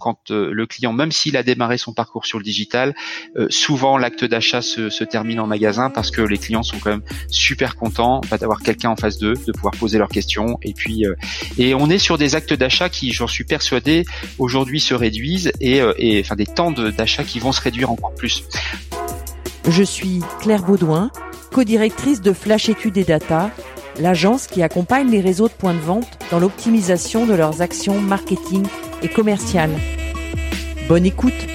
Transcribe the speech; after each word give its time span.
quand 0.00 0.30
euh, 0.30 0.50
le 0.52 0.66
client, 0.66 0.92
même 0.92 1.12
s'il 1.12 1.36
a 1.36 1.44
démarré 1.44 1.78
son 1.78 1.92
parcours 1.92 2.26
sur 2.26 2.38
le 2.38 2.44
digital, 2.44 2.94
euh, 3.36 3.46
souvent 3.50 3.98
l'acte 3.98 4.24
d'achat 4.24 4.62
se, 4.62 5.04
termine 5.04 5.40
en 5.40 5.46
magasin 5.46 5.90
parce 5.90 6.10
que 6.10 6.22
les 6.22 6.38
clients 6.38 6.62
sont 6.62 6.78
quand 6.78 6.90
même 6.90 7.02
super 7.28 7.76
contents 7.76 8.20
d'avoir 8.38 8.60
quelqu'un 8.60 8.90
en 8.90 8.96
face 8.96 9.18
d'eux, 9.18 9.34
de 9.46 9.52
pouvoir 9.52 9.74
poser 9.76 9.98
leurs 9.98 10.08
questions. 10.08 10.58
Et 10.62 10.72
puis, 10.72 11.06
euh, 11.06 11.14
et 11.58 11.74
on 11.74 11.88
est 11.88 11.98
sur 11.98 12.18
des 12.18 12.34
actes 12.34 12.54
d'achat 12.54 12.88
qui, 12.88 13.12
j'en 13.12 13.26
suis 13.26 13.44
persuadé, 13.44 14.04
aujourd'hui 14.38 14.80
se 14.80 14.94
réduisent 14.94 15.52
et, 15.60 15.82
enfin 16.20 16.36
des 16.36 16.46
temps 16.46 16.70
d'achat 16.70 17.24
qui 17.24 17.38
vont 17.38 17.52
se 17.52 17.60
réduire 17.60 17.90
encore 17.90 18.14
plus. 18.14 18.44
Je 19.68 19.82
suis 19.82 20.20
Claire 20.40 20.62
Baudouin, 20.62 21.10
co-directrice 21.52 22.20
de 22.20 22.32
Flash 22.32 22.68
Études 22.68 22.96
et 22.96 23.04
Data, 23.04 23.50
l'agence 24.00 24.46
qui 24.46 24.62
accompagne 24.62 25.10
les 25.10 25.20
réseaux 25.20 25.48
de 25.48 25.52
points 25.52 25.74
de 25.74 25.78
vente 25.78 26.18
dans 26.30 26.40
l'optimisation 26.40 27.26
de 27.26 27.34
leurs 27.34 27.62
actions 27.62 28.00
marketing 28.00 28.66
et 29.02 29.08
commerciales. 29.08 29.76
Bonne 30.88 31.06
écoute. 31.06 31.46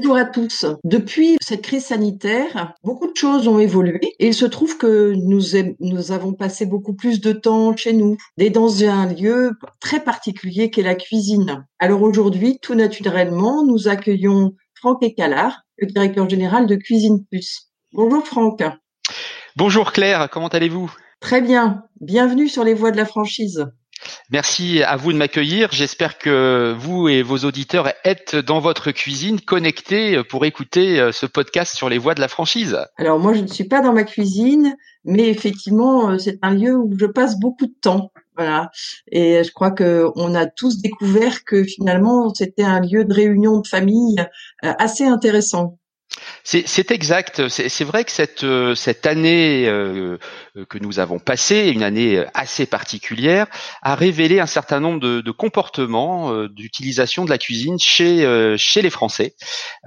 Bonjour 0.00 0.16
à 0.16 0.26
tous. 0.26 0.64
Depuis 0.84 1.36
cette 1.40 1.62
crise 1.62 1.86
sanitaire, 1.86 2.74
beaucoup 2.84 3.10
de 3.10 3.16
choses 3.16 3.48
ont 3.48 3.58
évolué 3.58 3.98
et 4.20 4.28
il 4.28 4.34
se 4.34 4.44
trouve 4.44 4.78
que 4.78 5.12
nous, 5.16 6.12
avons 6.12 6.34
passé 6.34 6.66
beaucoup 6.66 6.94
plus 6.94 7.20
de 7.20 7.32
temps 7.32 7.76
chez 7.76 7.92
nous 7.92 8.16
et 8.38 8.50
dans 8.50 8.84
un 8.84 9.12
lieu 9.12 9.54
très 9.80 9.98
particulier 9.98 10.70
qu'est 10.70 10.82
la 10.82 10.94
cuisine. 10.94 11.66
Alors 11.80 12.02
aujourd'hui, 12.02 12.60
tout 12.62 12.76
naturellement, 12.76 13.64
nous 13.64 13.88
accueillons 13.88 14.54
Franck 14.74 15.02
Écalard, 15.02 15.62
le 15.78 15.88
directeur 15.88 16.28
général 16.30 16.68
de 16.68 16.76
Cuisine 16.76 17.24
Plus. 17.28 17.72
Bonjour 17.92 18.24
Franck. 18.24 18.62
Bonjour 19.58 19.90
Claire, 19.90 20.28
comment 20.30 20.46
allez-vous? 20.46 20.88
Très 21.18 21.40
bien. 21.40 21.82
Bienvenue 22.00 22.48
sur 22.48 22.62
les 22.62 22.74
voies 22.74 22.92
de 22.92 22.96
la 22.96 23.04
franchise. 23.04 23.66
Merci 24.30 24.84
à 24.84 24.94
vous 24.94 25.12
de 25.12 25.18
m'accueillir. 25.18 25.70
J'espère 25.72 26.18
que 26.18 26.76
vous 26.78 27.08
et 27.08 27.22
vos 27.22 27.38
auditeurs 27.38 27.92
êtes 28.04 28.36
dans 28.36 28.60
votre 28.60 28.92
cuisine 28.92 29.40
connectés 29.40 30.22
pour 30.22 30.44
écouter 30.44 31.00
euh, 31.00 31.10
ce 31.10 31.26
podcast 31.26 31.74
sur 31.74 31.88
les 31.88 31.98
voies 31.98 32.14
de 32.14 32.20
la 32.20 32.28
franchise. 32.28 32.78
Alors 32.98 33.18
moi, 33.18 33.34
je 33.34 33.40
ne 33.40 33.48
suis 33.48 33.64
pas 33.64 33.80
dans 33.80 33.92
ma 33.92 34.04
cuisine, 34.04 34.76
mais 35.04 35.28
effectivement, 35.28 36.10
euh, 36.10 36.18
c'est 36.18 36.38
un 36.40 36.54
lieu 36.54 36.76
où 36.76 36.94
je 36.96 37.06
passe 37.06 37.40
beaucoup 37.40 37.66
de 37.66 37.74
temps. 37.82 38.12
Voilà. 38.36 38.70
Et 39.10 39.42
je 39.42 39.50
crois 39.50 39.72
que 39.72 40.06
on 40.14 40.36
a 40.36 40.46
tous 40.46 40.80
découvert 40.80 41.42
que 41.42 41.64
finalement, 41.64 42.32
c'était 42.32 42.62
un 42.62 42.78
lieu 42.78 43.04
de 43.04 43.12
réunion 43.12 43.58
de 43.58 43.66
famille 43.66 44.20
euh, 44.64 44.72
assez 44.78 45.04
intéressant. 45.04 45.80
C'est 46.44 46.90
exact. 46.90 47.48
C'est 47.48 47.84
vrai 47.84 48.04
que 48.04 48.10
cette, 48.10 48.44
euh, 48.44 48.74
cette 48.74 49.06
année 49.06 49.68
euh, 49.68 50.18
que 50.68 50.78
nous 50.78 50.98
avons 50.98 51.18
passée, 51.18 51.68
une 51.68 51.82
année 51.82 52.24
assez 52.34 52.66
particulière, 52.66 53.46
a 53.82 53.94
révélé 53.94 54.40
un 54.40 54.46
certain 54.46 54.80
nombre 54.80 55.00
de, 55.00 55.30
comportements 55.30 56.32
euh, 56.32 56.48
d'utilisation 56.48 57.24
de 57.24 57.30
la 57.30 57.38
cuisine 57.38 57.78
chez, 57.78 58.56
chez 58.56 58.82
les 58.82 58.90
Français. 58.90 59.34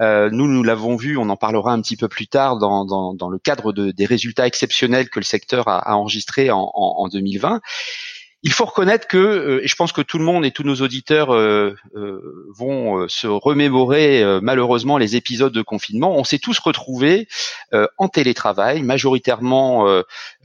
nous, 0.00 0.46
nous 0.46 0.62
l'avons 0.62 0.96
vu, 0.96 1.16
on 1.16 1.28
en 1.28 1.36
parlera 1.36 1.72
un 1.72 1.80
petit 1.80 1.96
peu 1.96 2.08
plus 2.08 2.26
tard 2.26 2.58
dans, 2.58 2.84
dans, 2.84 3.28
le 3.28 3.38
cadre 3.38 3.72
de, 3.72 3.90
des 3.90 4.06
résultats 4.06 4.46
exceptionnels 4.46 5.10
que 5.10 5.18
le 5.18 5.24
secteur 5.24 5.68
a, 5.68 5.78
a 5.78 5.94
enregistrés 5.94 6.50
en, 6.50 6.70
en, 6.74 6.94
en 6.98 7.08
2020. 7.08 7.60
Il 8.44 8.52
faut 8.52 8.64
reconnaître 8.64 9.06
que, 9.06 9.18
euh, 9.18 9.64
et 9.64 9.68
je 9.68 9.76
pense 9.76 9.92
que 9.92 10.00
tout 10.00 10.18
le 10.18 10.24
monde 10.24 10.44
et 10.44 10.50
tous 10.50 10.64
nos 10.64 10.74
auditeurs 10.76 11.32
euh, 11.32 11.76
euh, 11.94 12.48
vont 12.56 13.06
se 13.08 13.28
remémorer 13.28 14.24
malheureusement 14.42 14.98
les 14.98 15.14
épisodes 15.16 15.52
de 15.52 15.62
confinement. 15.62 16.16
On 16.16 16.24
s'est 16.24 16.38
tous 16.38 16.58
retrouvés 16.58 17.28
en 17.98 18.08
télétravail, 18.08 18.82
majoritairement 18.82 19.86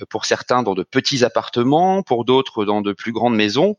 pour 0.10 0.26
certains 0.26 0.64
dans 0.64 0.74
de 0.74 0.84
petits 0.84 1.24
appartements, 1.24 2.04
pour 2.04 2.26
d'autres 2.26 2.66
dans 2.66 2.82
de 2.82 2.94
plus 2.94 3.12
grandes 3.12 3.36
maisons. 3.36 3.76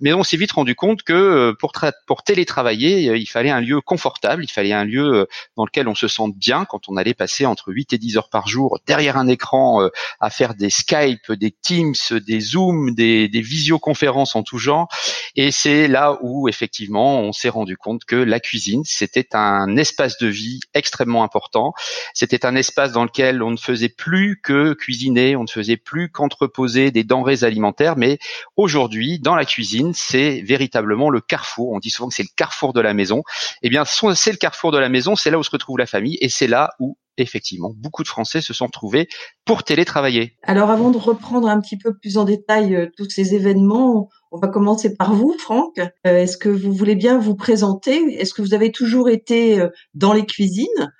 mais 0.00 0.12
on 0.12 0.22
s'est 0.22 0.36
vite 0.36 0.52
rendu 0.52 0.74
compte 0.74 1.02
que 1.02 1.52
pour, 1.58 1.72
pour 2.06 2.22
télétravailler, 2.22 3.16
il 3.16 3.26
fallait 3.26 3.50
un 3.50 3.60
lieu 3.60 3.80
confortable, 3.80 4.44
il 4.44 4.50
fallait 4.50 4.72
un 4.72 4.84
lieu 4.84 5.26
dans 5.56 5.64
lequel 5.64 5.88
on 5.88 5.94
se 5.94 6.08
sente 6.08 6.36
bien 6.36 6.64
quand 6.64 6.88
on 6.88 6.96
allait 6.96 7.14
passer 7.14 7.46
entre 7.46 7.72
8 7.72 7.92
et 7.92 7.98
10 7.98 8.16
heures 8.18 8.30
par 8.30 8.46
jour 8.46 8.78
derrière 8.86 9.16
un 9.16 9.28
écran 9.28 9.88
à 10.20 10.30
faire 10.30 10.54
des 10.54 10.70
Skype, 10.70 11.32
des 11.32 11.50
Teams, 11.50 11.94
des 12.26 12.40
Zoom, 12.40 12.94
des, 12.94 13.28
des 13.28 13.42
visioconférences 13.54 14.34
en 14.34 14.42
tout 14.42 14.58
genre. 14.58 14.88
Et 15.36 15.50
c'est 15.50 15.86
là 15.88 16.18
où 16.22 16.48
effectivement 16.48 17.20
on 17.20 17.32
s'est 17.32 17.48
rendu 17.48 17.76
compte 17.76 18.04
que 18.04 18.16
la 18.16 18.40
cuisine 18.40 18.82
c'était 18.84 19.34
un 19.34 19.76
espace 19.76 20.18
de 20.18 20.26
vie 20.26 20.60
extrêmement 20.74 21.22
important. 21.22 21.72
C'était 22.14 22.44
un 22.46 22.56
espace 22.56 22.92
dans 22.92 23.04
lequel 23.04 23.42
on 23.42 23.50
ne 23.50 23.56
faisait 23.56 23.88
plus 23.88 24.40
que 24.42 24.74
cuisiner, 24.74 25.36
on 25.36 25.44
ne 25.44 25.48
faisait 25.48 25.76
plus 25.76 26.10
qu'entreposer 26.10 26.90
des 26.90 27.04
denrées 27.04 27.44
alimentaires, 27.44 27.96
mais 27.96 28.18
aujourd'hui 28.56 29.18
dans 29.20 29.36
la 29.36 29.44
cuisine 29.44 29.92
c'est 29.94 30.40
véritablement 30.42 31.10
le 31.10 31.20
carrefour. 31.20 31.70
On 31.72 31.78
dit 31.78 31.90
souvent 31.90 32.08
que 32.08 32.14
c'est 32.14 32.22
le 32.22 32.34
carrefour 32.36 32.72
de 32.72 32.80
la 32.80 32.94
maison. 32.94 33.22
Eh 33.62 33.68
bien 33.68 33.84
c'est 33.84 34.32
le 34.32 34.36
carrefour 34.36 34.72
de 34.72 34.78
la 34.78 34.88
maison, 34.88 35.14
c'est 35.14 35.30
là 35.30 35.38
où 35.38 35.44
se 35.44 35.50
retrouve 35.50 35.78
la 35.78 35.86
famille 35.86 36.18
et 36.20 36.28
c'est 36.28 36.48
là 36.48 36.70
où 36.80 36.96
effectivement, 37.22 37.72
beaucoup 37.76 38.02
de 38.02 38.08
Français 38.08 38.40
se 38.40 38.52
sont 38.52 38.68
trouvés 38.68 39.08
pour 39.44 39.62
télétravailler. 39.62 40.36
Alors 40.42 40.70
avant 40.70 40.90
de 40.90 40.98
reprendre 40.98 41.48
un 41.48 41.60
petit 41.60 41.78
peu 41.78 41.94
plus 41.96 42.18
en 42.18 42.24
détail 42.24 42.74
euh, 42.74 42.88
tous 42.96 43.08
ces 43.10 43.34
événements, 43.34 44.08
on 44.32 44.38
va 44.38 44.48
commencer 44.48 44.94
par 44.94 45.14
vous, 45.14 45.34
Franck. 45.38 45.78
Euh, 45.78 46.18
est-ce 46.18 46.36
que 46.36 46.48
vous 46.48 46.72
voulez 46.72 46.96
bien 46.96 47.18
vous 47.18 47.36
présenter? 47.36 47.96
Est-ce 48.20 48.34
que 48.34 48.42
vous 48.42 48.54
avez 48.54 48.72
toujours 48.72 49.08
été 49.08 49.60
euh, 49.60 49.68
dans 49.94 50.12
les 50.12 50.26
cuisines, 50.26 50.92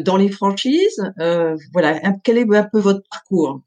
dans 0.00 0.16
les 0.16 0.28
franchises? 0.28 1.00
Voilà, 1.72 2.00
quel 2.24 2.38
est 2.38 2.56
un 2.56 2.64
peu 2.64 2.80
votre 2.80 3.02
parcours? 3.10 3.60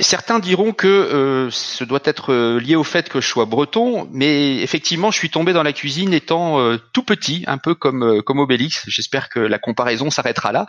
Certains 0.00 0.38
diront 0.38 0.72
que 0.72 0.86
euh, 0.86 1.50
ce 1.50 1.84
doit 1.84 2.00
être 2.04 2.32
euh, 2.32 2.60
lié 2.60 2.76
au 2.76 2.84
fait 2.84 3.08
que 3.08 3.20
je 3.20 3.26
sois 3.26 3.46
breton, 3.46 4.08
mais 4.12 4.58
effectivement, 4.62 5.10
je 5.10 5.18
suis 5.18 5.30
tombé 5.30 5.52
dans 5.52 5.62
la 5.62 5.72
cuisine 5.72 6.12
étant 6.12 6.60
euh, 6.60 6.78
tout 6.92 7.02
petit, 7.02 7.44
un 7.46 7.58
peu 7.58 7.74
comme 7.74 8.22
comme 8.22 8.38
Obélix. 8.38 8.84
J'espère 8.86 9.28
que 9.28 9.40
la 9.40 9.58
comparaison 9.58 10.10
s'arrêtera 10.10 10.52
là. 10.52 10.66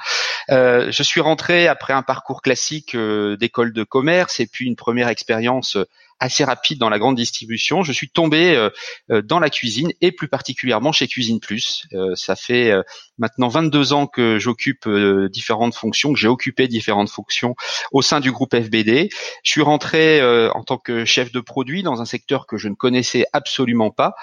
je 0.49 1.03
suis 1.03 1.21
rentré 1.21 1.67
après 1.67 1.93
un 1.93 2.01
parcours 2.01 2.41
classique 2.41 2.95
d'école 2.95 3.73
de 3.73 3.83
commerce 3.83 4.39
et 4.39 4.47
puis 4.47 4.65
une 4.65 4.75
première 4.75 5.09
expérience 5.09 5.77
assez 6.23 6.43
rapide 6.43 6.79
dans 6.79 6.89
la 6.89 6.99
grande 6.99 7.15
distribution. 7.15 7.83
Je 7.83 7.91
suis 7.91 8.09
tombé 8.09 8.55
euh, 8.55 8.69
euh, 9.11 9.21
dans 9.21 9.39
la 9.39 9.49
cuisine 9.49 9.91
et 10.01 10.11
plus 10.11 10.27
particulièrement 10.27 10.91
chez 10.91 11.07
Cuisine 11.07 11.39
Plus. 11.39 11.85
Euh, 11.93 12.15
ça 12.15 12.35
fait 12.35 12.73
maintenant 13.17 13.47
22 13.47 13.93
ans 13.93 14.07
que 14.07 14.39
j'occupe 14.39 14.87
différentes 15.31 15.75
fonctions, 15.75 16.13
que 16.13 16.19
j'ai 16.19 16.27
occupé 16.27 16.67
différentes 16.67 17.09
fonctions 17.09 17.55
au 17.91 18.01
sein 18.01 18.19
du 18.19 18.31
groupe 18.31 18.55
FBD. 18.55 19.09
Je 19.43 19.51
suis 19.51 19.61
rentré 19.61 20.21
en 20.53 20.63
tant 20.63 20.77
que 20.77 21.05
chef 21.05 21.31
de 21.31 21.39
produit 21.39 21.83
dans 21.83 22.01
un 22.01 22.05
secteur 22.05 22.47
que 22.47 22.57
je 22.57 22.67
ne 22.67 22.75
connaissais 22.75 23.25
absolument 23.33 23.91
pas. 23.91 24.15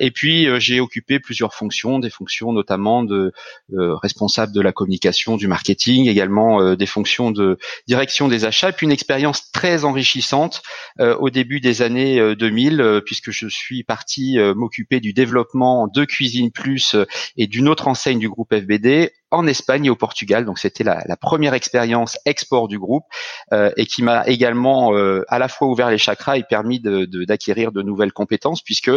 et 0.00 0.10
puis 0.10 0.48
j'ai 0.60 0.80
occupé 0.80 1.20
plusieurs 1.20 1.54
fonctions, 1.54 1.98
des 1.98 2.10
fonctions 2.10 2.52
notamment 2.52 3.02
de 3.02 3.32
responsable 3.70 4.52
de 4.52 4.60
la 4.60 4.72
communication, 4.72 5.36
du 5.36 5.46
marketing, 5.46 6.08
également 6.08 6.74
des 6.74 6.86
fonctions 6.86 7.30
de 7.30 7.58
direction 7.86 8.28
des 8.28 8.44
achats, 8.44 8.72
puis 8.72 8.86
une 8.86 8.92
expérience 8.92 9.50
très 9.52 9.84
enrichissante 9.84 10.62
au 10.98 11.30
début 11.30 11.60
des 11.60 11.82
années 11.82 12.34
2000, 12.34 12.80
euh, 12.80 12.84
euh, 12.84 13.00
puisque 13.00 13.30
je 13.30 13.48
suis 13.48 13.84
parti 13.84 14.38
euh, 14.38 14.54
m'occuper 14.54 15.00
du 15.00 15.12
développement 15.12 15.88
de 15.88 16.04
Cuisine 16.04 16.50
Plus 16.50 16.96
et 17.36 17.46
d'une 17.46 17.68
autre 17.68 17.88
enseigne 17.88 18.18
du 18.18 18.28
groupe 18.32 18.54
FBD 18.54 19.12
en 19.32 19.46
Espagne 19.46 19.86
et 19.86 19.90
au 19.90 19.96
Portugal. 19.96 20.44
Donc 20.44 20.58
c'était 20.58 20.84
la, 20.84 21.02
la, 21.06 21.16
première 21.16 21.54
expérience 21.54 22.18
export 22.26 22.68
du 22.68 22.78
groupe 22.78 23.04
euh, 23.52 23.70
et 23.76 23.86
qui 23.86 24.02
m'a 24.02 24.26
également 24.26 24.94
euh, 24.94 25.24
à 25.28 25.38
la 25.38 25.48
fois 25.48 25.68
ouvert 25.68 25.90
les 25.90 25.98
chakras 25.98 26.36
et 26.36 26.42
permis 26.42 26.80
d'acquérir 26.80 27.72
de, 27.72 27.80
de, 27.80 27.86
nouvelles 27.86 28.12
compétences 28.12 28.62
puisque 28.62 28.90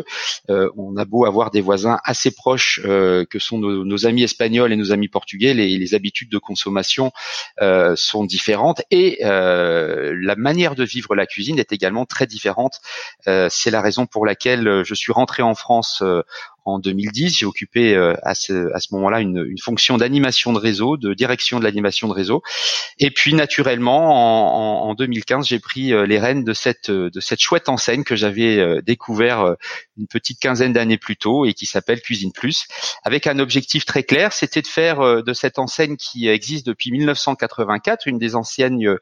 euh, 0.50 0.70
on 0.78 0.98
a 0.98 1.06
beau 1.06 1.26
avoir 1.26 1.52
des 1.52 1.62
voisins 1.62 2.00
assez 2.04 2.32
proches 2.32 2.82
que 2.84 3.40
sont 3.40 3.58
nos, 3.58 3.86
nos, 3.86 4.06
amis 4.06 4.24
espagnols 4.24 4.74
et 4.74 4.76
nos 4.76 4.92
amis 4.92 5.08
portugais, 5.08 5.54
les, 5.54 5.78
les 5.78 5.96
habitudes 5.96 6.30
de 6.30 6.38
consommation 6.38 7.12
sont 7.96 8.26
différentes 8.26 8.82
et 8.92 9.20
la 9.22 10.36
manière 10.36 10.76
de 10.76 10.84
vivre 10.84 11.16
la 11.16 11.26
cuisine 11.26 11.60
est 11.60 11.72
également 11.72 12.06
très 12.06 12.28
différente. 12.28 12.82
C'est 13.26 13.72
la 13.72 13.82
raison 13.82 14.06
pour 14.06 14.26
laquelle 14.26 14.84
je 14.84 14.94
suis 14.94 15.14
rentré 15.14 15.42
en 15.42 15.56
France 15.56 16.04
en 16.66 16.80
2010. 16.80 17.38
J'ai 17.38 17.46
occupé 17.46 17.96
à 17.96 18.36
ce, 18.36 18.74
à 18.74 18.80
ce 18.80 18.94
moment-là 18.94 19.22
une, 19.22 19.46
une 19.48 19.58
fonction 19.58 19.98
d'animation 19.98 20.54
de 20.54 20.60
réseau, 20.60 20.98
de 20.98 21.14
direction 21.14 21.60
de 21.60 21.64
l'animation 21.64 22.08
de 22.08 22.14
réseau. 22.14 22.42
Et 23.00 23.12
puis 23.12 23.34
naturellement, 23.34 24.84
en, 24.84 24.86
en, 24.86 24.90
en 24.90 24.94
2015, 24.96 25.48
j'ai 25.48 25.60
pris 25.60 25.94
les 26.08 26.20
rênes 26.20 26.44
de 26.44 26.54
cette 26.54 26.92
de 26.92 27.20
cette 27.20 27.40
chouette 27.40 27.70
enseigne 27.70 28.04
que 28.04 28.16
j'avais 28.16 28.82
découvert 28.82 29.56
une 29.98 30.08
petite 30.08 30.40
quinzaine 30.40 30.74
d'années 30.74 30.98
plus 30.98 31.18
tôt 31.18 31.46
et 31.46 31.54
qui 31.54 31.66
s'appelle 31.66 32.02
Cuisine 32.02 32.32
Plus, 32.32 32.68
avec 33.04 33.28
un 33.28 33.40
objectif 33.40 33.86
très 33.86 34.04
clair, 34.04 34.34
c'était 34.34 34.62
de 34.62 34.68
faire 34.68 35.24
de 35.24 35.34
cette 35.34 35.60
enseigne 35.60 35.96
qui 35.98 36.28
existe 36.28 36.66
depuis 36.66 36.92
1984, 36.92 38.08
une 38.08 38.18
des 38.18 38.36
anciennes 38.36 38.98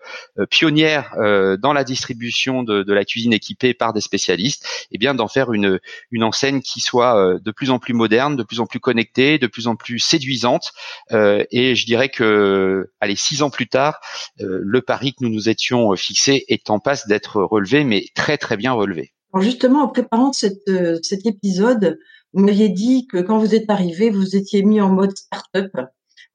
pionnières 0.49 1.13
dans 1.59 1.73
la 1.73 1.83
distribution 1.83 2.63
de, 2.63 2.83
de 2.83 2.93
la 2.93 3.05
cuisine 3.05 3.33
équipée 3.33 3.73
par 3.73 3.93
des 3.93 4.01
spécialistes, 4.01 4.65
et 4.91 4.95
eh 4.95 4.97
bien 4.97 5.13
d'en 5.13 5.27
faire 5.27 5.53
une, 5.53 5.79
une 6.11 6.23
enseigne 6.23 6.61
qui 6.61 6.79
soit 6.81 7.17
euh, 7.17 7.39
de 7.39 7.51
plus 7.53 7.69
en 7.69 7.79
plus 7.79 7.93
moderne, 7.93 8.35
de 8.35 8.43
plus 8.43 8.59
en 8.59 8.65
plus 8.65 8.79
connectée, 8.79 9.37
de 9.37 9.47
plus 9.47 9.67
en 9.67 9.75
plus 9.75 9.99
séduisante. 9.99 10.71
Euh, 11.11 11.43
et 11.51 11.75
je 11.75 11.85
dirais 11.85 12.09
que, 12.09 12.91
allez, 12.99 13.15
six 13.15 13.41
ans 13.41 13.49
plus 13.49 13.67
tard, 13.67 13.99
euh, 14.41 14.59
le 14.61 14.81
pari 14.81 15.13
que 15.13 15.23
nous 15.23 15.29
nous 15.29 15.49
étions 15.49 15.95
fixé 15.95 16.45
est 16.47 16.69
en 16.69 16.79
passe 16.79 17.07
d'être 17.07 17.41
relevé, 17.41 17.83
mais 17.83 18.05
très 18.15 18.37
très 18.37 18.57
bien 18.57 18.73
relevé. 18.73 19.13
Alors 19.33 19.43
justement, 19.43 19.83
en 19.83 19.87
préparant 19.87 20.31
cette, 20.33 20.69
cet 21.01 21.25
épisode, 21.25 21.97
vous 22.33 22.43
m'aviez 22.43 22.69
dit 22.69 23.07
que 23.07 23.17
quand 23.17 23.39
vous 23.39 23.55
êtes 23.55 23.69
arrivé, 23.69 24.09
vous 24.09 24.35
étiez 24.35 24.63
mis 24.63 24.81
en 24.81 24.89
mode 24.89 25.15
start-up 25.15 25.71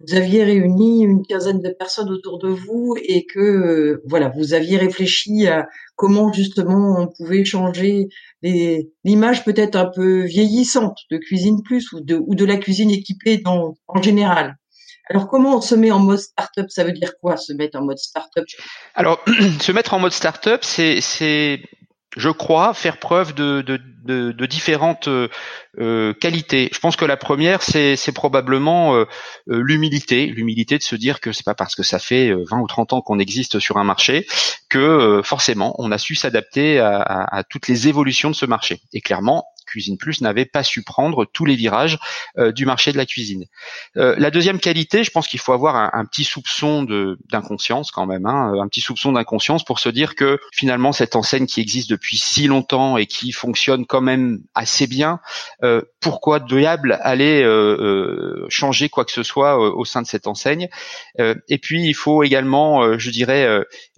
vous 0.00 0.14
aviez 0.14 0.44
réuni 0.44 1.02
une 1.02 1.26
quinzaine 1.26 1.60
de 1.60 1.70
personnes 1.70 2.10
autour 2.10 2.38
de 2.38 2.48
vous 2.48 2.94
et 3.02 3.26
que 3.26 3.40
euh, 3.40 4.02
voilà, 4.06 4.28
vous 4.28 4.54
aviez 4.54 4.78
réfléchi 4.78 5.46
à 5.48 5.66
comment 5.96 6.32
justement 6.32 6.96
on 7.00 7.08
pouvait 7.08 7.44
changer 7.44 8.08
l'image 8.42 9.44
peut-être 9.44 9.74
un 9.74 9.90
peu 9.92 10.22
vieillissante 10.22 10.98
de 11.10 11.18
Cuisine 11.18 11.62
Plus 11.64 11.92
ou 11.92 12.00
de, 12.00 12.16
ou 12.16 12.34
de 12.34 12.44
la 12.44 12.56
cuisine 12.56 12.90
équipée 12.90 13.42
en 13.44 14.02
général. 14.02 14.56
Alors 15.10 15.26
comment 15.28 15.56
on 15.56 15.60
se 15.60 15.74
met 15.74 15.90
en 15.90 15.98
mode 15.98 16.18
startup? 16.18 16.66
Ça 16.68 16.84
veut 16.84 16.92
dire 16.92 17.12
quoi 17.20 17.36
se 17.36 17.52
mettre 17.52 17.78
en 17.78 17.82
mode 17.82 17.98
startup? 17.98 18.44
Alors 18.94 19.18
se 19.60 19.72
mettre 19.72 19.94
en 19.94 20.00
mode 20.00 20.12
startup, 20.12 20.62
c'est 20.62 21.60
je 22.16 22.30
crois, 22.30 22.74
faire 22.74 22.98
preuve 22.98 23.34
de, 23.34 24.46
différentes 24.46 25.08
euh, 25.08 26.14
qualités. 26.14 26.70
Je 26.72 26.78
pense 26.78 26.96
que 26.96 27.04
la 27.04 27.16
première, 27.16 27.62
c'est, 27.62 28.12
probablement 28.14 28.94
euh, 28.94 29.04
euh, 29.50 29.62
l'humilité, 29.62 30.26
l'humilité 30.26 30.78
de 30.78 30.82
se 30.82 30.96
dire 30.96 31.20
que 31.20 31.32
c'est 31.32 31.44
pas 31.44 31.54
parce 31.54 31.74
que 31.74 31.82
ça 31.82 31.98
fait 31.98 32.32
20 32.32 32.60
ou 32.60 32.66
30 32.66 32.94
ans 32.94 33.00
qu'on 33.02 33.18
existe 33.18 33.58
sur 33.58 33.76
un 33.76 33.84
marché 33.84 34.26
que 34.70 35.20
forcément 35.24 35.74
on 35.78 35.92
a 35.92 35.98
su 35.98 36.14
s'adapter 36.14 36.78
à, 36.78 37.00
à, 37.00 37.44
toutes 37.44 37.68
les 37.68 37.88
évolutions 37.88 38.30
de 38.30 38.34
ce 38.34 38.46
marché. 38.46 38.80
Et 38.92 39.00
clairement, 39.00 39.46
Cuisine 39.68 39.98
Plus 39.98 40.20
n'avait 40.20 40.44
pas 40.44 40.62
su 40.62 40.82
prendre 40.82 41.24
tous 41.24 41.44
les 41.44 41.54
virages 41.54 41.98
euh, 42.38 42.52
du 42.52 42.66
marché 42.66 42.92
de 42.92 42.96
la 42.96 43.06
cuisine. 43.06 43.44
Euh, 43.96 44.14
la 44.18 44.30
deuxième 44.30 44.58
qualité, 44.58 45.04
je 45.04 45.10
pense 45.10 45.28
qu'il 45.28 45.40
faut 45.40 45.52
avoir 45.52 45.94
un, 45.94 46.04
petit 46.04 46.24
soupçon 46.24 46.84
d'inconscience 47.30 47.90
quand 47.90 48.06
même, 48.06 48.26
hein, 48.26 48.52
un 48.60 48.68
petit 48.68 48.80
soupçon 48.80 49.12
d'inconscience 49.12 49.64
pour 49.64 49.78
se 49.78 49.88
dire 49.88 50.14
que 50.14 50.38
finalement 50.52 50.92
cette 50.92 51.16
enseigne 51.16 51.46
qui 51.46 51.60
existe 51.60 51.90
depuis 51.90 52.16
si 52.16 52.46
longtemps 52.46 52.96
et 52.96 53.06
qui 53.06 53.32
fonctionne 53.32 53.84
quand 53.86 54.00
même 54.00 54.40
assez 54.54 54.86
bien, 54.86 55.20
euh, 55.62 55.82
pourquoi 56.00 56.40
diable 56.40 56.98
aller 57.02 57.44
changer 58.48 58.88
quoi 58.88 59.04
que 59.04 59.12
ce 59.12 59.22
soit 59.22 59.58
au 59.58 59.84
sein 59.84 60.02
de 60.02 60.06
cette 60.06 60.26
enseigne 60.26 60.68
Et 61.18 61.58
puis 61.58 61.84
il 61.84 61.94
faut 61.94 62.22
également, 62.22 62.98
je 62.98 63.10
dirais, 63.10 63.46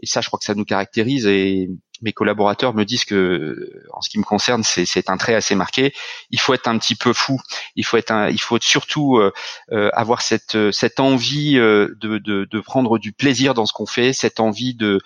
et 0.02 0.06
ça 0.06 0.20
je 0.20 0.26
crois 0.26 0.38
que 0.38 0.44
ça 0.44 0.54
nous 0.54 0.64
caractérise 0.64 1.26
et 1.26 1.68
mes 2.02 2.12
collaborateurs 2.12 2.74
me 2.74 2.84
disent 2.84 3.04
que, 3.04 3.82
en 3.92 4.00
ce 4.00 4.08
qui 4.08 4.18
me 4.18 4.24
concerne, 4.24 4.62
c'est 4.64 5.10
un 5.10 5.16
trait 5.16 5.34
assez 5.34 5.54
marqué. 5.54 5.92
Il 6.30 6.40
faut 6.40 6.54
être 6.54 6.68
un 6.68 6.78
petit 6.78 6.94
peu 6.94 7.12
fou. 7.12 7.40
Il 7.76 7.84
faut 7.84 7.96
être, 7.96 8.10
un, 8.10 8.28
il 8.28 8.40
faut 8.40 8.58
surtout 8.60 9.18
euh, 9.18 9.32
euh, 9.72 9.90
avoir 9.92 10.22
cette 10.22 10.70
cette 10.72 11.00
envie 11.00 11.58
euh, 11.58 11.94
de, 12.00 12.18
de 12.18 12.60
prendre 12.60 12.98
du 12.98 13.12
plaisir 13.12 13.54
dans 13.54 13.66
ce 13.66 13.72
qu'on 13.72 13.86
fait, 13.86 14.12
cette 14.12 14.40
envie 14.40 14.74
de 14.74 15.00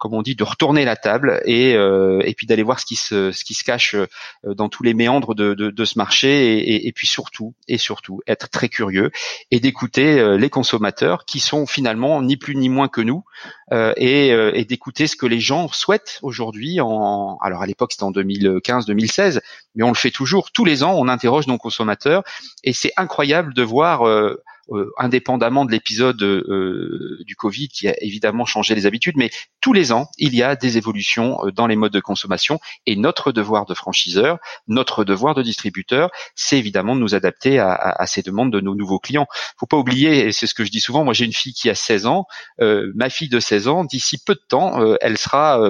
comme 0.00 0.14
on 0.14 0.22
dit, 0.22 0.34
de 0.34 0.42
retourner 0.44 0.86
la 0.86 0.96
table 0.96 1.42
et, 1.44 1.74
euh, 1.74 2.20
et 2.24 2.34
puis 2.34 2.46
d'aller 2.46 2.62
voir 2.62 2.80
ce 2.80 2.86
qui 2.86 2.96
se, 2.96 3.32
ce 3.32 3.44
qui 3.44 3.52
se 3.52 3.62
cache 3.62 3.94
euh, 3.94 4.06
dans 4.54 4.70
tous 4.70 4.82
les 4.82 4.94
méandres 4.94 5.34
de, 5.34 5.52
de, 5.54 5.84
ce 5.84 5.98
marché 5.98 6.58
et, 6.58 6.88
et, 6.88 6.92
puis 6.92 7.06
surtout 7.06 7.54
et 7.68 7.76
surtout 7.76 8.20
être 8.26 8.48
très 8.48 8.70
curieux 8.70 9.10
et 9.50 9.60
d'écouter 9.60 10.18
euh, 10.18 10.38
les 10.38 10.48
consommateurs 10.48 11.26
qui 11.26 11.38
sont 11.38 11.66
finalement 11.66 12.22
ni 12.22 12.38
plus 12.38 12.56
ni 12.56 12.70
moins 12.70 12.88
que 12.88 13.02
nous 13.02 13.24
et, 13.96 14.30
et 14.30 14.64
d'écouter 14.64 15.06
ce 15.06 15.14
que 15.14 15.26
les 15.26 15.38
gens 15.38 15.68
souhaitent 15.68 16.18
aujourd'hui. 16.22 16.80
En 16.80 17.38
alors 17.40 17.62
à 17.62 17.66
l'époque 17.66 17.92
c'était 17.92 18.02
en 18.02 18.10
2015-2016, 18.10 19.40
mais 19.76 19.84
on 19.84 19.90
le 19.90 19.94
fait 19.94 20.10
toujours 20.10 20.50
tous 20.50 20.64
les 20.64 20.82
ans. 20.82 20.94
On 20.96 21.06
interroge 21.06 21.46
nos 21.46 21.56
consommateurs 21.56 22.24
et 22.64 22.72
c'est 22.72 22.92
incroyable 22.96 23.54
de 23.54 23.62
voir 23.62 24.02
indépendamment 24.98 25.64
de 25.64 25.72
l'épisode 25.72 26.22
euh, 26.22 27.18
du 27.26 27.36
Covid 27.36 27.68
qui 27.68 27.88
a 27.88 27.94
évidemment 28.02 28.44
changé 28.44 28.74
les 28.74 28.86
habitudes, 28.86 29.16
mais 29.16 29.30
tous 29.60 29.72
les 29.72 29.92
ans, 29.92 30.08
il 30.18 30.34
y 30.34 30.42
a 30.42 30.56
des 30.56 30.78
évolutions 30.78 31.44
euh, 31.44 31.50
dans 31.50 31.66
les 31.66 31.76
modes 31.76 31.92
de 31.92 32.00
consommation 32.00 32.60
et 32.86 32.96
notre 32.96 33.32
devoir 33.32 33.66
de 33.66 33.74
franchiseur, 33.74 34.38
notre 34.68 35.04
devoir 35.04 35.34
de 35.34 35.42
distributeur, 35.42 36.10
c'est 36.34 36.58
évidemment 36.58 36.94
de 36.94 37.00
nous 37.00 37.14
adapter 37.14 37.58
à, 37.58 37.72
à, 37.72 38.06
ces 38.06 38.22
demandes 38.22 38.52
de 38.52 38.60
nos 38.60 38.74
nouveaux 38.74 38.98
clients. 38.98 39.26
Faut 39.58 39.66
pas 39.66 39.76
oublier, 39.76 40.26
et 40.26 40.32
c'est 40.32 40.46
ce 40.46 40.54
que 40.54 40.64
je 40.64 40.70
dis 40.70 40.80
souvent, 40.80 41.04
moi 41.04 41.14
j'ai 41.14 41.24
une 41.24 41.32
fille 41.32 41.52
qui 41.52 41.68
a 41.68 41.74
16 41.74 42.06
ans, 42.06 42.26
euh, 42.60 42.92
ma 42.94 43.10
fille 43.10 43.28
de 43.28 43.40
16 43.40 43.68
ans, 43.68 43.84
d'ici 43.84 44.18
peu 44.24 44.34
de 44.34 44.42
temps, 44.48 44.80
euh, 44.80 44.96
elle 45.00 45.18
sera 45.18 45.60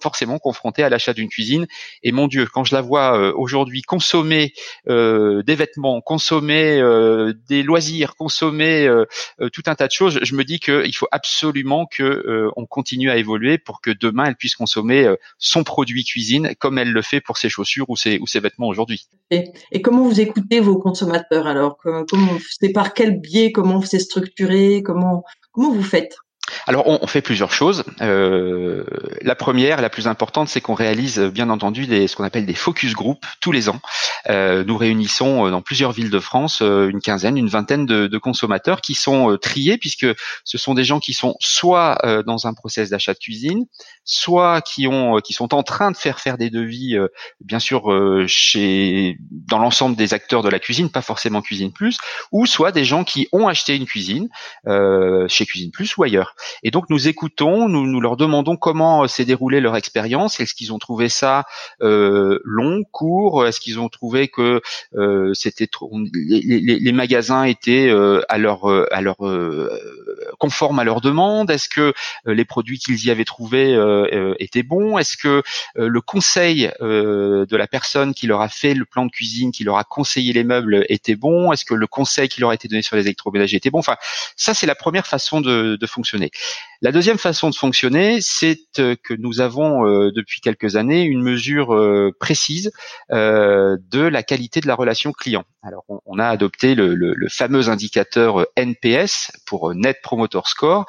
forcément 0.00 0.38
confrontée 0.38 0.82
à 0.82 0.88
l'achat 0.88 1.12
d'une 1.12 1.28
cuisine. 1.28 1.66
Et 2.02 2.12
mon 2.12 2.26
Dieu, 2.26 2.46
quand 2.52 2.64
je 2.64 2.74
la 2.74 2.80
vois 2.80 3.18
aujourd'hui 3.34 3.82
consommer 3.82 4.52
des 4.86 5.54
vêtements, 5.54 6.00
consommer 6.00 6.82
des 7.48 7.62
loisirs, 7.62 8.16
consommer 8.16 8.47
euh, 8.48 9.04
euh, 9.40 9.48
tout 9.50 9.62
un 9.66 9.74
tas 9.74 9.86
de 9.86 9.92
choses, 9.92 10.20
je 10.22 10.34
me 10.34 10.44
dis 10.44 10.60
qu'il 10.60 10.94
faut 10.94 11.08
absolument 11.10 11.86
que 11.86 12.02
euh, 12.02 12.50
on 12.56 12.66
continue 12.66 13.10
à 13.10 13.16
évoluer 13.16 13.58
pour 13.58 13.80
que 13.80 13.90
demain 13.90 14.24
elle 14.26 14.36
puisse 14.36 14.56
consommer 14.56 15.12
son 15.38 15.64
produit 15.64 16.04
cuisine 16.04 16.54
comme 16.58 16.78
elle 16.78 16.92
le 16.92 17.02
fait 17.02 17.20
pour 17.20 17.38
ses 17.38 17.48
chaussures 17.48 17.88
ou 17.90 17.96
ses, 17.96 18.18
ou 18.18 18.26
ses 18.26 18.40
vêtements 18.40 18.68
aujourd'hui. 18.68 19.06
Et, 19.30 19.52
et, 19.72 19.82
comment 19.82 20.02
vous 20.02 20.20
écoutez 20.20 20.60
vos 20.60 20.78
consommateurs 20.78 21.46
alors? 21.46 21.78
Comment, 21.78 22.38
C'est 22.60 22.72
par 22.72 22.94
quel 22.94 23.20
biais? 23.20 23.52
Comment 23.52 23.82
c'est 23.82 23.98
structuré? 23.98 24.82
Comment 24.82 25.24
comment 25.52 25.72
vous 25.72 25.82
faites? 25.82 26.16
Alors 26.66 26.86
on, 26.86 27.06
fait 27.06 27.22
plusieurs 27.22 27.52
choses. 27.52 27.84
Euh, 28.00 28.84
la 29.22 29.34
première, 29.34 29.80
la 29.80 29.90
plus 29.90 30.06
importante, 30.06 30.48
c'est 30.48 30.60
qu'on 30.60 30.74
réalise 30.74 31.18
bien 31.18 31.50
entendu 31.50 31.86
des, 31.86 32.08
ce 32.08 32.16
qu'on 32.16 32.24
appelle 32.24 32.46
des 32.46 32.54
focus 32.54 32.92
group 32.92 33.24
tous 33.40 33.52
les 33.52 33.68
ans. 33.68 33.80
Euh, 34.28 34.64
nous 34.64 34.76
réunissons 34.76 35.46
euh, 35.46 35.50
dans 35.50 35.62
plusieurs 35.62 35.92
villes 35.92 36.10
de 36.10 36.18
France 36.18 36.60
une 36.60 37.00
quinzaine, 37.00 37.36
une 37.36 37.48
vingtaine 37.48 37.86
de, 37.86 38.18
consommateurs 38.18 38.80
qui 38.80 38.94
sont 38.94 39.38
triés 39.40 39.78
puisque 39.78 40.06
ce 40.44 40.58
sont 40.58 40.74
des 40.74 40.82
gens 40.82 40.98
qui 40.98 41.12
sont 41.12 41.36
soit 41.38 41.98
dans 42.26 42.46
un 42.48 42.54
process 42.54 42.90
d'achat 42.90 43.14
de 43.14 43.18
cuisine, 43.18 43.66
soit 44.04 44.60
qui 44.60 44.88
ont 44.88 45.18
qui 45.18 45.32
sont 45.32 45.54
en 45.54 45.62
train 45.62 45.92
de 45.92 45.96
faire 45.96 46.18
faire 46.18 46.36
des 46.36 46.50
devis, 46.50 46.96
bien 47.40 47.60
sûr 47.60 47.84
chez 48.26 49.16
dans 49.30 49.58
l'ensemble 49.58 49.94
des 49.94 50.14
acteurs 50.14 50.42
de 50.42 50.48
la 50.48 50.58
cuisine, 50.58 50.90
pas 50.90 51.00
forcément 51.00 51.42
Cuisine 51.42 51.72
Plus, 51.72 51.98
ou 52.32 52.44
soit 52.44 52.72
des 52.72 52.84
gens 52.84 53.04
qui 53.04 53.28
ont 53.30 53.46
acheté 53.46 53.76
une 53.76 53.86
cuisine 53.86 54.28
chez 55.28 55.46
Cuisine 55.46 55.70
Plus 55.70 55.96
ou 55.96 56.02
ailleurs. 56.02 56.34
Et 56.62 56.70
donc 56.70 56.84
nous 56.90 57.08
écoutons, 57.08 57.68
nous, 57.68 58.00
leur 58.00 58.16
demandons 58.16 58.56
comment 58.56 59.04
euh, 59.04 59.06
s'est 59.06 59.24
déroulée 59.24 59.60
leur 59.60 59.76
expérience. 59.76 60.40
Est-ce 60.40 60.54
qu'ils 60.54 60.72
ont 60.72 60.78
trouvé 60.78 61.08
ça 61.08 61.44
euh, 61.82 62.40
long, 62.44 62.82
court? 62.90 63.46
Est-ce 63.46 63.60
qu'ils 63.60 63.80
ont 63.80 63.88
trouvé 63.88 64.28
que 64.28 64.60
euh, 64.94 65.32
c'était 65.34 65.66
trop 65.66 65.90
les, 66.14 66.60
les, 66.60 66.92
magasins 66.92 67.44
étaient 67.44 67.90
à 68.28 68.38
leur 68.38 68.66
à 68.92 69.00
leur 69.00 69.16
conformes 70.38 70.78
à 70.78 70.84
leurs 70.84 71.00
demandes 71.00 71.50
Est-ce 71.50 71.68
que 71.68 71.94
les 72.26 72.44
produits 72.44 72.78
qu'ils 72.78 73.04
y 73.04 73.10
avaient 73.10 73.24
trouvés 73.24 73.74
étaient 74.38 74.62
bons? 74.62 74.98
Est-ce 74.98 75.16
que 75.16 75.42
le 75.74 76.00
conseil 76.00 76.70
de 76.80 77.56
la 77.56 77.66
personne 77.66 78.14
qui 78.14 78.26
leur 78.26 78.40
a 78.40 78.48
fait 78.48 78.74
le 78.74 78.84
plan 78.84 79.06
de 79.06 79.10
cuisine, 79.10 79.52
qui 79.52 79.64
leur 79.64 79.78
a 79.78 79.84
conseillé 79.84 80.32
les 80.32 80.44
meubles, 80.44 80.84
était 80.88 81.16
bon? 81.16 81.52
Est-ce 81.52 81.64
que 81.64 81.74
le 81.74 81.86
conseil 81.86 82.28
qui 82.28 82.40
leur 82.40 82.50
a 82.50 82.54
été 82.54 82.68
donné 82.68 82.82
sur 82.82 82.96
les 82.96 83.02
électroménagers 83.02 83.56
était 83.56 83.70
bon? 83.70 83.78
Enfin, 83.78 83.96
ça 84.36 84.54
c'est 84.54 84.66
la 84.66 84.74
première 84.74 85.06
façon 85.06 85.40
de 85.40 85.86
fonctionner. 85.86 86.30
La 86.80 86.92
deuxième 86.92 87.18
façon 87.18 87.50
de 87.50 87.56
fonctionner, 87.56 88.20
c'est 88.20 88.60
euh, 88.78 88.94
que 89.02 89.12
nous 89.12 89.40
avons 89.40 89.84
euh, 89.84 90.12
depuis 90.14 90.40
quelques 90.40 90.76
années 90.76 91.02
une 91.02 91.22
mesure 91.22 91.74
euh, 91.74 92.14
précise 92.20 92.70
de 93.10 94.00
la 94.00 94.22
qualité 94.22 94.60
de 94.60 94.68
la 94.68 94.74
relation 94.74 95.12
client. 95.12 95.44
Alors, 95.62 95.84
on, 95.88 96.18
a 96.18 96.26
adopté 96.26 96.74
le, 96.74 97.14
fameux 97.28 97.68
indicateur 97.68 98.46
NPS 98.56 99.32
pour 99.44 99.74
Net 99.74 99.98
Promoter 100.02 100.40
Score, 100.44 100.86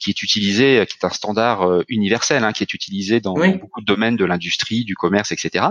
qui 0.00 0.10
est 0.10 0.22
utilisé, 0.22 0.84
qui 0.88 0.96
est 1.00 1.04
un 1.04 1.10
standard 1.10 1.82
universel, 1.88 2.44
hein, 2.44 2.52
qui 2.52 2.62
est 2.62 2.72
utilisé 2.72 3.20
dans, 3.20 3.34
beaucoup 3.34 3.80
de 3.80 3.86
domaines 3.86 4.16
de 4.16 4.24
l'industrie, 4.24 4.84
du 4.84 4.94
commerce, 4.94 5.32
etc., 5.32 5.66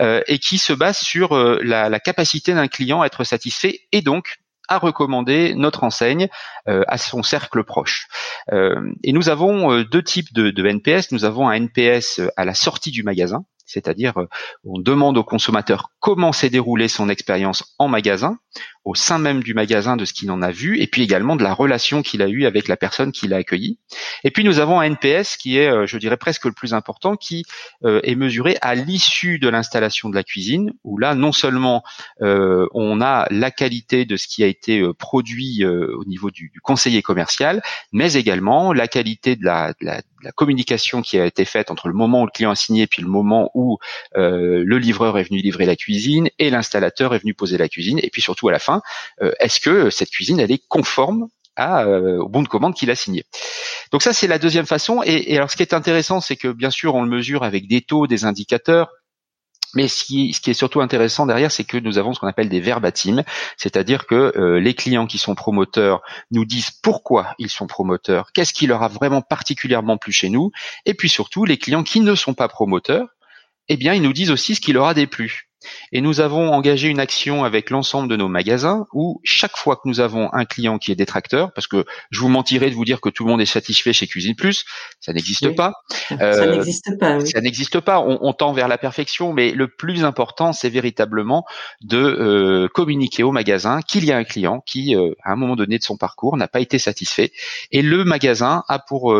et 0.00 0.38
qui 0.38 0.58
se 0.58 0.72
base 0.72 0.98
sur 0.98 1.34
la, 1.34 1.88
la 1.88 2.00
capacité 2.00 2.52
d'un 2.54 2.68
client 2.68 3.02
à 3.02 3.06
être 3.06 3.24
satisfait 3.24 3.80
et 3.92 4.02
donc 4.02 4.38
à 4.68 4.78
recommander 4.78 5.54
notre 5.54 5.84
enseigne 5.84 6.28
euh, 6.68 6.82
à 6.88 6.98
son 6.98 7.22
cercle 7.22 7.64
proche. 7.64 8.08
Euh, 8.52 8.92
et 9.02 9.12
nous 9.12 9.28
avons 9.28 9.72
euh, 9.72 9.84
deux 9.84 10.02
types 10.02 10.32
de, 10.32 10.50
de, 10.50 10.66
NPS. 10.66 11.12
Nous 11.12 11.24
avons 11.24 11.48
un 11.48 11.54
NPS 11.54 12.20
à 12.36 12.44
la 12.44 12.54
sortie 12.54 12.90
du 12.90 13.02
magasin, 13.02 13.44
c'est-à-dire 13.66 14.16
euh, 14.18 14.26
on 14.64 14.78
demande 14.78 15.18
au 15.18 15.24
consommateur 15.24 15.90
comment 16.00 16.32
s'est 16.32 16.50
déroulée 16.50 16.88
son 16.88 17.08
expérience 17.08 17.74
en 17.78 17.88
magasin, 17.88 18.38
au 18.84 18.94
sein 18.94 19.18
même 19.18 19.42
du 19.42 19.52
magasin 19.52 19.96
de 19.96 20.04
ce 20.04 20.12
qu'il 20.12 20.30
en 20.30 20.40
a 20.40 20.52
vu, 20.52 20.80
et 20.80 20.86
puis 20.86 21.02
également 21.02 21.36
de 21.36 21.42
la 21.42 21.52
relation 21.52 22.02
qu'il 22.02 22.22
a 22.22 22.28
eue 22.28 22.46
avec 22.46 22.68
la 22.68 22.76
personne 22.76 23.12
qui 23.12 23.26
l'a 23.26 23.38
accueilli. 23.38 23.78
Et 24.24 24.30
puis 24.30 24.44
nous 24.44 24.60
avons 24.60 24.80
un 24.80 24.84
NPS 24.84 25.36
qui 25.36 25.58
est, 25.58 25.68
euh, 25.68 25.86
je 25.86 25.98
dirais 25.98 26.16
presque 26.16 26.44
le 26.44 26.52
plus 26.52 26.72
important, 26.72 27.16
qui 27.16 27.44
euh, 27.84 28.00
est 28.04 28.14
mesuré 28.14 28.56
à 28.62 28.74
l'issue 28.74 29.38
de 29.38 29.48
l'installation 29.48 30.08
de 30.08 30.14
la 30.14 30.22
cuisine, 30.22 30.72
où 30.84 30.98
là 30.98 31.14
non 31.14 31.32
seulement 31.32 31.82
on 32.20 33.00
a 33.00 33.26
la 33.30 33.50
qualité 33.50 34.04
de 34.04 34.16
ce 34.16 34.28
qui 34.28 34.44
a 34.44 34.46
été 34.46 34.82
produit 34.98 35.64
au 35.64 36.04
niveau 36.04 36.30
du, 36.30 36.52
conseiller 36.62 37.02
commercial, 37.02 37.62
mais 37.92 38.14
également 38.14 38.72
la 38.72 38.88
qualité 38.88 39.36
de 39.36 39.44
la, 39.44 39.72
de 39.80 39.86
la 39.86 40.02
la 40.22 40.32
communication 40.32 41.02
qui 41.02 41.18
a 41.18 41.26
été 41.26 41.44
faite 41.44 41.70
entre 41.70 41.88
le 41.88 41.94
moment 41.94 42.22
où 42.22 42.26
le 42.26 42.30
client 42.30 42.50
a 42.50 42.56
signé 42.56 42.86
puis 42.86 43.02
le 43.02 43.08
moment 43.08 43.50
où 43.54 43.78
euh, 44.16 44.62
le 44.64 44.78
livreur 44.78 45.18
est 45.18 45.24
venu 45.24 45.40
livrer 45.40 45.66
la 45.66 45.76
cuisine 45.76 46.28
et 46.38 46.50
l'installateur 46.50 47.14
est 47.14 47.18
venu 47.18 47.34
poser 47.34 47.58
la 47.58 47.68
cuisine 47.68 47.98
et 48.02 48.10
puis 48.10 48.22
surtout 48.22 48.48
à 48.48 48.52
la 48.52 48.58
fin, 48.58 48.82
euh, 49.22 49.32
est-ce 49.40 49.60
que 49.60 49.90
cette 49.90 50.10
cuisine 50.10 50.40
elle 50.40 50.52
est 50.52 50.62
conforme 50.68 51.28
euh, 51.58 52.18
au 52.18 52.28
bon 52.28 52.42
de 52.42 52.48
commande 52.48 52.74
qu'il 52.74 52.90
a 52.90 52.94
signé? 52.94 53.24
Donc 53.92 54.02
ça 54.02 54.12
c'est 54.12 54.26
la 54.26 54.38
deuxième 54.38 54.66
façon. 54.66 55.02
Et, 55.04 55.32
et 55.32 55.36
alors 55.36 55.50
ce 55.50 55.56
qui 55.56 55.62
est 55.62 55.74
intéressant, 55.74 56.20
c'est 56.20 56.36
que 56.36 56.48
bien 56.48 56.70
sûr 56.70 56.94
on 56.94 57.02
le 57.02 57.10
mesure 57.10 57.44
avec 57.44 57.68
des 57.68 57.82
taux, 57.82 58.06
des 58.06 58.24
indicateurs. 58.24 58.90
Mais 59.76 59.88
ce 59.88 60.04
qui, 60.04 60.30
est 60.30 60.54
surtout 60.54 60.80
intéressant 60.80 61.26
derrière, 61.26 61.52
c'est 61.52 61.64
que 61.64 61.76
nous 61.76 61.98
avons 61.98 62.14
ce 62.14 62.20
qu'on 62.20 62.26
appelle 62.26 62.48
des 62.48 62.60
verbatims, 62.60 63.22
c'est-à-dire 63.58 64.06
que 64.06 64.32
euh, 64.36 64.58
les 64.58 64.72
clients 64.72 65.06
qui 65.06 65.18
sont 65.18 65.34
promoteurs 65.34 66.00
nous 66.30 66.46
disent 66.46 66.70
pourquoi 66.70 67.34
ils 67.38 67.50
sont 67.50 67.66
promoteurs, 67.66 68.32
qu'est-ce 68.32 68.54
qui 68.54 68.66
leur 68.66 68.82
a 68.82 68.88
vraiment 68.88 69.20
particulièrement 69.20 69.98
plu 69.98 70.12
chez 70.12 70.30
nous, 70.30 70.50
et 70.86 70.94
puis 70.94 71.10
surtout 71.10 71.44
les 71.44 71.58
clients 71.58 71.82
qui 71.82 72.00
ne 72.00 72.14
sont 72.14 72.32
pas 72.32 72.48
promoteurs, 72.48 73.06
eh 73.68 73.76
bien 73.76 73.92
ils 73.92 74.00
nous 74.00 74.14
disent 74.14 74.30
aussi 74.30 74.54
ce 74.54 74.62
qui 74.62 74.72
leur 74.72 74.86
a 74.86 74.94
déplu. 74.94 75.45
Et 75.92 76.00
nous 76.00 76.20
avons 76.20 76.52
engagé 76.52 76.88
une 76.88 77.00
action 77.00 77.44
avec 77.44 77.70
l'ensemble 77.70 78.08
de 78.08 78.16
nos 78.16 78.28
magasins 78.28 78.86
où 78.92 79.20
chaque 79.24 79.56
fois 79.56 79.76
que 79.76 79.82
nous 79.86 80.00
avons 80.00 80.32
un 80.32 80.44
client 80.44 80.78
qui 80.78 80.92
est 80.92 80.96
détracteur, 80.96 81.52
parce 81.52 81.66
que 81.66 81.84
je 82.10 82.20
vous 82.20 82.28
mentirais 82.28 82.70
de 82.70 82.74
vous 82.74 82.84
dire 82.84 83.00
que 83.00 83.08
tout 83.08 83.24
le 83.24 83.30
monde 83.30 83.40
est 83.40 83.46
satisfait 83.46 83.92
chez 83.92 84.06
Cuisine 84.06 84.34
Plus, 84.34 84.64
ça 85.00 85.12
n'existe 85.12 85.54
pas. 85.54 85.72
ça 86.08 86.16
euh, 86.20 86.56
n'existe 86.56 86.98
pas. 86.98 87.20
Ça 87.24 87.40
n'existe 87.40 87.80
pas. 87.80 88.00
On, 88.00 88.32
tend 88.32 88.52
vers 88.52 88.68
la 88.68 88.78
perfection, 88.78 89.32
mais 89.32 89.52
le 89.52 89.68
plus 89.68 90.04
important, 90.04 90.52
c'est 90.52 90.68
véritablement 90.68 91.44
de 91.82 91.96
euh, 91.96 92.68
communiquer 92.68 93.22
au 93.22 93.32
magasin 93.32 93.80
qu'il 93.80 94.04
y 94.04 94.12
a 94.12 94.16
un 94.16 94.24
client 94.24 94.62
qui, 94.66 94.94
euh, 94.94 95.12
à 95.22 95.32
un 95.32 95.36
moment 95.36 95.56
donné 95.56 95.78
de 95.78 95.82
son 95.82 95.96
parcours, 95.96 96.36
n'a 96.36 96.48
pas 96.48 96.60
été 96.60 96.78
satisfait. 96.78 97.32
Et 97.72 97.82
le 97.82 98.04
magasin 98.04 98.64
a 98.68 98.78
pour 98.78 99.14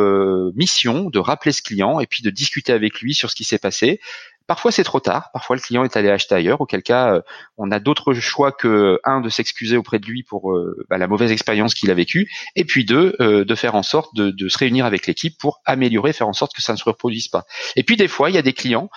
mission 0.54 1.08
de 1.10 1.18
rappeler 1.18 1.52
ce 1.52 1.62
client 1.62 2.00
et 2.00 2.06
puis 2.06 2.22
de 2.22 2.30
discuter 2.30 2.72
avec 2.72 3.00
lui 3.00 3.14
sur 3.14 3.30
ce 3.30 3.36
qui 3.36 3.44
s'est 3.44 3.58
passé, 3.58 4.00
Parfois 4.46 4.70
c'est 4.70 4.84
trop 4.84 5.00
tard, 5.00 5.30
parfois 5.32 5.56
le 5.56 5.62
client 5.62 5.82
est 5.82 5.96
allé 5.96 6.08
acheter 6.08 6.34
ailleurs, 6.36 6.60
auquel 6.60 6.82
cas 6.82 7.14
euh, 7.14 7.20
on 7.56 7.72
a 7.72 7.80
d'autres 7.80 8.14
choix 8.14 8.52
que 8.52 9.00
un 9.02 9.20
de 9.20 9.28
s'excuser 9.28 9.76
auprès 9.76 9.98
de 9.98 10.06
lui 10.06 10.22
pour 10.22 10.52
euh, 10.52 10.86
bah, 10.88 10.98
la 10.98 11.08
mauvaise 11.08 11.32
expérience 11.32 11.74
qu'il 11.74 11.90
a 11.90 11.94
vécue, 11.94 12.30
et 12.54 12.64
puis 12.64 12.84
deux 12.84 13.16
euh, 13.20 13.44
de 13.44 13.54
faire 13.56 13.74
en 13.74 13.82
sorte 13.82 14.14
de, 14.14 14.48
se 14.48 14.58
réunir 14.58 14.86
avec 14.86 15.08
l'équipe 15.08 15.36
pour 15.36 15.60
améliorer, 15.64 16.12
faire 16.12 16.28
en 16.28 16.32
sorte 16.32 16.54
que 16.54 16.62
ça 16.62 16.72
ne 16.72 16.78
se 16.78 16.84
reproduise 16.84 17.26
pas. 17.26 17.44
Et 17.74 17.82
puis 17.82 17.96
des 17.96 18.06
fois 18.06 18.30
il 18.30 18.36
y 18.36 18.38
a 18.38 18.42
des 18.42 18.52
clients 18.52 18.88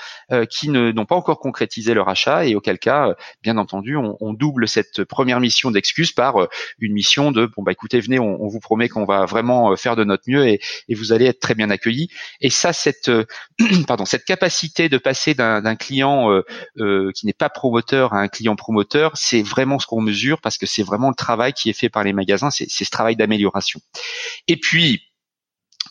qui 0.50 0.70
n'ont 0.70 1.06
pas 1.06 1.15
encore 1.15 1.39
concrétisé 1.39 1.94
leur 1.94 2.08
achat 2.08 2.46
et 2.46 2.53
auquel 2.53 2.77
cas, 2.77 3.15
bien 3.41 3.58
entendu, 3.58 3.96
on, 3.98 4.34
double 4.34 4.68
cette 4.68 5.03
première 5.03 5.39
mission 5.39 5.72
d'excuse 5.72 6.12
par 6.12 6.48
une 6.79 6.94
mission 6.94 7.32
de 7.32 7.48
bon 7.48 7.63
bah 7.63 7.72
écoutez 7.72 8.00
venez, 8.00 8.20
on, 8.20 8.48
vous 8.48 8.60
promet 8.60 8.88
qu'on 8.88 9.06
va 9.06 9.25
vraiment 9.25 9.75
faire 9.75 9.96
de 9.96 10.03
notre 10.03 10.24
mieux 10.27 10.48
et, 10.48 10.62
et 10.88 10.94
vous 10.94 11.12
allez 11.12 11.25
être 11.25 11.39
très 11.39 11.56
bien 11.56 11.70
accueillis. 11.72 12.10
Et 12.41 12.51
ça 12.51 12.72
cette 12.74 13.10
pardon 13.88 14.06
cette 14.06 14.25
capacité 14.25 14.88
de 14.88 14.98
passer 14.98 15.34
d'un 15.39 15.75
client 15.75 16.31
euh, 16.31 16.43
euh, 16.77 17.12
qui 17.15 17.25
n'est 17.25 17.34
pas 17.34 17.50
promoteur 17.50 18.13
à 18.13 18.19
un 18.19 18.27
client 18.27 18.55
promoteur, 18.55 19.12
c'est 19.15 19.41
vraiment 19.41 19.79
ce 19.79 19.88
qu'on 19.88 20.01
mesure 20.01 20.41
parce 20.41 20.58
que 20.58 20.65
c'est 20.65 20.84
vraiment 20.84 21.10
le 21.10 21.15
travail 21.15 21.53
qui 21.53 21.69
est 21.69 21.74
fait 21.74 21.89
par 21.89 22.03
les 22.03 22.13
magasins, 22.13 22.51
c'est 22.51 22.67
ce 22.69 22.89
travail 22.89 23.15
d'amélioration. 23.15 23.79
Et 24.48 24.58
puis, 24.58 25.01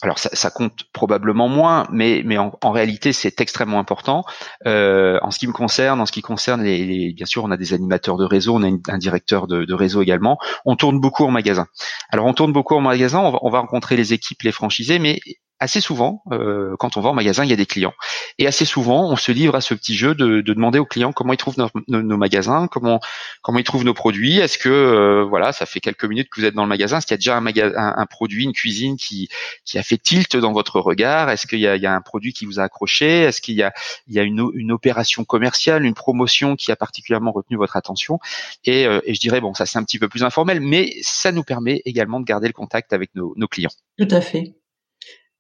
alors 0.03 0.19
ça, 0.19 0.31
ça, 0.33 0.51
compte 0.51 0.85
probablement 0.93 1.49
moins, 1.49 1.87
mais, 1.91 2.23
mais 2.25 2.39
en, 2.39 2.71
réalité 2.71 3.13
c'est 3.13 3.41
extrêmement 3.41 3.81
important. 3.81 4.25
Euh, 4.67 5.19
en 5.23 5.31
ce 5.33 5.41
qui 5.41 5.49
me 5.49 5.53
concerne, 5.53 6.01
en 6.01 6.07
ce 6.07 6.13
qui 6.13 6.23
concerne 6.23 6.63
les, 6.63 7.13
bien 7.13 7.27
sûr, 7.27 7.43
on 7.45 7.51
a 7.51 7.57
des 7.57 7.75
animateurs 7.75 8.17
de 8.17 8.25
réseau, 8.25 8.57
on 8.57 8.63
a 8.63 8.69
un 8.69 8.99
directeur 8.99 9.49
de, 9.49 9.65
de, 9.65 9.75
réseau 9.75 10.01
également. 10.03 10.39
On 10.65 10.77
tourne 10.77 11.01
beaucoup 11.01 11.25
en 11.25 11.33
magasin. 11.33 11.67
Alors 12.11 12.27
on 12.27 12.35
tourne 12.35 12.53
beaucoup 12.53 12.77
en 12.77 12.81
magasin, 12.81 13.19
on 13.19 13.33
va, 13.33 13.39
on 13.43 13.51
va 13.51 13.59
rencontrer 13.61 13.97
les 13.97 14.13
équipes, 14.13 14.43
les 14.43 14.53
franchisés, 14.53 15.01
mais 15.01 15.19
assez 15.61 15.81
souvent, 15.81 16.23
euh, 16.33 16.77
quand 16.79 16.97
on 16.97 17.01
va 17.01 17.11
en 17.11 17.15
magasin, 17.15 17.45
il 17.45 17.51
y 17.51 17.53
a 17.53 17.57
des 17.57 17.67
clients. 17.67 17.95
Et 18.39 18.47
assez 18.47 18.65
souvent, 18.65 19.11
on 19.11 19.17
se 19.17 19.33
livre 19.33 19.55
à 19.57 19.61
ce 19.61 19.75
petit 19.75 19.95
jeu 19.95 20.15
de, 20.15 20.41
de 20.41 20.53
demander 20.53 20.79
aux 20.79 20.85
clients 20.85 21.13
comment 21.13 21.33
ils 21.33 21.39
trouvent 21.39 21.59
nos, 21.59 22.03
nos, 22.03 22.17
magasins, 22.17 22.69
comment 22.69 23.01
comment 23.43 23.59
ils 23.59 23.65
trouvent 23.65 23.85
nos 23.85 23.95
produits. 23.95 24.39
Est-ce 24.39 24.59
que 24.59 24.69
euh, 24.69 25.25
voilà, 25.25 25.53
ça 25.53 25.67
fait 25.67 25.81
quelques 25.81 26.05
minutes 26.05 26.29
que 26.31 26.41
vous 26.41 26.47
êtes 26.47 26.55
dans 26.55 26.63
le 26.63 26.69
magasin, 26.69 26.99
est-ce 26.99 27.07
qu'il 27.07 27.15
y 27.15 27.17
a 27.17 27.19
déjà 27.19 27.37
un, 27.37 27.41
magasin, 27.41 27.73
un, 27.77 28.07
produit, 28.07 28.45
une 28.45 28.53
cuisine 28.53 28.97
qui 28.97 29.29
qui 29.65 29.79
a 29.79 29.83
fait 29.83 29.99
tilt 29.99 30.37
dans 30.37 30.53
votre 30.53 30.81
regard? 30.81 31.31
Est-ce 31.31 31.47
qu'il 31.47 31.61
y 31.61 31.67
a, 31.67 31.77
y 31.77 31.87
a 31.87 31.95
un 31.95 32.01
produit 32.01 32.33
qui 32.33 32.47
vous 32.47 32.61
a 32.61 32.63
accroché? 32.63 33.23
Est-ce 33.23 33.41
qu'il 33.41 33.57
y 33.57 33.63
a 33.63 33.73
il 34.07 34.15
y 34.15 34.21
a 34.21 34.23
une, 34.23 34.49
une 34.55 34.71
opération 34.71 35.25
commerciale, 35.25 35.85
une 35.85 35.95
promotion 35.95 36.55
qui 36.55 36.71
a 36.71 36.77
particulièrement 36.77 37.33
retenu 37.33 37.57
votre 37.57 37.77
attention? 37.77 38.21
Et, 38.65 38.87
euh, 38.87 39.01
et 39.05 39.15
je 39.15 39.21
dirais 39.21 39.41
bon, 39.41 39.55
ça 39.55 39.67
c'est 39.67 39.79
un 39.79 39.85
petit 39.85 39.99
peu 39.99 40.09
plus 40.09 40.23
informel, 40.23 40.61
mais 40.61 40.93
ça 41.03 41.33
nous 41.33 41.43
permet 41.43 41.83
également 41.85 42.21
de 42.21 42.25
garder 42.25 42.47
le 42.47 42.53
contact 42.53 42.93
avec 42.93 43.15
nos, 43.17 43.35
nos 43.37 43.49
clients. 43.49 43.71
Tout 43.99 44.09
à 44.11 44.21
fait. 44.21 44.55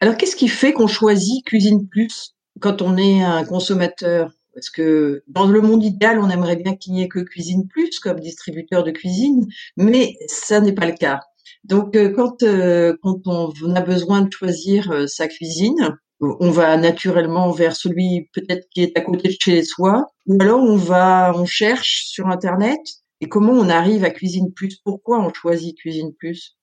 Alors, 0.00 0.16
qu'est-ce 0.16 0.36
qui 0.36 0.48
fait 0.48 0.72
qu'on 0.72 0.86
choisit 0.86 1.44
Cuisine 1.44 1.88
Plus 1.88 2.34
quand 2.60 2.82
on 2.82 2.96
est 2.96 3.22
un 3.22 3.44
consommateur? 3.44 4.30
Parce 4.54 4.70
que 4.70 5.22
dans 5.28 5.46
le 5.46 5.60
monde 5.60 5.84
idéal, 5.84 6.18
on 6.18 6.30
aimerait 6.30 6.56
bien 6.56 6.76
qu'il 6.76 6.92
n'y 6.92 7.02
ait 7.02 7.08
que 7.08 7.20
Cuisine 7.20 7.66
Plus 7.68 8.00
comme 8.00 8.20
distributeur 8.20 8.84
de 8.84 8.90
cuisine, 8.90 9.46
mais 9.76 10.16
ça 10.26 10.60
n'est 10.60 10.72
pas 10.72 10.86
le 10.86 10.96
cas. 10.96 11.20
Donc, 11.64 11.96
euh, 11.96 12.12
quand, 12.12 12.42
euh, 12.42 12.96
quand 13.02 13.26
on 13.26 13.74
a 13.74 13.80
besoin 13.80 14.22
de 14.22 14.32
choisir 14.32 14.90
euh, 14.90 15.06
sa 15.06 15.28
cuisine, 15.28 15.96
on 16.20 16.50
va 16.50 16.76
naturellement 16.76 17.52
vers 17.52 17.76
celui 17.76 18.28
peut-être 18.32 18.68
qui 18.70 18.82
est 18.82 18.96
à 18.98 19.00
côté 19.00 19.28
de 19.28 19.36
chez 19.38 19.62
soi, 19.62 20.06
ou 20.26 20.36
alors 20.40 20.60
on 20.60 20.76
va, 20.76 21.32
on 21.36 21.44
cherche 21.44 22.04
sur 22.06 22.26
Internet. 22.28 22.80
Et 23.20 23.28
comment 23.28 23.52
on 23.52 23.68
arrive 23.68 24.04
à 24.04 24.10
Cuisine 24.10 24.52
Plus? 24.52 24.76
Pourquoi 24.84 25.20
on 25.20 25.32
choisit 25.32 25.76
Cuisine 25.76 26.12
Plus? 26.18 26.57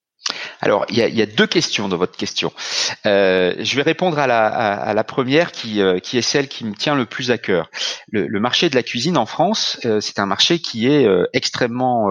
Alors, 0.60 0.86
il 0.88 0.96
y 0.96 1.22
a, 1.22 1.26
deux 1.26 1.46
questions 1.46 1.88
dans 1.88 1.96
votre 1.96 2.16
question. 2.16 2.52
Euh, 3.04 3.54
je 3.58 3.76
vais 3.76 3.82
répondre 3.82 4.18
à 4.18 4.26
la, 4.26 5.04
première 5.04 5.52
qui, 5.52 5.80
euh, 5.80 5.98
qui, 5.98 6.16
est 6.16 6.22
celle 6.22 6.48
qui 6.48 6.64
me 6.64 6.74
tient 6.74 6.94
le 6.94 7.04
plus 7.04 7.30
à 7.30 7.38
cœur. 7.38 7.70
Le, 8.10 8.40
marché 8.40 8.70
de 8.70 8.74
la 8.74 8.82
cuisine 8.82 9.16
en 9.16 9.26
France, 9.26 9.78
euh, 9.84 10.00
c'est 10.00 10.18
un 10.18 10.26
marché 10.26 10.58
qui 10.58 10.86
est 10.86 11.06
extrêmement 11.32 12.10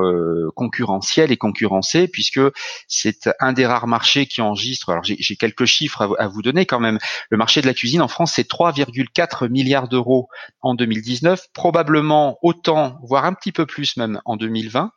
concurrentiel 0.56 1.32
et 1.32 1.38
concurrencé 1.38 2.08
puisque 2.08 2.42
c'est 2.88 3.30
un 3.40 3.54
des 3.54 3.66
rares 3.66 3.88
marchés 3.88 4.26
qui 4.26 4.42
enregistre. 4.42 4.90
Alors, 4.90 5.04
j'ai 5.04 5.36
quelques 5.36 5.66
chiffres 5.66 6.16
à, 6.20 6.28
vous 6.28 6.42
donner 6.42 6.66
quand 6.66 6.80
même. 6.80 7.00
Le 7.30 7.38
marché 7.38 7.62
de 7.62 7.68
la 7.68 7.74
cuisine 7.74 8.02
en 8.02 8.08
France, 8.08 8.34
c'est 8.36 8.50
3,4 8.50 9.50
milliards 9.50 9.88
d'euros 9.88 10.28
en 10.62 10.76
2019, 10.76 11.48
probablement 11.54 12.38
autant, 12.42 13.00
voire 13.04 13.26
un 13.26 13.34
petit 13.34 13.52
peu 13.52 13.66
plus 13.66 13.98
même 13.98 14.22
en 14.26 14.36
2020. 14.36 14.92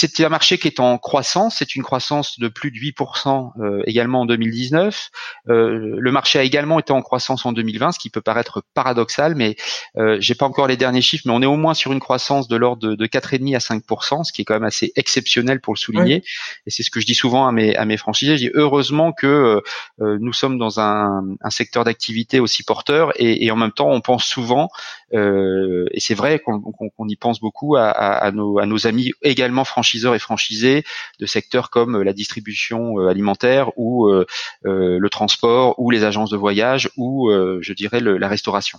C'est 0.00 0.24
un 0.24 0.28
marché 0.28 0.58
qui 0.58 0.68
est 0.68 0.78
en 0.78 0.96
croissance, 0.96 1.56
c'est 1.58 1.74
une 1.74 1.82
croissance 1.82 2.38
de 2.38 2.46
plus 2.46 2.70
de 2.70 2.76
8% 2.76 3.50
euh, 3.60 3.82
également 3.84 4.20
en 4.20 4.26
2019. 4.26 5.10
Euh, 5.48 5.96
le 5.98 6.12
marché 6.12 6.38
a 6.38 6.44
également 6.44 6.78
été 6.78 6.92
en 6.92 7.02
croissance 7.02 7.44
en 7.44 7.50
2020, 7.50 7.90
ce 7.90 7.98
qui 7.98 8.08
peut 8.08 8.20
paraître 8.20 8.62
paradoxal, 8.74 9.34
mais 9.34 9.56
euh, 9.96 10.16
j'ai 10.20 10.36
pas 10.36 10.46
encore 10.46 10.68
les 10.68 10.76
derniers 10.76 11.00
chiffres, 11.00 11.24
mais 11.26 11.32
on 11.32 11.42
est 11.42 11.46
au 11.46 11.56
moins 11.56 11.74
sur 11.74 11.92
une 11.92 11.98
croissance 11.98 12.46
de 12.46 12.54
l'ordre 12.54 12.80
de, 12.90 12.94
de 12.94 13.06
4,5 13.06 13.56
à 13.56 13.58
5%, 13.58 14.22
ce 14.22 14.32
qui 14.32 14.42
est 14.42 14.44
quand 14.44 14.54
même 14.54 14.62
assez 14.62 14.92
exceptionnel 14.94 15.60
pour 15.60 15.74
le 15.74 15.78
souligner. 15.78 16.22
Et 16.66 16.70
c'est 16.70 16.84
ce 16.84 16.92
que 16.92 17.00
je 17.00 17.06
dis 17.06 17.16
souvent 17.16 17.48
à 17.48 17.50
mes, 17.50 17.74
à 17.74 17.84
mes 17.84 17.96
franchisés, 17.96 18.36
je 18.36 18.42
dis 18.42 18.50
heureusement 18.54 19.10
que 19.10 19.60
euh, 20.00 20.18
nous 20.20 20.32
sommes 20.32 20.58
dans 20.58 20.78
un, 20.78 21.24
un 21.40 21.50
secteur 21.50 21.82
d'activité 21.82 22.38
aussi 22.38 22.62
porteur 22.62 23.10
et, 23.16 23.44
et, 23.44 23.50
en 23.50 23.56
même 23.56 23.72
temps 23.72 23.90
on 23.90 24.00
pense 24.00 24.24
souvent, 24.24 24.68
et 25.12 25.98
c'est 25.98 26.14
vrai 26.14 26.38
qu'on 26.38 27.08
y 27.08 27.16
pense 27.16 27.40
beaucoup 27.40 27.74
à, 27.74 27.88
à, 27.88 28.12
à, 28.26 28.30
nos, 28.30 28.60
à 28.60 28.66
nos 28.66 28.86
amis 28.86 29.12
également 29.22 29.64
français 29.64 29.87
franchiseurs 29.88 30.14
et 30.14 30.18
franchisés 30.18 30.84
de 31.18 31.26
secteurs 31.26 31.70
comme 31.70 31.96
euh, 31.96 32.04
la 32.04 32.12
distribution 32.12 33.00
euh, 33.00 33.08
alimentaire 33.08 33.70
ou 33.76 34.08
euh, 34.08 34.26
le 34.64 35.08
transport 35.08 35.78
ou 35.78 35.90
les 35.90 36.04
agences 36.04 36.30
de 36.30 36.36
voyage 36.36 36.90
ou 36.96 37.30
je 37.30 37.72
dirais 37.72 38.00
la 38.00 38.28
restauration. 38.28 38.78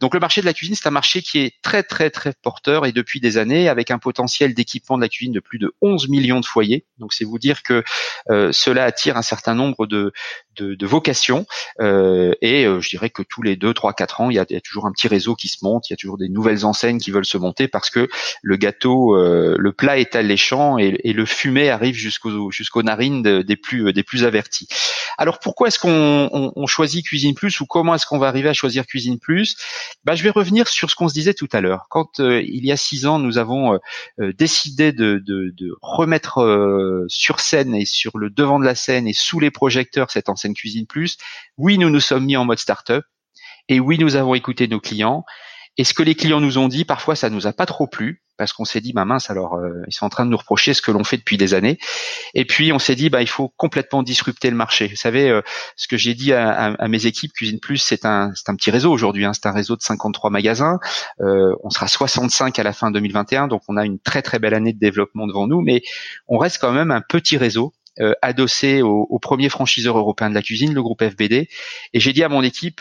donc 0.00 0.14
le 0.14 0.20
marché 0.20 0.40
de 0.40 0.46
la 0.46 0.54
cuisine, 0.54 0.74
c'est 0.74 0.86
un 0.86 0.92
marché 0.92 1.20
qui 1.22 1.38
est 1.40 1.54
très 1.62 1.82
très 1.82 2.10
très 2.10 2.32
porteur 2.42 2.86
et 2.86 2.92
depuis 2.92 3.20
des 3.20 3.36
années 3.36 3.68
avec 3.68 3.90
un 3.90 3.98
potentiel 3.98 4.54
d'équipement 4.54 4.96
de 4.96 5.02
la 5.02 5.08
cuisine 5.08 5.32
de 5.32 5.40
plus 5.40 5.58
de 5.58 5.72
11 5.82 6.08
millions 6.08 6.40
de 6.40 6.46
foyers. 6.46 6.86
Donc 6.98 7.12
c'est 7.12 7.24
vous 7.24 7.38
dire 7.38 7.62
que 7.62 7.82
cela 8.52 8.84
attire 8.84 9.16
un 9.16 9.22
certain 9.22 9.54
nombre 9.54 9.86
de, 9.86 10.12
de, 10.56 10.86
vocations 10.86 11.46
et 11.80 12.64
je 12.64 12.88
dirais 12.88 13.10
que 13.10 13.22
tous 13.22 13.42
les 13.42 13.56
2, 13.56 13.74
3, 13.74 13.92
4 13.92 14.20
ans, 14.20 14.30
il 14.30 14.38
il 14.38 14.54
y, 14.54 14.56
a, 14.56 14.60
toujours 14.60 14.86
un 14.86 14.92
petit 14.92 15.08
réseau 15.08 15.34
qui 15.34 15.48
se 15.48 15.58
monte, 15.62 15.90
il 15.90 15.92
y 15.92 15.94
a 15.94 15.96
toujours 15.96 16.18
des 16.18 16.28
nouvelles 16.28 16.64
enseignes 16.64 16.98
qui 16.98 17.10
veulent 17.10 17.26
se 17.26 17.38
monter 17.38 17.68
parce 17.68 17.90
que 17.90 18.08
le 18.42 18.56
gâteau, 18.56 19.16
le 19.16 19.72
plat 19.72 19.87
plat 19.88 19.96
étale 19.96 20.26
les 20.26 20.36
champs 20.36 20.76
et, 20.76 20.90
le 20.90 21.24
fumet 21.24 21.70
arrive 21.70 21.94
jusqu'aux 21.94 22.50
jusqu'aux 22.50 22.82
narines 22.82 23.22
des 23.22 23.56
plus 23.56 23.90
des 23.94 24.02
plus 24.02 24.24
avertis. 24.24 24.68
Alors 25.16 25.38
pourquoi 25.38 25.68
est-ce 25.68 25.78
qu'on 25.78 26.66
choisit 26.66 27.06
Cuisine 27.06 27.34
Plus 27.34 27.58
ou 27.62 27.64
comment 27.64 27.94
est-ce 27.94 28.04
qu'on 28.04 28.18
va 28.18 28.28
arriver 28.28 28.50
à 28.50 28.52
choisir 28.52 28.86
Cuisine 28.86 29.18
Plus? 29.18 29.56
Bah, 30.04 30.14
je 30.14 30.22
vais 30.22 30.28
revenir 30.28 30.68
sur 30.68 30.90
ce 30.90 30.94
qu'on 30.94 31.08
se 31.08 31.14
disait 31.14 31.32
tout 31.32 31.48
à 31.52 31.62
l'heure. 31.62 31.86
Quand 31.88 32.18
il 32.18 32.66
y 32.66 32.70
a 32.70 32.76
six 32.76 33.06
ans, 33.06 33.18
nous 33.18 33.38
avons 33.38 33.78
décidé 34.18 34.92
de, 34.92 35.22
de, 35.26 35.54
de 35.56 35.74
remettre 35.80 37.06
sur 37.08 37.40
scène 37.40 37.74
et 37.74 37.86
sur 37.86 38.18
le 38.18 38.28
devant 38.28 38.60
de 38.60 38.66
la 38.66 38.74
scène 38.74 39.08
et 39.08 39.14
sous 39.14 39.40
les 39.40 39.50
projecteurs 39.50 40.10
cette 40.10 40.28
enseigne 40.28 40.52
Cuisine 40.52 40.86
Plus, 40.86 41.16
oui, 41.56 41.78
nous 41.78 41.88
nous 41.88 42.00
sommes 42.00 42.26
mis 42.26 42.36
en 42.36 42.44
mode 42.44 42.58
start-up 42.58 43.06
et 43.70 43.80
oui, 43.80 43.98
nous 43.98 44.16
avons 44.16 44.34
écouté 44.34 44.68
nos 44.68 44.80
clients. 44.80 45.24
Et 45.78 45.84
ce 45.84 45.94
que 45.94 46.02
les 46.02 46.14
clients 46.16 46.40
nous 46.40 46.58
ont 46.58 46.68
dit, 46.68 46.84
parfois, 46.84 47.14
ça 47.14 47.30
nous 47.30 47.46
a 47.46 47.52
pas 47.52 47.64
trop 47.64 47.86
plu 47.86 48.22
parce 48.36 48.52
qu'on 48.52 48.64
s'est 48.64 48.80
dit, 48.80 48.92
bah 48.92 49.04
mince, 49.04 49.30
alors 49.30 49.56
euh, 49.56 49.82
ils 49.88 49.92
sont 49.92 50.06
en 50.06 50.08
train 50.08 50.24
de 50.24 50.30
nous 50.30 50.36
reprocher 50.36 50.72
ce 50.72 50.80
que 50.80 50.92
l'on 50.92 51.04
fait 51.04 51.16
depuis 51.16 51.36
des 51.36 51.54
années. 51.54 51.76
Et 52.34 52.44
puis 52.44 52.72
on 52.72 52.78
s'est 52.78 52.94
dit, 52.94 53.10
bah 53.10 53.20
il 53.20 53.28
faut 53.28 53.52
complètement 53.56 54.02
disrupter 54.02 54.48
le 54.48 54.56
marché. 54.56 54.86
Vous 54.86 54.96
savez, 54.96 55.28
euh, 55.28 55.42
ce 55.76 55.88
que 55.88 55.96
j'ai 55.96 56.14
dit 56.14 56.32
à, 56.32 56.76
mes 56.88 57.06
équipes, 57.06 57.32
Cuisine 57.32 57.58
Plus, 57.58 57.78
c'est 57.78 58.04
un, 58.04 58.32
c'est 58.34 58.48
un 58.48 58.54
petit 58.54 58.70
réseau 58.70 58.92
aujourd'hui. 58.92 59.24
Hein, 59.24 59.32
c'est 59.34 59.46
un 59.46 59.52
réseau 59.52 59.76
de 59.76 59.82
53 59.82 60.30
magasins. 60.30 60.78
Euh, 61.20 61.54
on 61.64 61.70
sera 61.70 61.88
65 61.88 62.58
à 62.58 62.62
la 62.62 62.72
fin 62.72 62.92
2021, 62.92 63.48
donc 63.48 63.62
on 63.68 63.76
a 63.76 63.84
une 63.84 63.98
très 63.98 64.22
très 64.22 64.38
belle 64.38 64.54
année 64.54 64.72
de 64.72 64.78
développement 64.78 65.26
devant 65.26 65.48
nous, 65.48 65.60
mais 65.60 65.82
on 66.28 66.38
reste 66.38 66.58
quand 66.58 66.72
même 66.72 66.92
un 66.92 67.02
petit 67.02 67.36
réseau 67.36 67.74
adossé 68.22 68.80
au, 68.80 69.08
au, 69.10 69.18
premier 69.18 69.48
franchiseur 69.48 69.98
européen 69.98 70.30
de 70.30 70.34
la 70.36 70.42
cuisine, 70.42 70.72
le 70.72 70.82
groupe 70.84 71.02
FBD. 71.02 71.48
Et 71.92 71.98
j'ai 71.98 72.12
dit 72.12 72.22
à 72.22 72.28
mon 72.28 72.44
équipe, 72.44 72.80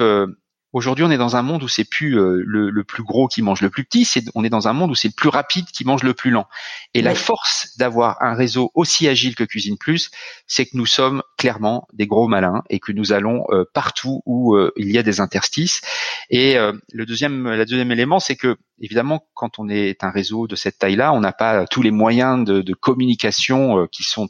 Aujourd'hui, 0.73 1.05
on 1.05 1.11
est 1.11 1.17
dans 1.17 1.37
un 1.37 1.41
monde 1.41 1.63
où 1.63 1.69
c'est 1.69 1.85
plus 1.85 2.19
euh, 2.19 2.43
le, 2.45 2.83
plus 2.83 3.03
gros 3.03 3.27
qui 3.27 3.41
mange 3.41 3.61
le 3.61 3.69
plus 3.69 3.85
petit, 3.85 4.03
c'est 4.03 4.25
on 4.35 4.43
est 4.43 4.49
dans 4.49 4.67
un 4.67 4.73
monde 4.73 4.91
où 4.91 4.95
c'est 4.95 5.07
le 5.07 5.13
plus 5.15 5.29
rapide 5.29 5.65
qui 5.65 5.85
mange 5.85 6.03
le 6.03 6.13
plus 6.13 6.29
lent. 6.29 6.47
Et 6.93 7.01
la 7.01 7.15
force 7.15 7.77
d'avoir 7.77 8.21
un 8.21 8.33
réseau 8.33 8.71
aussi 8.75 9.07
agile 9.07 9.35
que 9.35 9.45
Cuisine 9.45 9.77
Plus, 9.77 10.11
c'est 10.45 10.65
que 10.65 10.75
nous 10.75 10.85
sommes 10.85 11.23
clairement 11.37 11.87
des 11.93 12.05
gros 12.05 12.27
malins 12.27 12.63
et 12.69 12.79
que 12.79 12.91
nous 12.91 13.13
allons 13.13 13.45
euh, 13.49 13.63
partout 13.73 14.21
où 14.25 14.55
euh, 14.55 14.73
il 14.75 14.91
y 14.91 14.97
a 14.97 15.03
des 15.03 15.21
interstices. 15.21 15.81
Et 16.29 16.57
le 16.91 17.05
deuxième, 17.05 17.49
le 17.49 17.65
deuxième 17.65 17.91
élément, 17.91 18.19
c'est 18.19 18.35
que 18.35 18.57
évidemment, 18.81 19.25
quand 19.33 19.59
on 19.59 19.69
est 19.69 20.03
un 20.03 20.09
réseau 20.09 20.47
de 20.47 20.55
cette 20.55 20.79
taille-là, 20.79 21.13
on 21.13 21.19
n'a 21.19 21.31
pas 21.31 21.65
tous 21.67 21.81
les 21.81 21.91
moyens 21.91 22.45
de, 22.45 22.61
de 22.61 22.73
communication 22.73 23.87
qui 23.91 24.03
sont 24.03 24.27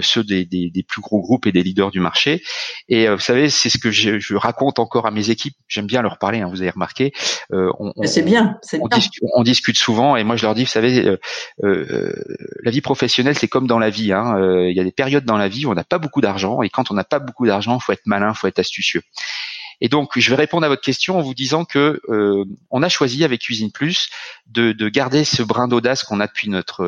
ceux 0.00 0.24
des, 0.24 0.44
des, 0.44 0.70
des, 0.70 0.82
plus 0.82 1.00
gros 1.00 1.20
groupes 1.20 1.46
et 1.46 1.52
des 1.52 1.62
leaders 1.62 1.90
du 1.90 2.00
marché. 2.00 2.42
Et 2.88 3.08
vous 3.08 3.18
savez, 3.18 3.50
c'est 3.50 3.70
ce 3.70 3.78
que 3.78 3.90
je, 3.90 4.18
je 4.18 4.34
raconte 4.36 4.78
encore 4.78 5.06
à 5.06 5.10
mes 5.10 5.30
équipes 5.30 5.56
j'aime 5.68 5.86
bien 5.86 6.02
leur 6.02 6.18
parler, 6.18 6.40
hein, 6.40 6.48
vous 6.48 6.60
avez 6.60 6.70
remarqué. 6.70 7.12
Euh, 7.52 7.72
on, 7.78 7.92
c'est 8.04 8.22
bien, 8.22 8.58
c'est 8.62 8.78
on, 8.80 8.88
discute, 8.88 9.24
on, 9.34 9.42
discute 9.42 9.76
souvent 9.76 10.16
et 10.16 10.24
moi 10.24 10.36
je 10.36 10.44
leur 10.44 10.54
dis, 10.54 10.64
vous 10.64 10.70
savez, 10.70 11.06
euh, 11.06 11.18
euh, 11.64 12.12
la 12.62 12.70
vie 12.70 12.80
professionnelle 12.80 13.36
c'est 13.36 13.48
comme 13.48 13.66
dans 13.66 13.78
la 13.78 13.90
vie. 13.90 14.12
Hein, 14.12 14.36
il 14.68 14.76
y 14.76 14.80
a 14.80 14.84
des 14.84 14.92
périodes 14.92 15.24
dans 15.24 15.36
la 15.36 15.48
vie 15.48 15.66
où 15.66 15.70
on 15.70 15.74
n'a 15.74 15.84
pas 15.84 15.98
beaucoup 15.98 16.20
d'argent 16.20 16.62
et 16.62 16.68
quand 16.68 16.90
on 16.90 16.94
n'a 16.94 17.04
pas 17.04 17.18
beaucoup 17.18 17.46
d'argent, 17.46 17.78
faut 17.78 17.92
être 17.92 18.06
malin, 18.06 18.34
faut 18.34 18.46
être 18.46 18.58
astucieux. 18.58 19.02
Et 19.84 19.88
donc, 19.88 20.16
je 20.16 20.30
vais 20.30 20.36
répondre 20.36 20.64
à 20.64 20.68
votre 20.68 20.80
question 20.80 21.18
en 21.18 21.22
vous 21.22 21.34
disant 21.34 21.64
que 21.64 22.00
euh, 22.08 22.44
on 22.70 22.84
a 22.84 22.88
choisi 22.88 23.24
avec 23.24 23.40
Cuisine 23.40 23.72
Plus 23.72 24.10
de, 24.46 24.70
de 24.70 24.88
garder 24.88 25.24
ce 25.24 25.42
brin 25.42 25.66
d'audace 25.66 26.04
qu'on 26.04 26.20
a 26.20 26.28
depuis 26.28 26.48
notre 26.48 26.84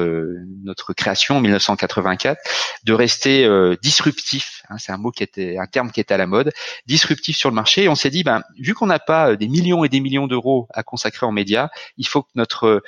notre 0.63 0.93
création 0.93 1.39
en 1.39 1.41
1984, 1.41 2.41
de 2.85 2.93
rester 2.93 3.47
euh, 3.47 3.75
disruptif. 3.83 4.63
Hein, 4.71 4.77
c'est 4.79 4.93
un 4.93 4.97
mot 4.97 5.11
qui 5.11 5.25
était 5.25 5.59
un 5.59 5.67
terme 5.67 5.91
qui 5.91 5.99
est 5.99 6.13
à 6.13 6.17
la 6.17 6.29
mode, 6.29 6.53
disruptif 6.87 7.37
sur 7.37 7.51
le 7.51 7.57
marché. 7.57 7.83
Et 7.83 7.89
on 7.89 7.97
s'est 7.97 8.11
dit, 8.11 8.23
ben 8.23 8.45
vu 8.61 8.75
qu'on 8.75 8.87
n'a 8.87 9.01
pas 9.01 9.31
euh, 9.31 9.37
des 9.37 9.49
millions 9.49 9.83
et 9.83 9.89
des 9.89 9.99
millions 9.99 10.29
d'euros 10.29 10.69
à 10.73 10.85
consacrer 10.85 11.27
en 11.27 11.33
médias, 11.33 11.71
il 11.99 12.07
faut 12.07 12.23
que 12.23 12.31
notre 12.37 12.85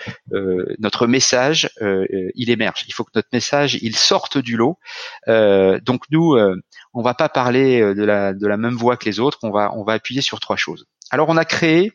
notre 0.78 1.08
message 1.08 1.70
il 1.80 2.50
émerge. 2.50 2.84
Il 2.86 2.94
faut 2.94 3.02
que 3.02 3.10
notre 3.14 3.28
message 3.32 3.76
il 3.82 3.96
sorte 3.96 4.38
du 4.38 4.56
lot. 4.56 4.78
donc 5.26 6.04
nous 6.10 6.36
on 6.96 7.02
va 7.02 7.14
pas 7.14 7.28
parler 7.28 7.80
euh, 7.80 7.94
de 7.94 8.46
la, 8.46 8.56
même 8.56 8.74
voix 8.74 8.96
que 8.96 9.04
les 9.04 9.20
autres, 9.20 9.38
on 9.42 9.50
va, 9.50 9.70
on 9.74 9.84
va 9.84 9.92
appuyer 9.92 10.22
sur 10.22 10.40
trois 10.40 10.56
choses. 10.56 10.86
Alors 11.10 11.28
on 11.28 11.36
a 11.36 11.44
créé, 11.44 11.92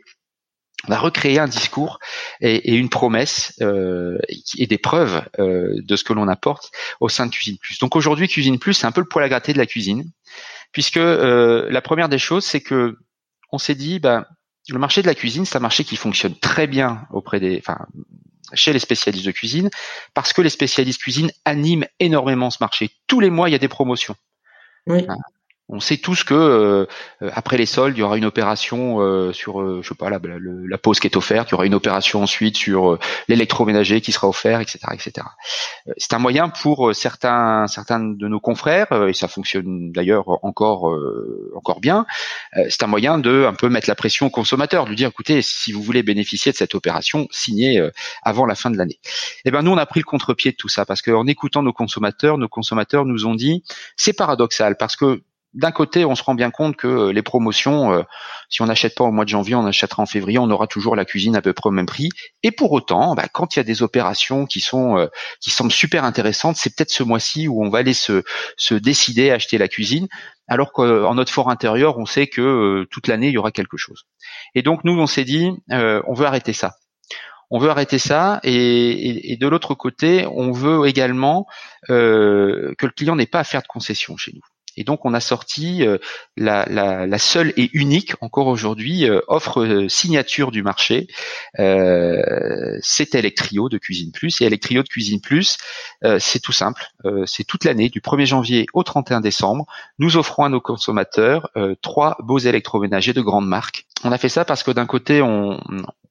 on 0.88 0.92
a 0.92 1.00
recréé 1.00 1.40
un 1.40 1.48
discours 1.48 1.98
et, 2.40 2.76
une 2.76 2.90
promesse 2.90 3.54
euh, 3.62 4.20
et 4.58 4.68
des 4.68 4.78
preuves 4.78 5.24
euh, 5.40 5.74
de 5.76 5.96
ce 5.96 6.04
que 6.04 6.14
l'on 6.14 6.28
apporte 6.28 6.72
au 7.00 7.10
sein 7.10 7.26
de 7.26 7.32
Cuisine 7.32 7.58
Plus. 7.58 7.80
Donc 7.80 7.96
aujourd'hui 7.96 8.28
Cuisine 8.28 8.60
Plus, 8.60 8.76
c'est 8.76 8.86
un 8.86 8.92
peu 8.92 9.02
le 9.02 9.08
poil 9.08 9.26
à 9.26 9.30
gratter 9.30 9.54
de 9.54 9.58
la 9.58 9.66
cuisine, 9.66 10.06
puisque 10.72 10.98
la 10.98 11.82
première 11.82 12.08
des 12.08 12.20
choses, 12.20 12.46
c'est 12.46 12.62
que 12.62 12.96
on 13.52 13.58
s'est 13.58 13.76
dit, 13.76 14.00
bah, 14.00 14.28
le 14.70 14.80
marché 14.80 15.02
de 15.02 15.08
la 15.08 15.16
cuisine, 15.16 15.46
c'est 15.46 15.58
un 15.58 15.62
marché 15.62 15.84
qui 15.84 15.98
fonctionne 15.98 16.36
très 16.36 16.68
bien 16.68 17.06
auprès 17.12 17.42
des, 17.42 17.58
enfin, 17.58 17.80
chez 18.54 18.72
les 18.72 18.80
spécialistes 18.80 19.26
de 19.26 19.32
cuisine, 19.32 19.70
parce 20.14 20.32
que 20.32 20.42
les 20.42 20.50
spécialistes 20.50 21.02
cuisine 21.02 21.32
animent 21.44 21.86
énormément 22.00 22.50
ce 22.50 22.60
marché. 22.62 22.92
Tous 23.08 23.20
les 23.20 23.30
mois, 23.30 23.50
il 23.50 23.52
y 23.52 23.56
a 23.56 23.60
des 23.60 23.68
promotions. 23.68 24.16
Oui. 24.88 25.06
On 25.74 25.80
sait 25.80 25.98
tous 25.98 26.26
que 26.26 26.34
euh, 26.34 26.86
après 27.34 27.58
les 27.58 27.66
soldes, 27.66 27.96
il 27.96 28.02
y 28.02 28.04
aura 28.04 28.18
une 28.18 28.26
opération 28.26 29.00
euh, 29.00 29.32
sur, 29.32 29.62
euh, 29.62 29.80
je 29.82 29.88
sais 29.88 29.96
pas, 29.96 30.10
la, 30.10 30.20
la, 30.22 30.78
pause 30.78 31.00
qui 31.00 31.08
est 31.08 31.16
offerte. 31.16 31.50
Il 31.50 31.52
y 31.54 31.56
aura 31.56 31.66
une 31.66 31.74
opération 31.74 32.22
ensuite 32.22 32.58
sur 32.58 33.00
l'électroménager 33.30 34.02
qui 34.02 34.12
sera 34.12 34.28
offert, 34.28 34.60
etc., 34.60 34.80
etc. 34.92 35.28
C'est 35.96 36.14
un 36.14 36.20
moyen 36.20 36.50
pour 36.50 36.94
certains, 36.94 37.68
certains 37.68 38.02
de 38.02 38.28
nos 38.28 38.42
confrères, 38.42 39.08
et 39.08 39.14
ça 39.14 39.30
fonctionne 39.30 39.94
d'ailleurs 39.94 40.44
encore, 40.44 40.94
encore 41.56 41.80
bien. 41.80 42.06
C'est 42.70 42.84
un 42.84 42.88
moyen 42.88 43.18
de 43.18 43.46
un 43.46 43.54
peu 43.54 43.70
mettre 43.70 43.88
la 43.90 43.96
pression 43.96 44.26
au 44.26 44.30
consommateur, 44.30 44.84
de 44.84 44.90
lui 44.90 44.98
dire, 44.98 45.10
écoutez, 45.10 45.42
si 45.42 45.72
vous 45.72 45.82
voulez 45.82 46.04
bénéficier 46.04 46.52
de 46.52 46.58
cette 46.58 46.76
opération, 46.76 47.28
signez 47.32 47.82
avant 48.24 48.46
la 48.46 48.56
fin 48.56 48.72
de 48.72 48.78
l'année. 48.78 49.00
Eh 49.46 49.52
ben 49.52 49.62
nous, 49.62 49.72
on 49.72 49.78
a 49.78 49.86
pris 49.86 50.02
le 50.02 50.06
contre-pied 50.06 50.52
de 50.52 50.58
tout 50.58 50.70
ça 50.70 50.86
parce 50.86 51.02
qu'en 51.02 51.28
écoutant 51.28 51.64
nos 51.64 51.74
consommateurs, 51.74 52.38
nos 52.38 52.50
consommateurs 52.50 53.06
nous 53.06 53.26
ont 53.26 53.36
dit, 53.36 53.64
c'est 53.96 54.14
paradoxal 54.14 54.76
parce 54.78 54.96
que 54.96 55.22
d'un 55.54 55.72
côté, 55.72 56.06
on 56.06 56.16
se 56.16 56.24
rend 56.24 56.34
bien 56.34 56.50
compte 56.50 56.78
que 56.78 56.88
euh, 56.88 57.12
les 57.12 57.22
promotions, 57.22 57.92
euh, 57.92 58.04
si 58.50 58.62
on 58.62 58.68
n'achète 58.68 58.96
pas 58.96 59.04
au 59.04 59.12
mois 59.12 59.26
de 59.26 59.30
janvier, 59.30 59.56
on 59.56 59.66
achètera 59.66 60.02
en 60.02 60.06
février, 60.06 60.40
on 60.40 60.50
aura 60.50 60.68
toujours 60.68 60.96
la 60.96 61.04
cuisine 61.04 61.36
à 61.36 61.42
peu 61.42 61.52
près 61.52 61.68
au 61.68 61.72
même 61.72 61.86
prix. 61.86 62.10
Et 62.44 62.52
pour 62.52 62.72
autant, 62.72 63.16
bah, 63.16 63.28
quand 63.32 63.56
il 63.56 63.60
y 63.60 63.62
a 63.62 63.64
des 63.64 63.84
opérations 63.84 64.46
qui 64.46 64.62
sont 64.62 64.98
euh, 64.98 65.08
qui 65.42 65.50
semblent 65.50 65.72
super 65.72 66.06
intéressantes, 66.06 66.56
c'est 66.56 66.74
peut-être 66.76 66.92
ce 66.92 67.04
mois-ci 67.04 67.50
où 67.50 67.64
on 67.64 67.70
va 67.70 67.80
aller 67.80 67.94
se, 67.94 68.24
décider 68.72 69.32
à 69.32 69.36
acheter 69.36 69.58
la 69.58 69.68
cuisine, 69.68 70.08
alors 70.48 70.72
qu'en 70.72 71.16
notre 71.16 71.34
fort 71.34 71.50
intérieur, 71.50 71.98
on 71.98 72.06
sait 72.06 72.28
que 72.28 72.86
toute 72.90 73.08
l'année 73.08 73.28
il 73.28 73.34
y 73.34 73.38
aura 73.38 73.52
quelque 73.52 73.78
chose. 73.78 74.06
Et 74.56 74.62
donc 74.62 74.84
nous, 74.86 74.98
on 74.98 75.08
s'est 75.08 75.26
dit, 75.26 75.52
on 75.70 76.14
veut 76.14 76.26
arrêter 76.26 76.54
ça. 76.54 76.76
On 77.50 77.60
veut 77.60 77.70
arrêter 77.70 78.00
ça 78.00 78.40
et, 78.44 79.34
et, 79.34 79.38
de 79.38 79.48
l'autre 79.48 79.76
côté, 79.76 80.26
on 80.26 80.52
veut 80.52 80.88
également 80.88 81.46
que 81.88 82.76
le 82.82 82.92
client 82.92 83.16
n'ait 83.16 83.26
pas 83.26 83.40
à 83.40 83.44
faire 83.44 83.62
de 83.62 83.68
concessions 83.68 84.16
chez 84.16 84.32
nous. 84.34 84.42
Et 84.78 84.84
donc 84.84 85.06
on 85.06 85.14
a 85.14 85.20
sorti 85.20 85.86
euh, 85.86 85.98
la, 86.38 86.66
la, 86.70 87.06
la, 87.06 87.18
seule 87.18 87.54
et 87.58 87.70
unique 87.74 88.14
encore 88.22 88.48
aujourd'hui 88.48 89.10
euh, 89.10 89.22
offre 89.28 89.62
euh, 89.62 89.90
signature 89.90 90.52
du 90.52 90.64
marché. 90.64 91.08
c'est 91.58 93.16
Electrio 93.16 93.70
de 93.70 93.78
Cuisine 93.78 94.12
Plus 94.12 94.42
et 94.42 94.46
Electrio 94.46 94.84
de 94.84 94.88
Cuisine 94.88 95.22
Plus, 95.22 95.58
c'est 96.20 96.40
tout 96.40 96.52
simple. 96.52 96.84
c'est 97.26 97.44
toute 97.44 97.66
l'année 97.66 97.90
du 97.90 98.00
1er 98.00 98.26
janvier 98.26 98.66
au 98.74 98.84
31 98.84 99.22
décembre. 99.22 99.66
Nous 100.00 100.18
offrons 100.18 100.44
à 100.44 100.50
nos 100.50 100.62
consommateurs 100.62 101.50
trois 101.82 102.18
beaux 102.20 102.40
électroménagers 102.40 103.14
de 103.14 103.22
grande 103.22 103.48
marque. 103.48 103.86
On 104.04 104.12
a 104.12 104.18
fait 104.18 104.30
ça 104.30 104.46
parce 104.46 104.64
que 104.64 104.72
d'un 104.72 104.86
côté 104.86 105.22
on, 105.22 105.60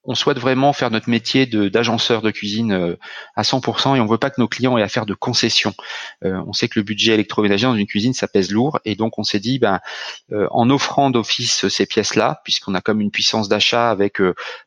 on 0.04 0.14
souhaite 0.14 0.38
vraiment 0.38 0.72
faire 0.72 0.90
notre 0.90 1.10
métier 1.10 1.46
d'agenceur 1.46 2.22
de, 2.22 2.30
cuisine 2.30 2.72
euh, 2.72 2.96
à 3.36 3.42
100% 3.42 3.96
et 3.96 4.00
on 4.00 4.06
veut 4.06 4.18
pas 4.18 4.30
que 4.30 4.40
nos 4.40 4.48
clients 4.48 4.78
aient 4.78 4.82
à 4.82 4.88
faire 4.88 5.04
de 5.04 5.14
concessions. 5.14 5.74
Euh, 6.24 6.40
on 6.46 6.52
sait 6.52 6.68
que 6.68 6.78
le 6.78 6.84
budget 6.84 7.14
électroménager 7.14 7.66
dans 7.66 7.74
une 7.74 7.86
cuisine 7.86 8.14
ça 8.14 8.26
pèse 8.26 8.50
lourd 8.50 8.78
et 8.84 8.96
donc 8.96 9.18
on 9.18 9.24
s'est 9.24 9.40
dit 9.40 9.58
ben 9.58 9.80
euh, 10.32 10.46
en 10.52 10.70
offrant 10.70 11.10
d'office 11.10 11.68
ces 11.68 11.86
pièces-là, 11.86 12.40
puisqu'on 12.44 12.74
a 12.74 12.80
comme 12.80 13.00
une 13.00 13.10
puissance 13.10 13.48
d'achat 13.48 13.90
avec 13.90 14.18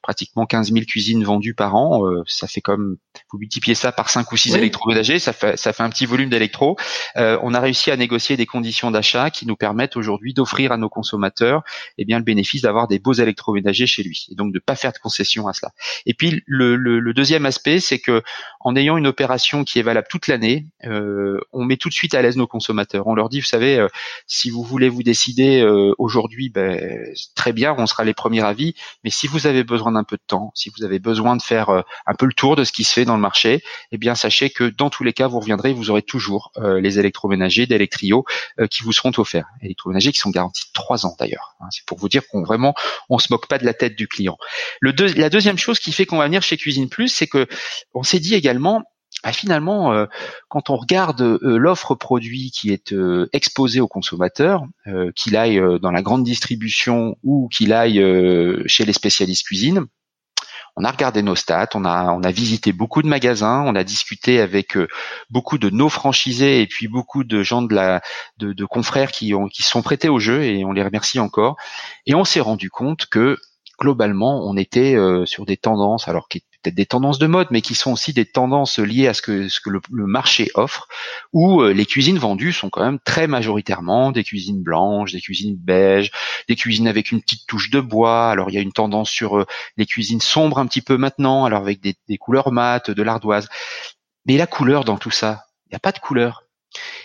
pratiquement 0.01 0.45
15 0.45 0.71
000 0.71 0.85
cuisines 0.85 1.23
vendues 1.23 1.55
par 1.55 1.75
an, 1.75 2.03
ça 2.27 2.47
fait 2.47 2.61
comme 2.61 2.97
vous 3.31 3.39
multipliez 3.39 3.75
ça 3.75 3.91
par 3.91 4.09
5 4.09 4.31
ou 4.31 4.37
6 4.37 4.55
électroménagers, 4.55 5.19
ça 5.19 5.33
fait 5.33 5.57
ça 5.57 5.73
fait 5.73 5.83
un 5.83 5.89
petit 5.89 6.05
volume 6.05 6.29
d'électro. 6.29 6.77
on 7.15 7.53
a 7.53 7.59
réussi 7.59 7.91
à 7.91 7.97
négocier 7.97 8.37
des 8.37 8.45
conditions 8.45 8.91
d'achat 8.91 9.29
qui 9.29 9.45
nous 9.45 9.55
permettent 9.55 9.95
aujourd'hui 9.95 10.33
d'offrir 10.33 10.71
à 10.71 10.77
nos 10.77 10.89
consommateurs 10.89 11.63
eh 11.97 12.05
bien 12.05 12.17
le 12.17 12.23
bénéfice 12.23 12.61
d'avoir 12.61 12.87
des 12.87 12.99
beaux 12.99 13.13
électroménagers 13.13 13.87
chez 13.87 14.03
lui 14.03 14.27
et 14.31 14.35
donc 14.35 14.53
de 14.53 14.59
pas 14.59 14.75
faire 14.75 14.91
de 14.91 14.97
concessions 14.97 15.22
Et 16.05 16.13
puis 16.13 16.43
le, 16.45 17.13
deuxième 17.13 17.45
aspect, 17.45 17.79
c'est 17.79 17.99
que 17.99 18.23
en 18.59 18.75
ayant 18.75 18.97
une 18.97 19.07
opération 19.07 19.63
qui 19.63 19.79
est 19.79 19.83
valable 19.83 20.07
toute 20.09 20.27
l'année, 20.27 20.67
euh, 20.85 21.39
on 21.51 21.65
met 21.65 21.77
tout 21.77 21.89
de 21.89 21.93
suite 21.93 22.13
à 22.13 22.21
l'aise 22.21 22.37
nos 22.37 22.47
consommateurs. 22.47 23.07
On 23.07 23.15
leur 23.15 23.29
dit, 23.29 23.39
vous 23.39 23.45
savez, 23.45 23.77
euh, 23.77 23.87
si 24.25 24.49
vous 24.49 24.63
voulez 24.63 24.89
vous 24.89 25.03
décider 25.03 25.61
euh, 25.61 25.93
aujourd'hui, 25.97 26.49
ben, 26.49 26.79
très 27.35 27.51
bien, 27.51 27.75
on 27.77 27.85
sera 27.85 28.03
les 28.03 28.13
premiers 28.13 28.43
avis. 28.43 28.73
Mais 29.03 29.09
si 29.09 29.27
vous 29.27 29.47
avez 29.47 29.63
besoin 29.63 29.91
d'un 29.91 30.03
peu 30.03 30.15
de 30.15 30.23
temps, 30.25 30.51
si 30.55 30.71
vous 30.75 30.83
avez 30.83 30.99
besoin 30.99 31.35
de 31.35 31.41
faire 31.41 31.69
un 31.69 32.15
peu 32.15 32.25
le 32.25 32.33
tour 32.33 32.55
de 32.55 32.63
ce 32.63 32.71
qui 32.71 32.83
se 32.83 32.93
fait 32.93 33.05
dans 33.05 33.15
le 33.15 33.21
marché, 33.21 33.63
eh 33.91 33.97
bien 33.97 34.15
sachez 34.15 34.49
que 34.49 34.65
dans 34.65 34.89
tous 34.89 35.03
les 35.03 35.13
cas, 35.13 35.27
vous 35.27 35.39
reviendrez, 35.39 35.73
vous 35.73 35.89
aurez 35.89 36.01
toujours 36.01 36.51
les 36.57 36.99
électroménagers 36.99 37.65
d'Electrio 37.65 38.25
qui 38.69 38.83
vous 38.83 38.93
seront 38.93 39.11
offerts. 39.17 39.47
Électroménagers 39.61 40.11
qui 40.11 40.19
sont 40.19 40.29
garantis 40.29 40.65
trois 40.73 41.05
ans 41.05 41.15
d'ailleurs. 41.19 41.55
Hein. 41.59 41.67
C'est 41.71 41.85
pour 41.85 41.97
vous 41.97 42.09
dire 42.09 42.27
qu'on 42.27 42.43
vraiment 42.43 42.73
on 43.09 43.19
se 43.19 43.27
moque 43.31 43.47
pas 43.47 43.57
de 43.57 43.65
la 43.65 43.73
tête 43.73 43.95
du 43.95 44.07
client. 44.07 44.37
Le 44.79 44.93
la 45.15 45.29
deuxième 45.29 45.57
chose 45.57 45.79
qui 45.79 45.91
fait 45.91 46.05
qu'on 46.05 46.17
va 46.17 46.25
venir 46.25 46.41
chez 46.41 46.57
Cuisine 46.57 46.89
Plus, 46.89 47.09
c'est 47.09 47.27
que 47.27 47.47
on 47.93 48.03
s'est 48.03 48.19
dit 48.19 48.35
également, 48.35 48.83
bah, 49.23 49.31
finalement, 49.31 49.93
euh, 49.93 50.05
quand 50.49 50.69
on 50.69 50.75
regarde 50.75 51.21
euh, 51.21 51.57
l'offre 51.57 51.95
produit 51.95 52.51
qui 52.51 52.71
est 52.71 52.91
euh, 52.91 53.29
exposée 53.31 53.79
au 53.79 53.87
consommateur, 53.87 54.63
qu'il 55.15 55.37
aille 55.37 55.61
dans 55.81 55.91
la 55.91 56.01
grande 56.01 56.23
distribution 56.23 57.15
ou 57.23 57.47
qu'il 57.47 57.71
aille 57.73 58.03
chez 58.65 58.85
les 58.85 58.93
spécialistes 58.93 59.45
cuisine, 59.45 59.85
on 60.75 60.83
a 60.83 60.91
regardé 60.91 61.21
nos 61.21 61.35
stats, 61.35 61.69
on 61.75 61.85
a 61.85 62.11
on 62.11 62.23
a 62.23 62.31
visité 62.31 62.73
beaucoup 62.73 63.01
de 63.01 63.07
magasins, 63.07 63.63
on 63.65 63.75
a 63.75 63.83
discuté 63.83 64.41
avec 64.41 64.77
beaucoup 65.29 65.57
de 65.57 65.69
nos 65.69 65.87
franchisés 65.87 66.61
et 66.61 66.67
puis 66.67 66.87
beaucoup 66.87 67.23
de 67.23 67.43
gens 67.43 67.61
de 67.61 67.73
la 67.73 68.01
de, 68.37 68.53
de 68.53 68.65
confrères 68.65 69.11
qui 69.11 69.33
ont 69.33 69.47
qui 69.47 69.63
sont 69.63 69.81
prêtés 69.83 70.09
au 70.09 70.19
jeu 70.19 70.43
et 70.43 70.65
on 70.65 70.73
les 70.73 70.83
remercie 70.83 71.19
encore. 71.19 71.55
Et 72.05 72.15
on 72.15 72.25
s'est 72.25 72.41
rendu 72.41 72.69
compte 72.69 73.05
que 73.05 73.37
globalement, 73.83 74.47
on 74.47 74.55
était 74.55 74.95
sur 75.25 75.45
des 75.45 75.57
tendances, 75.57 76.07
alors 76.07 76.29
qui 76.29 76.43
peut-être 76.63 76.75
des 76.75 76.85
tendances 76.85 77.19
de 77.19 77.27
mode, 77.27 77.47
mais 77.51 77.61
qui 77.61 77.75
sont 77.75 77.91
aussi 77.91 78.13
des 78.13 78.25
tendances 78.25 78.79
liées 78.79 79.07
à 79.07 79.13
ce 79.13 79.21
que, 79.21 79.49
ce 79.49 79.59
que 79.59 79.69
le, 79.69 79.81
marché 80.07 80.49
offre, 80.55 80.87
où 81.33 81.61
euh, 81.61 81.73
les 81.73 81.85
cuisines 81.85 82.17
vendues 82.17 82.53
sont 82.53 82.69
quand 82.69 82.83
même 82.83 82.99
très 82.99 83.27
majoritairement 83.27 84.11
des 84.11 84.23
cuisines 84.23 84.63
blanches, 84.63 85.11
des 85.11 85.21
cuisines 85.21 85.57
beiges, 85.57 86.11
des 86.47 86.55
cuisines 86.55 86.87
avec 86.87 87.11
une 87.11 87.21
petite 87.21 87.45
touche 87.47 87.69
de 87.69 87.81
bois. 87.81 88.29
Alors 88.31 88.49
il 88.49 88.53
y 88.53 88.57
a 88.57 88.61
une 88.61 88.71
tendance 88.71 89.09
sur 89.09 89.39
euh, 89.39 89.45
les 89.77 89.85
cuisines 89.85 90.21
sombres 90.21 90.59
un 90.59 90.65
petit 90.65 90.81
peu 90.81 90.97
maintenant, 90.97 91.45
alors 91.45 91.61
avec 91.61 91.81
des, 91.81 91.95
des 92.07 92.17
couleurs 92.17 92.51
mates, 92.51 92.89
de 92.89 93.03
l'ardoise. 93.03 93.49
Mais 94.25 94.37
la 94.37 94.47
couleur 94.47 94.85
dans 94.85 94.97
tout 94.97 95.11
ça, 95.11 95.45
il 95.65 95.69
n'y 95.71 95.75
a 95.75 95.79
pas 95.79 95.91
de 95.91 95.99
couleur. 95.99 96.42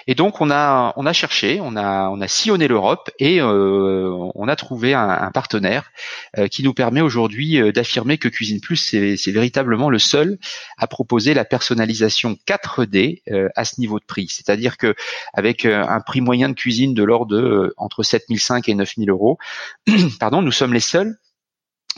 Et 0.06 0.14
donc 0.14 0.40
on 0.40 0.50
a 0.50 0.92
on 0.96 1.06
a 1.06 1.12
cherché, 1.12 1.60
on 1.60 1.76
a 1.76 2.08
on 2.08 2.20
a 2.20 2.28
sillonné 2.28 2.68
l'Europe 2.68 3.10
et 3.18 3.40
euh, 3.40 4.10
on 4.34 4.48
a 4.48 4.56
trouvé 4.56 4.94
un, 4.94 5.30
partenaire 5.32 5.90
euh, 6.38 6.48
qui 6.48 6.62
nous 6.62 6.72
permet 6.72 7.00
aujourd'hui 7.00 7.60
euh, 7.60 7.72
d'affirmer 7.72 8.18
que 8.18 8.28
Cuisine 8.28 8.60
Plus 8.60 8.76
c'est 8.76 9.30
véritablement 9.30 9.90
le 9.90 9.98
seul 9.98 10.38
à 10.78 10.86
proposer 10.86 11.34
la 11.34 11.44
personnalisation 11.44 12.36
4D 12.46 13.22
à 13.54 13.64
ce 13.64 13.80
niveau 13.80 13.98
de 13.98 14.04
prix. 14.04 14.28
C'est-à-dire 14.30 14.76
que 14.76 14.94
avec 15.34 15.64
un 15.64 16.00
prix 16.00 16.20
moyen 16.20 16.48
de 16.48 16.54
cuisine 16.54 16.94
de 16.94 17.02
l'ordre 17.02 17.36
de 17.36 17.74
entre 17.76 18.02
7005 18.02 18.68
et 18.68 18.74
9000 18.74 19.10
euros, 19.10 19.38
pardon, 20.20 20.42
nous 20.42 20.52
sommes 20.52 20.72
les 20.72 20.80
seuls 20.80 21.18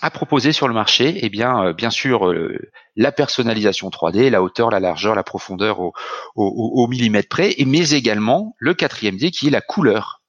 à 0.02 0.10
proposer 0.10 0.52
sur 0.52 0.68
le 0.68 0.74
marché, 0.74 1.18
eh 1.22 1.28
bien, 1.28 1.64
euh, 1.64 1.72
bien 1.72 1.90
sûr, 1.90 2.28
euh, 2.28 2.58
la 2.96 3.12
personnalisation 3.12 3.88
3D, 3.88 4.30
la 4.30 4.42
hauteur, 4.42 4.70
la 4.70 4.80
largeur, 4.80 5.14
la 5.14 5.22
profondeur 5.22 5.80
au, 5.80 5.92
au, 6.36 6.82
au 6.82 6.86
millimètre 6.88 7.28
près, 7.28 7.54
mais 7.66 7.90
également 7.90 8.54
le 8.58 8.74
quatrième 8.74 9.16
D 9.16 9.30
qui 9.30 9.48
est 9.48 9.50
la 9.50 9.60
couleur. 9.60 10.20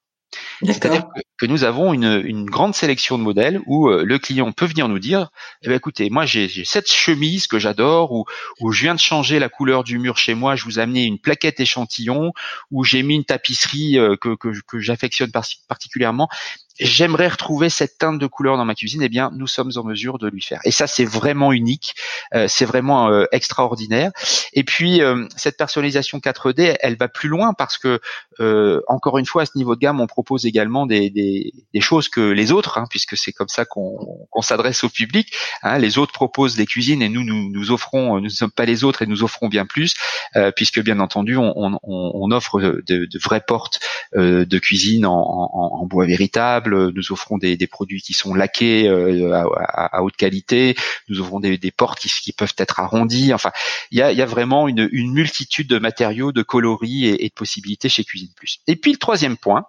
C'est-à-dire 0.63 1.06
que, 1.38 1.45
nous 1.45 1.63
avons 1.63 1.93
une, 1.93 2.21
une, 2.24 2.45
grande 2.45 2.76
sélection 2.76 3.17
de 3.17 3.24
modèles 3.24 3.62
où 3.65 3.89
euh, 3.89 4.04
le 4.06 4.19
client 4.19 4.52
peut 4.52 4.65
venir 4.65 4.88
nous 4.88 5.00
dire, 5.00 5.30
eh 5.63 5.69
ben, 5.69 5.76
écoutez, 5.76 6.10
moi 6.10 6.26
j'ai 6.26 6.50
cette 6.65 6.91
chemise 6.91 7.47
que 7.47 7.58
j'adore, 7.58 8.12
ou, 8.12 8.26
ou 8.60 8.71
je 8.71 8.84
viens 8.84 8.93
de 8.93 9.00
changer 9.00 9.39
la 9.39 9.50
couleur 9.50 9.84
du 9.84 9.97
mur 9.97 10.17
chez 10.17 10.36
moi, 10.36 10.56
je 10.56 10.63
vous 10.65 10.80
ai 10.80 10.84
amené 10.84 11.06
une 11.06 11.19
plaquette 11.19 11.60
échantillon, 11.60 12.32
ou 12.69 12.84
j'ai 12.84 13.02
mis 13.02 13.15
une 13.15 13.26
tapisserie 13.26 13.97
que, 14.21 14.36
que, 14.36 14.50
que 14.67 14.80
j'affectionne 14.80 15.32
particulièrement, 15.67 16.30
j'aimerais 16.82 17.28
retrouver 17.28 17.69
cette 17.69 17.97
teinte 17.97 18.19
de 18.19 18.28
couleur 18.28 18.58
dans 18.58 18.65
ma 18.65 18.76
cuisine, 18.76 19.02
eh 19.02 19.10
bien, 19.10 19.32
nous 19.34 19.47
sommes 19.47 19.71
en 19.76 19.84
mesure 19.84 20.17
de 20.17 20.28
lui 20.28 20.41
faire. 20.41 20.60
Et 20.65 20.71
ça, 20.71 20.88
c'est 20.88 21.06
vraiment 21.06 21.54
unique, 21.54 21.95
euh, 22.34 22.47
c'est 22.47 22.65
vraiment 22.65 23.10
euh, 23.10 23.26
extraordinaire. 23.32 24.12
Et 24.54 24.63
puis, 24.63 25.02
euh, 25.02 25.28
cette 25.36 25.58
personnalisation 25.58 26.19
4D, 26.19 26.78
elle 26.82 26.97
va 26.97 27.08
plus 27.08 27.30
loin 27.30 27.54
parce 27.54 27.78
que, 27.78 28.00
encore 28.88 29.19
une 29.19 29.26
fois, 29.26 29.43
à 29.43 29.45
ce 29.45 29.56
niveau 29.56 29.76
de 29.76 29.80
gamme, 29.80 30.02
on 30.02 30.08
propose 30.08 30.45
également 30.51 30.85
des, 30.85 31.09
des, 31.09 31.53
des 31.73 31.81
choses 31.81 32.07
que 32.09 32.21
les 32.21 32.51
autres, 32.51 32.77
hein, 32.77 32.85
puisque 32.89 33.17
c'est 33.17 33.31
comme 33.31 33.47
ça 33.47 33.65
qu'on 33.65 34.41
s'adresse 34.41 34.83
au 34.83 34.89
public. 34.89 35.33
Hein, 35.63 35.77
les 35.79 35.97
autres 35.97 36.13
proposent 36.13 36.55
des 36.55 36.65
cuisines 36.65 37.01
et 37.01 37.09
nous, 37.09 37.23
nous, 37.23 37.49
nous 37.51 37.71
offrons, 37.71 38.15
nous 38.15 38.21
ne 38.21 38.29
sommes 38.29 38.51
pas 38.51 38.65
les 38.65 38.83
autres 38.83 39.01
et 39.01 39.07
nous 39.07 39.23
offrons 39.23 39.47
bien 39.47 39.65
plus, 39.65 39.95
puisque 40.55 40.81
bien 40.81 40.99
entendu, 40.99 41.37
on, 41.37 41.53
on, 41.55 41.79
on 41.83 42.31
offre 42.31 42.61
de, 42.61 43.05
de, 43.05 43.19
vraies 43.19 43.43
portes 43.45 43.79
de 44.15 44.59
cuisine 44.59 45.05
en, 45.05 45.13
en, 45.13 45.81
en 45.81 45.85
bois 45.85 46.05
véritable 46.05 46.91
nous 46.91 47.11
offrons 47.11 47.37
des, 47.37 47.57
produits 47.67 48.01
qui 48.01 48.13
sont 48.13 48.33
laqués 48.33 48.87
euh, 48.87 49.33
à, 49.33 50.03
haute 50.03 50.15
qualité, 50.15 50.75
nous 51.09 51.21
offrons 51.21 51.39
des, 51.39 51.57
portes 51.71 51.99
qui, 51.99 52.31
peuvent 52.33 52.53
être 52.57 52.79
arrondies. 52.79 53.33
Enfin, 53.33 53.51
il 53.91 53.97
y 53.97 54.01
a, 54.01 54.25
vraiment 54.25 54.67
une, 54.67 54.89
multitude 54.91 55.67
de 55.67 55.79
matériaux, 55.79 56.31
de 56.31 56.41
coloris 56.41 57.07
et, 57.07 57.25
et 57.25 57.29
de 57.29 57.33
possibilités 57.33 57.89
chez 57.89 58.03
Cuisine 58.03 58.31
Plus. 58.35 58.59
Et 58.67 58.75
puis 58.75 58.91
le 58.91 58.97
troisième 58.97 59.37
point, 59.37 59.65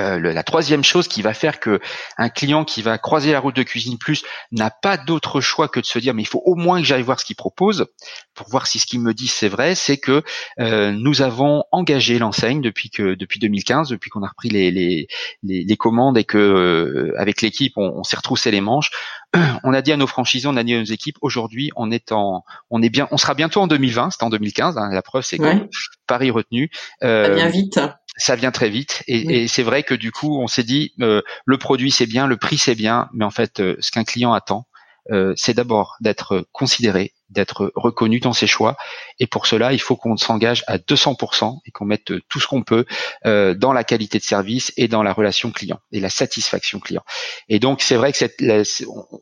euh, 0.00 0.18
la 0.18 0.42
troisième 0.42 0.84
chose 0.84 1.08
qui 1.08 1.22
va 1.22 1.34
faire 1.34 1.60
que 1.60 1.80
un 2.18 2.28
client 2.28 2.64
qui 2.64 2.82
va 2.82 2.98
croiser 2.98 3.32
la 3.32 3.40
route 3.40 3.56
de 3.56 3.62
Cuisine 3.62 3.98
Plus 3.98 4.24
n'a 4.52 4.70
pas 4.70 4.96
d'autre 4.96 5.40
choix 5.40 5.68
que 5.68 5.80
de 5.80 5.86
se 5.86 5.98
dire 5.98 6.14
mais 6.14 6.22
il 6.22 6.28
faut 6.28 6.42
au 6.44 6.54
moins 6.54 6.80
que 6.80 6.86
j'aille 6.86 7.02
voir 7.02 7.20
ce 7.20 7.24
qu'il 7.24 7.36
propose 7.36 7.86
pour 8.34 8.48
voir 8.48 8.66
si 8.66 8.78
ce 8.78 8.86
qu'il 8.86 9.00
me 9.00 9.14
dit 9.14 9.28
c'est 9.28 9.48
vrai, 9.48 9.74
c'est 9.74 9.96
que 9.96 10.22
euh, 10.60 10.92
nous 10.92 11.22
avons 11.22 11.64
engagé 11.72 12.18
l'enseigne 12.18 12.60
depuis 12.60 12.90
que 12.90 13.14
depuis 13.14 13.40
2015, 13.40 13.88
depuis 13.88 14.10
qu'on 14.10 14.22
a 14.22 14.28
repris 14.28 14.48
les, 14.48 14.70
les, 14.70 15.08
les, 15.42 15.76
commandes 15.76 16.18
et 16.18 16.24
que 16.24 16.38
euh, 16.38 17.14
avec 17.18 17.42
l'équipe 17.42 17.72
on, 17.76 17.92
on 17.96 18.02
s'est 18.02 18.16
retroussé 18.16 18.50
les 18.50 18.60
manches. 18.60 18.90
On 19.64 19.72
a 19.74 19.82
dit 19.82 19.92
à 19.92 19.96
nos 19.96 20.06
franchisés, 20.06 20.46
on 20.46 20.56
a 20.56 20.62
dit 20.62 20.74
à 20.74 20.78
nos 20.78 20.84
équipes 20.84 21.16
aujourd'hui 21.20 21.70
on 21.74 21.90
est 21.90 22.12
en 22.12 22.44
on 22.70 22.80
est 22.80 22.88
bien 22.88 23.08
on 23.10 23.16
sera 23.16 23.34
bientôt 23.34 23.60
en 23.60 23.66
2020, 23.66 24.10
c'était 24.10 24.24
en 24.24 24.30
2015, 24.30 24.78
hein, 24.78 24.88
la 24.92 25.02
preuve 25.02 25.24
c'est 25.24 25.38
que 25.38 25.68
Paris 26.06 26.30
retenu. 26.30 26.70
Euh, 27.02 27.34
vient 27.34 27.48
vite 27.48 27.80
ça 28.16 28.36
vient 28.36 28.50
très 28.50 28.70
vite. 28.70 29.02
Et, 29.06 29.42
et 29.42 29.48
c'est 29.48 29.62
vrai 29.62 29.82
que 29.82 29.94
du 29.94 30.12
coup 30.12 30.38
on 30.40 30.46
s'est 30.46 30.62
dit 30.64 30.92
euh, 31.00 31.22
le 31.44 31.58
produit 31.58 31.90
c'est 31.90 32.06
bien, 32.06 32.26
le 32.26 32.36
prix 32.36 32.58
c'est 32.58 32.74
bien, 32.74 33.08
mais 33.12 33.24
en 33.24 33.30
fait 33.30 33.60
euh, 33.60 33.76
ce 33.80 33.90
qu'un 33.90 34.04
client 34.04 34.32
attend 34.32 34.66
euh, 35.12 35.34
c'est 35.36 35.54
d'abord 35.54 35.96
d'être 36.00 36.46
considéré, 36.52 37.12
d'être 37.30 37.72
reconnu 37.74 38.20
dans 38.20 38.32
ses 38.32 38.46
choix. 38.46 38.76
Et 39.18 39.26
pour 39.26 39.46
cela, 39.46 39.72
il 39.72 39.80
faut 39.80 39.96
qu'on 39.96 40.16
s'engage 40.16 40.62
à 40.66 40.78
200% 40.78 41.60
et 41.64 41.70
qu'on 41.70 41.84
mette 41.84 42.12
tout 42.28 42.40
ce 42.40 42.46
qu'on 42.46 42.62
peut 42.62 42.84
euh, 43.24 43.54
dans 43.54 43.72
la 43.72 43.84
qualité 43.84 44.18
de 44.18 44.24
service 44.24 44.72
et 44.76 44.88
dans 44.88 45.02
la 45.02 45.12
relation 45.12 45.50
client 45.50 45.80
et 45.92 46.00
la 46.00 46.10
satisfaction 46.10 46.80
client. 46.80 47.02
Et 47.48 47.58
donc, 47.58 47.82
c'est 47.82 47.96
vrai 47.96 48.12
que 48.12 48.18
cette, 48.18 48.42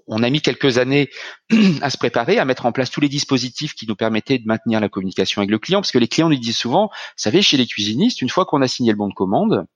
on 0.07 0.23
a 0.23 0.31
mis 0.31 0.41
quelques 0.41 0.79
années 0.79 1.11
à 1.83 1.91
se 1.91 1.99
préparer, 1.99 2.39
à 2.39 2.45
mettre 2.45 2.67
en 2.67 2.73
place 2.73 2.91
tous 2.91 3.01
les 3.01 3.09
dispositifs 3.09 3.75
qui 3.75 3.87
nous 3.87 3.97
permettaient 3.97 4.39
de 4.39 4.47
maintenir 4.47 4.81
la 4.81 4.89
communication 4.89 5.41
avec 5.41 5.51
le 5.51 5.59
client, 5.59 5.81
parce 5.81 5.93
que 5.93 5.99
les 5.99 6.09
clients 6.09 6.29
nous 6.29 6.37
disent 6.37 6.57
souvent, 6.57 6.87
vous 6.87 7.13
savez, 7.17 7.43
chez 7.43 7.57
les 7.57 7.67
cuisinistes, 7.67 8.23
une 8.23 8.31
fois 8.31 8.45
qu'on 8.45 8.63
a 8.63 8.69
signé 8.69 8.93
le 8.93 8.99
bon 8.99 9.09
de 9.09 9.15
commande, 9.15 9.67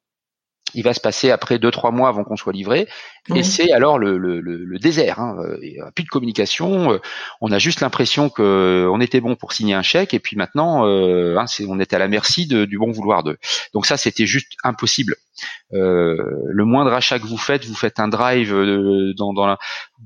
il 0.75 0.83
va 0.83 0.95
se 0.95 1.01
passer 1.01 1.31
après 1.31 1.59
deux 1.59 1.71
trois 1.71 1.91
mois 1.91 2.09
avant 2.09 2.25
qu'on 2.25 2.37
soit 2.37 2.53
livré. 2.53 2.89
Et 3.35 3.43
c'est 3.43 3.73
alors 3.73 3.99
le, 3.99 4.17
le, 4.17 4.41
le, 4.41 4.79
désert 4.79 5.21
hein. 5.21 5.37
il 5.61 5.73
n'y 5.73 5.81
a 5.81 5.91
plus 5.91 6.05
de 6.05 6.09
communication 6.09 6.93
euh, 6.93 6.99
on 7.43 7.53
a 7.53 7.59
juste 7.59 7.81
l'impression 7.81 8.31
que 8.31 8.43
euh, 8.43 8.91
on 8.91 9.03
était 9.03 9.21
bon 9.21 9.37
pour 9.37 9.53
signer 9.53 9.75
un 9.75 9.83
chèque 9.83 10.15
et 10.15 10.19
puis 10.19 10.35
maintenant 10.35 10.87
euh, 10.87 11.37
hein, 11.37 11.45
on 11.69 11.79
était 11.79 11.97
à 11.97 11.99
la 11.99 12.09
merci 12.09 12.47
de, 12.47 12.65
du 12.65 12.79
bon 12.79 12.91
vouloir 12.91 13.25
d'eux. 13.25 13.37
Donc 13.75 13.85
ça 13.85 13.99
c'était 13.99 14.25
juste 14.25 14.53
impossible 14.65 15.17
euh, 15.73 16.17
le 16.47 16.65
moindre 16.65 16.93
achat 16.93 17.19
que 17.19 17.27
vous 17.27 17.37
faites, 17.37 17.65
vous 17.65 17.75
faites 17.75 18.01
un 18.01 18.09
drive 18.09 18.55
euh, 18.55 19.13
dans, 19.17 19.33
dans, 19.33 19.47
la, 19.47 19.59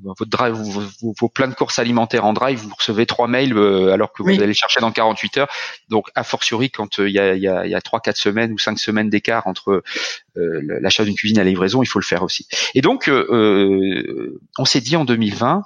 votre 0.03 0.31
drive, 0.31 0.55
vos, 0.55 1.15
vos, 1.21 1.29
plein 1.29 1.49
de 1.49 1.55
courses 1.55 1.79
alimentaires 1.79 2.25
en 2.25 2.33
drive, 2.33 2.59
vous 2.59 2.75
recevez 2.77 3.07
trois 3.07 3.29
mails 3.29 3.57
euh, 3.57 3.93
alors 3.93 4.13
que 4.13 4.23
vous 4.23 4.43
allez 4.43 4.55
chercher 4.55 4.81
dans 4.81 4.93
48 4.93 5.39
heures. 5.39 5.49
Donc, 5.89 6.09
a 6.15 6.25
fortiori, 6.25 6.71
quand 6.71 6.99
il 6.99 7.11
y 7.11 7.19
a, 7.19 7.35
y, 7.35 7.49
a, 7.49 7.67
y 7.67 7.75
a 7.75 7.81
3-4 7.81 8.17
semaines 8.17 8.53
ou 8.53 8.59
5 8.59 8.79
semaines 8.79 9.11
d'écart 9.11 9.47
entre 9.47 9.83
l'achat 10.35 11.05
d'une 11.05 11.15
cuisine 11.15 11.39
et 11.39 11.45
la 11.45 11.51
livraison, 11.51 11.83
il 11.83 11.87
faut 11.87 11.99
le 11.99 12.05
faire 12.05 12.23
aussi. 12.23 12.47
Et 12.75 12.81
donc, 12.81 13.11
on 13.11 14.65
s'est 14.65 14.81
dit 14.81 14.97
en 14.97 15.05
2020, 15.05 15.63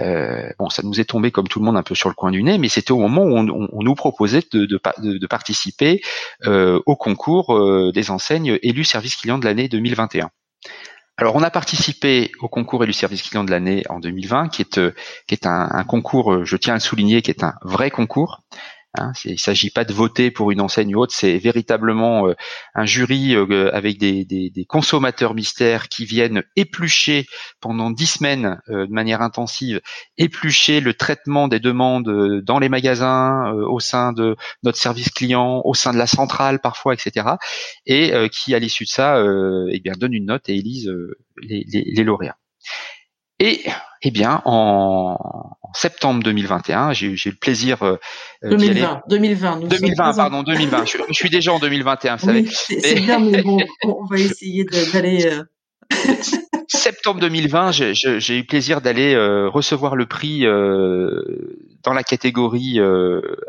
euh, 0.00 0.50
bon, 0.58 0.68
ça 0.68 0.82
nous 0.82 1.00
est 1.00 1.04
tombé 1.04 1.30
comme 1.30 1.48
tout 1.48 1.58
le 1.58 1.64
monde 1.64 1.76
un 1.76 1.82
peu 1.82 1.94
sur 1.94 2.08
le 2.08 2.14
coin 2.14 2.30
du 2.30 2.42
nez, 2.42 2.58
mais 2.58 2.68
c'était 2.68 2.92
au 2.92 2.98
moment 2.98 3.22
où 3.22 3.36
on, 3.36 3.82
nous 3.82 3.94
proposait 3.94 4.42
de, 4.52 5.26
participer 5.26 6.00
euh, 6.46 6.80
au 6.86 6.96
concours 6.96 7.56
euh, 7.56 7.92
des 7.92 8.10
enseignes 8.10 8.58
élus 8.62 8.84
service 8.84 9.16
client 9.16 9.38
de 9.38 9.44
l'année 9.44 9.68
2021. 9.68 10.30
Alors, 11.16 11.34
on 11.34 11.42
a 11.42 11.50
participé 11.50 12.30
au 12.40 12.48
concours 12.48 12.84
élu 12.84 12.92
service 12.92 13.22
client 13.22 13.42
de 13.42 13.50
l'année 13.50 13.82
en 13.88 13.98
2020, 13.98 14.50
qui 14.50 14.62
est, 14.62 14.80
qui 15.26 15.34
est 15.34 15.46
un, 15.46 15.68
un, 15.72 15.82
concours, 15.82 16.44
je 16.44 16.56
tiens 16.56 16.74
à 16.74 16.76
le 16.76 16.80
souligner, 16.80 17.22
qui 17.22 17.32
est 17.32 17.42
un 17.42 17.54
vrai 17.62 17.90
concours, 17.90 18.42
Hein, 18.98 19.12
il 19.24 19.32
ne 19.32 19.36
s'agit 19.36 19.70
pas 19.70 19.84
de 19.84 19.92
voter 19.92 20.30
pour 20.30 20.50
une 20.50 20.60
enseigne 20.60 20.94
ou 20.96 21.00
autre, 21.00 21.14
c'est 21.14 21.38
véritablement 21.38 22.28
euh, 22.28 22.34
un 22.74 22.84
jury 22.84 23.34
euh, 23.34 23.70
avec 23.72 23.98
des, 23.98 24.66
consommateurs 24.68 25.34
mystères 25.34 25.88
qui 25.88 26.04
viennent 26.04 26.42
éplucher 26.56 27.26
pendant 27.60 27.90
dix 27.90 28.06
semaines 28.06 28.60
euh, 28.68 28.86
de 28.86 28.92
manière 28.92 29.22
intensive, 29.22 29.80
éplucher 30.16 30.80
le 30.80 30.94
traitement 30.94 31.48
des 31.48 31.60
demandes 31.60 32.42
dans 32.42 32.58
les 32.58 32.68
magasins, 32.68 33.52
au 33.52 33.80
sein 33.80 34.12
de 34.12 34.36
notre 34.62 34.78
service 34.78 35.10
client, 35.10 35.62
au 35.64 35.74
sein 35.74 35.92
de 35.92 35.98
la 35.98 36.06
centrale 36.06 36.60
parfois, 36.60 36.94
etc. 36.94 37.26
Et 37.86 38.12
qui 38.30 38.54
à 38.54 38.58
l'issue 38.58 38.84
de 38.84 38.88
ça, 38.88 39.22
eh 39.70 39.80
bien 39.80 39.92
donne 39.96 40.14
une 40.14 40.26
note 40.26 40.48
et 40.48 40.56
élise 40.56 40.90
les 41.42 42.04
lauréats. 42.04 42.36
Et 43.40 43.64
eh 44.02 44.10
bien, 44.10 44.42
en, 44.44 45.16
septembre 45.74 46.22
2021, 46.22 46.92
j'ai 46.92 47.06
eu 47.06 47.18
le 47.26 47.32
plaisir 47.32 47.98
2020, 48.42 49.02
2020, 49.08 49.60
2020, 49.68 50.14
pardon, 50.14 50.42
2020. 50.42 50.84
Je, 50.86 51.12
suis 51.12 51.30
déjà 51.30 51.52
en 51.52 51.58
2021, 51.58 52.16
vous 52.16 52.26
savez. 52.26 52.46
C'est 52.46 52.94
bien, 52.96 53.18
mais 53.18 53.42
bon, 53.42 53.58
on 53.84 54.04
va 54.04 54.18
essayer 54.18 54.64
d'aller. 54.64 55.26
Euh, 55.26 55.44
septembre 56.68 57.20
2020, 57.20 57.72
j'ai 57.72 57.90
eu 57.90 58.40
le 58.40 58.46
plaisir 58.46 58.80
d'aller 58.80 59.14
euh, 59.14 59.48
recevoir 59.48 59.96
le 59.96 60.06
prix 60.06 60.46
euh, 60.46 61.22
dans 61.82 61.92
la 61.92 62.02
catégorie 62.02 62.80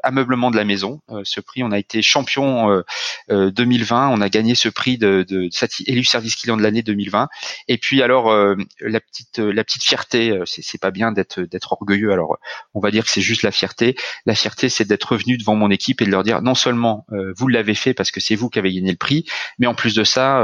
ameublement 0.03 0.51
de 0.51 0.55
la 0.55 0.65
maison. 0.65 1.01
ce 1.23 1.39
prix, 1.39 1.63
on 1.63 1.71
a 1.71 1.79
été 1.79 2.01
champion 2.01 2.83
2020. 3.29 4.09
On 4.09 4.21
a 4.21 4.29
gagné 4.29 4.55
ce 4.55 4.69
prix 4.69 4.97
de, 4.97 5.25
de, 5.27 5.49
élu 5.87 6.03
service 6.03 6.35
client 6.35 6.57
de 6.57 6.61
l'année 6.61 6.81
2020. 6.81 7.27
Et 7.67 7.77
puis 7.77 8.01
alors 8.01 8.33
la 8.81 8.99
petite 8.99 9.39
la 9.39 9.63
petite 9.63 9.83
fierté, 9.83 10.39
c'est 10.45 10.81
pas 10.81 10.91
bien 10.91 11.11
d'être 11.11 11.41
d'être 11.41 11.73
orgueilleux. 11.73 12.11
Alors 12.11 12.37
on 12.73 12.79
va 12.79 12.91
dire 12.91 13.03
que 13.03 13.09
c'est 13.09 13.21
juste 13.21 13.43
la 13.43 13.51
fierté. 13.51 13.95
La 14.25 14.35
fierté, 14.35 14.69
c'est 14.69 14.85
d'être 14.85 15.13
revenu 15.13 15.37
devant 15.37 15.55
mon 15.55 15.71
équipe 15.71 16.01
et 16.01 16.05
de 16.05 16.11
leur 16.11 16.23
dire 16.23 16.41
non 16.41 16.55
seulement 16.55 17.05
vous 17.35 17.47
l'avez 17.47 17.75
fait 17.75 17.93
parce 17.93 18.11
que 18.11 18.19
c'est 18.19 18.35
vous 18.35 18.49
qui 18.49 18.59
avez 18.59 18.73
gagné 18.73 18.91
le 18.91 18.97
prix, 18.97 19.25
mais 19.57 19.67
en 19.67 19.75
plus 19.75 19.95
de 19.95 20.03
ça, 20.03 20.43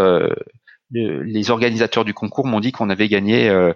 les 0.92 1.50
organisateurs 1.50 2.06
du 2.06 2.14
concours 2.14 2.46
m'ont 2.46 2.60
dit 2.60 2.72
qu'on 2.72 2.90
avait 2.90 3.08
gagné 3.08 3.50
euh, 3.50 3.74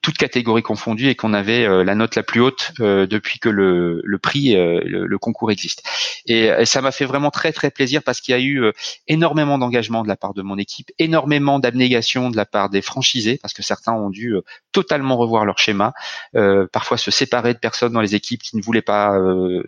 toutes 0.00 0.16
catégories 0.16 0.62
confondues 0.62 1.08
et 1.08 1.14
qu'on 1.16 1.34
avait 1.34 1.64
euh, 1.66 1.82
la 1.82 1.94
note 1.96 2.14
la 2.14 2.22
plus 2.22 2.40
haute 2.40 2.72
euh, 2.80 3.06
depuis 3.06 3.40
que 3.40 3.48
le, 3.48 4.00
le 4.04 4.18
prix, 4.18 4.54
le, 4.54 5.18
concours 5.18 5.50
existe. 5.50 5.82
Et, 6.26 6.50
ça 6.64 6.80
m'a 6.80 6.92
fait 6.92 7.04
vraiment 7.04 7.30
très 7.30 7.52
très 7.52 7.70
plaisir 7.70 8.02
parce 8.02 8.20
qu'il 8.20 8.32
y 8.32 8.38
a 8.38 8.40
eu 8.40 8.72
énormément 9.06 9.58
d'engagement 9.58 10.02
de 10.02 10.08
la 10.08 10.16
part 10.16 10.34
de 10.34 10.42
mon 10.42 10.58
équipe, 10.58 10.90
énormément 10.98 11.58
d'abnégation 11.58 12.30
de 12.30 12.36
la 12.36 12.46
part 12.46 12.70
des 12.70 12.82
franchisés 12.82 13.38
parce 13.40 13.54
que 13.54 13.62
certains 13.62 13.92
ont 13.92 14.10
dû 14.10 14.34
totalement 14.72 15.16
revoir 15.16 15.44
leur 15.44 15.58
schéma, 15.58 15.92
parfois 16.72 16.96
se 16.96 17.10
séparer 17.10 17.54
de 17.54 17.58
personnes 17.58 17.92
dans 17.92 18.00
les 18.00 18.14
équipes 18.14 18.42
qui 18.42 18.56
ne 18.56 18.62
voulaient 18.62 18.82
pas 18.82 19.12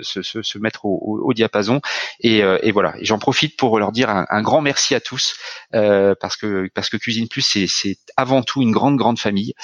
se, 0.01 0.23
se, 0.23 0.43
se, 0.43 0.59
mettre 0.59 0.85
au, 0.85 1.21
au, 1.25 1.33
diapason. 1.33 1.81
Et, 2.21 2.39
et 2.39 2.73
voilà, 2.73 2.95
j'en 3.03 3.19
profite 3.19 3.57
pour 3.57 3.79
leur 3.79 3.93
dire 3.93 4.11
un, 4.11 4.27
un, 4.29 4.43
grand 4.43 4.61
merci 4.61 4.95
à 4.95 5.01
tous 5.01 5.37
parce 5.73 6.37
que 6.37 6.69
parce 6.75 6.89
que 6.89 6.97
Cuisine 6.97 7.29
Plus 7.29 7.43
c'est 7.43 7.97
avant 8.17 8.43
tout 8.43 8.63
une 8.63 8.73
grande 8.73 8.97
grande 8.97 9.19
famille 9.19 9.55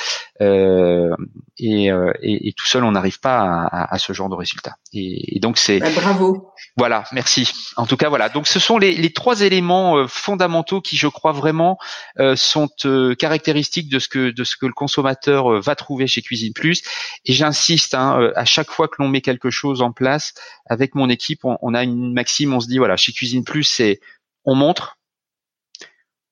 euh, 0.41 1.15
et, 1.59 1.91
euh, 1.93 2.13
et, 2.23 2.49
et, 2.49 2.53
tout 2.53 2.67
seul 2.67 2.85
on 2.85 2.93
n'arrive 2.93 3.21
pas 3.21 3.41
à, 3.41 3.95
à, 3.95 3.99
ce 3.99 4.13
genre 4.13 4.29
de 4.29 4.35
résultat. 4.35 4.77
Et, 4.93 5.39
donc 5.41 5.59
c'est 5.59 5.79
bah, 5.79 5.89
bravo. 5.95 6.53
Voilà, 6.77 7.05
merci. 7.13 7.51
En 7.77 7.87
tout 7.87 7.97
cas 7.97 8.09
voilà. 8.09 8.29
Donc 8.29 8.47
ce 8.47 8.59
sont 8.59 8.79
les, 8.79 8.95
les 8.95 9.13
trois 9.13 9.43
éléments 9.43 9.99
euh, 9.99 10.07
fondamentaux 10.07 10.81
qui 10.81 10.97
je 10.97 11.09
crois 11.09 11.33
vraiment 11.33 11.79
euh, 12.19 12.37
sont 12.37 12.69
euh, 12.85 13.15
caractéristiques 13.15 13.91
de 13.91 13.99
ce 13.99 14.09
que 14.09 14.31
de 14.31 14.45
ce 14.45 14.57
que 14.57 14.67
le 14.67 14.73
consommateur 14.73 15.30
va 15.31 15.75
trouver 15.75 16.07
chez 16.07 16.23
Cuisine 16.23 16.53
Plus. 16.53 16.83
Et 17.25 17.33
j'insiste 17.33 17.95
hein, 17.95 18.33
à 18.35 18.45
chaque 18.45 18.71
fois 18.71 18.89
que 18.89 18.97
l'on 18.99 19.09
met 19.09 19.21
quelque 19.21 19.51
chose 19.51 19.83
en 19.83 19.93
place 19.93 20.35
avec 20.67 20.95
mon 20.95 21.09
équipe, 21.09 21.41
on, 21.45 21.75
a 21.75 21.83
une 21.83 22.13
maxime, 22.13 22.55
on 22.55 22.61
se 22.61 22.69
dit 22.69 22.79
voilà 22.79 22.97
chez 22.97 23.13
Cuisine 23.13 23.45
Plus 23.45 23.65
c'est 23.65 24.01
on 24.45 24.55
montre, 24.55 24.99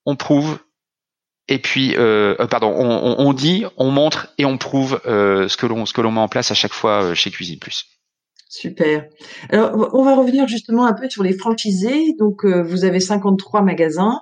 on 0.06 0.16
prouve 0.16 0.58
et 1.48 1.58
puis 1.58 1.96
euh, 1.96 2.34
euh 2.40 2.46
pardon, 2.46 2.68
on, 2.70 3.32
dit, 3.32 3.64
on 3.76 3.90
montre 3.90 4.32
et 4.38 4.44
on 4.44 4.58
prouve 4.58 5.00
euh, 5.06 5.48
ce 5.48 5.56
que 5.56 5.66
l'on 5.66 5.86
ce 5.86 5.92
que 5.92 6.02
l'on 6.02 6.12
met 6.12 6.20
en 6.20 6.28
place 6.28 6.50
à 6.50 6.54
chaque 6.54 6.74
fois 6.74 7.02
euh, 7.02 7.14
chez 7.14 7.30
Cuisine 7.30 7.58
Plus. 7.58 7.86
Super. 8.50 9.04
Alors, 9.50 9.90
on 9.92 10.02
va 10.04 10.14
revenir 10.14 10.48
justement 10.48 10.86
un 10.86 10.94
peu 10.94 11.10
sur 11.10 11.22
les 11.22 11.34
franchisés. 11.34 12.14
Donc, 12.18 12.46
euh, 12.46 12.62
vous 12.62 12.86
avez 12.86 12.98
53 12.98 13.60
magasins. 13.60 14.20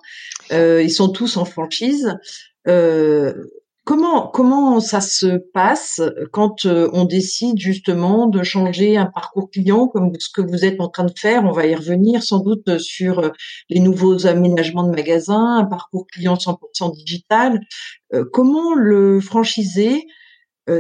ils 0.51 0.91
sont 0.91 1.11
tous 1.11 1.37
en 1.37 1.45
franchise. 1.45 2.17
Comment 3.87 4.27
comment 4.27 4.81
ça 4.81 5.01
se 5.01 5.39
passe 5.55 6.01
quand 6.33 6.67
euh, 6.67 6.91
on 6.93 7.05
décide 7.05 7.61
justement 7.61 8.27
de 8.27 8.43
changer 8.43 8.97
un 8.97 9.07
parcours 9.07 9.49
client 9.49 9.87
comme 9.87 10.11
ce 10.19 10.29
que 10.29 10.41
vous 10.41 10.65
êtes 10.65 10.81
en 10.81 10.89
train 10.89 11.05
de 11.05 11.17
faire? 11.17 11.45
On 11.45 11.53
va 11.53 11.67
y 11.67 11.75
revenir 11.77 12.21
sans 12.25 12.41
doute 12.41 12.79
sur 12.79 13.21
euh, 13.21 13.31
les 13.71 13.79
nouveaux 13.79 14.27
aménagements 14.27 14.83
de 14.83 14.91
magasins, 14.91 15.59
un 15.59 15.67
parcours 15.67 16.05
client 16.09 16.35
100% 16.35 16.97
digital. 16.97 17.61
Euh, 18.13 18.25
comment 18.33 18.75
le 18.75 19.21
franchisé 19.21 20.05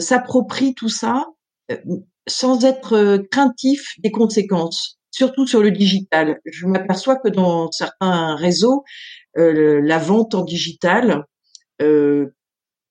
s'approprie 0.00 0.74
tout 0.74 0.88
ça 0.88 1.26
sans 2.26 2.64
être 2.64 3.18
craintif 3.30 3.94
des 4.02 4.10
conséquences, 4.10 4.98
surtout 5.12 5.46
sur 5.46 5.62
le 5.62 5.70
digital? 5.70 6.40
Je 6.44 6.66
m'aperçois 6.66 7.14
que 7.14 7.28
dans 7.28 7.70
certains 7.70 8.34
réseaux, 8.34 8.82
la 9.36 9.98
vente 9.98 10.34
en 10.34 10.42
digital 10.42 11.24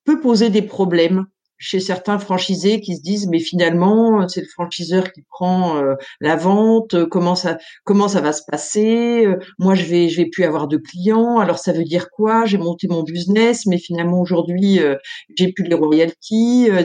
peut 0.05 0.21
poser 0.21 0.49
des 0.49 0.61
problèmes 0.61 1.25
chez 1.57 1.79
certains 1.79 2.19
franchisés 2.19 2.81
qui 2.81 2.95
se 2.97 3.01
disent 3.01 3.27
mais 3.27 3.39
finalement 3.39 4.27
c'est 4.27 4.41
le 4.41 4.47
franchiseur 4.47 5.11
qui 5.13 5.21
prend 5.29 5.77
euh, 5.77 5.93
la 6.19 6.35
vente 6.35 7.05
comment 7.05 7.35
ça 7.35 7.57
comment 7.85 8.07
ça 8.07 8.21
va 8.21 8.33
se 8.33 8.41
passer 8.49 9.25
moi 9.57 9.73
je 9.73 9.85
vais 9.85 10.09
je 10.09 10.17
vais 10.17 10.29
plus 10.29 10.43
avoir 10.43 10.67
de 10.67 10.77
clients 10.77 11.39
alors 11.39 11.57
ça 11.57 11.71
veut 11.71 11.85
dire 11.85 12.09
quoi? 12.11 12.45
J'ai 12.45 12.57
monté 12.57 12.87
mon 12.87 13.03
business 13.03 13.65
mais 13.65 13.77
finalement 13.77 14.19
aujourd'hui 14.19 14.79
euh, 14.79 14.95
j'ai 15.37 15.51
plus 15.53 15.63
les 15.63 15.75
royalties 15.75 16.69
euh, 16.69 16.83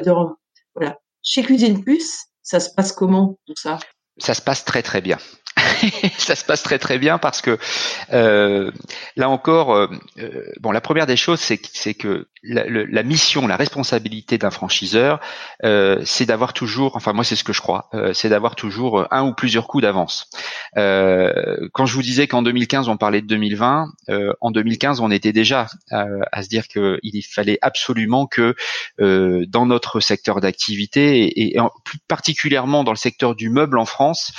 voilà. 0.75 0.99
Chez 1.23 1.43
Cuisine 1.43 1.83
Plus 1.83 2.27
ça 2.43 2.61
se 2.61 2.71
passe 2.75 2.93
comment 2.93 3.39
tout 3.47 3.57
ça? 3.57 3.79
Ça 4.19 4.35
se 4.35 4.43
passe 4.43 4.65
très 4.65 4.83
très 4.83 5.01
bien 5.01 5.19
ça 6.19 6.37
se 6.37 6.45
passe 6.45 6.63
très 6.63 6.79
très 6.79 6.99
bien 6.99 7.19
parce 7.19 7.43
que 7.43 7.59
euh, 8.13 8.71
là 9.17 9.29
encore, 9.29 9.75
euh, 9.75 9.87
euh, 10.19 10.45
bon, 10.61 10.73
la 10.73 10.81
première 10.81 11.07
des 11.07 11.17
choses, 11.17 11.41
c'est 11.41 11.61
c'est 11.73 11.95
que 11.95 12.29
la, 12.43 12.65
la, 12.67 13.03
mission, 13.03 13.47
la 13.47 13.57
responsabilité 13.57 14.39
d'un 14.39 14.51
franchiseur, 14.51 15.21
euh, 15.65 16.01
c'est 16.05 16.27
d'avoir 16.27 16.53
toujours, 16.55 16.97
enfin 16.97 17.13
moi 17.13 17.23
c'est 17.25 17.37
ce 17.37 17.45
que 17.45 17.53
je 17.53 17.61
crois, 17.61 17.89
euh, 17.95 18.15
c'est 18.15 18.29
d'avoir 18.31 18.57
toujours 18.57 19.07
un 19.11 19.27
ou 19.27 19.35
plusieurs 19.35 19.67
coups 19.67 19.83
d'avance. 19.83 20.29
quand 20.75 21.87
je 21.87 21.95
vous 21.95 22.03
disais 22.03 22.27
qu'en 22.27 22.43
2015 22.43 22.89
on 22.89 22.97
parlait 22.97 23.21
de 23.21 23.27
2020, 23.27 23.89
en 24.41 24.51
2015 24.51 25.01
on 25.01 25.11
était 25.11 25.33
déjà 25.33 25.67
à 25.91 26.43
se 26.43 26.49
dire 26.49 26.67
qu'il 26.69 27.25
fallait 27.25 27.59
absolument 27.63 28.27
que 28.27 28.55
dans 28.99 29.67
notre 29.67 30.01
secteur 30.01 30.41
d'activité 30.41 31.25
et, 31.25 31.57
et 31.57 31.61
plus 31.85 31.99
particulièrement 31.99 32.85
dans 32.85 32.93
le 32.93 32.97
secteur 32.97 33.35
du 33.35 33.51
meuble 33.51 33.79
en 33.79 33.85
France, 33.85 34.33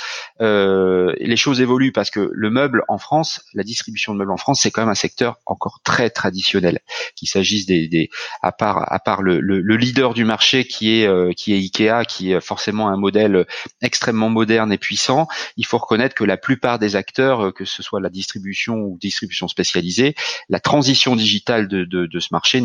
les 1.32 1.36
choses 1.36 1.62
évoluent 1.62 1.92
parce 1.92 2.10
que 2.10 2.30
le 2.30 2.50
meuble 2.50 2.84
en 2.88 2.98
France, 2.98 3.40
la 3.54 3.62
distribution 3.62 4.12
de 4.12 4.18
meubles 4.18 4.32
en 4.32 4.36
France, 4.36 4.60
c'est 4.60 4.70
quand 4.70 4.82
même 4.82 4.90
un 4.90 4.94
secteur 4.94 5.38
encore 5.46 5.80
très 5.82 6.10
traditionnel. 6.10 6.80
Qu'il 7.16 7.26
s'agisse 7.26 7.64
des, 7.64 7.88
des, 7.88 8.10
à 8.42 8.52
part 8.52 8.92
à 8.92 8.98
part 8.98 9.22
le, 9.22 9.40
le, 9.40 9.76
leader 9.78 10.12
du 10.12 10.26
marché 10.26 10.66
qui 10.66 11.00
est 11.00 11.06
euh, 11.06 11.32
qui 11.34 11.54
est 11.54 11.56
Ikea, 11.56 12.04
qui 12.06 12.32
est 12.32 12.40
forcément 12.42 12.88
un 12.88 12.98
modèle 12.98 13.46
extrêmement 13.80 14.28
moderne 14.28 14.74
et 14.74 14.76
puissant, 14.76 15.26
il 15.56 15.64
faut 15.64 15.78
reconnaître 15.78 16.14
que 16.14 16.24
la 16.24 16.36
plupart 16.36 16.78
des 16.78 16.96
acteurs, 16.96 17.46
euh, 17.46 17.50
que 17.50 17.64
ce 17.64 17.82
soit 17.82 18.00
la 18.02 18.10
distribution 18.10 18.74
ou 18.74 18.98
distribution 19.00 19.48
spécialisée, 19.48 20.14
la 20.50 20.60
transition 20.60 21.16
digitale 21.16 21.66
de, 21.66 21.84
de, 21.86 22.04
de 22.04 22.20
ce 22.20 22.28
marché 22.32 22.62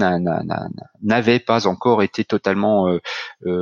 n'avait 1.01 1.39
pas 1.39 1.67
encore 1.67 2.03
été 2.03 2.25
totalement 2.25 2.89
euh, 2.89 2.99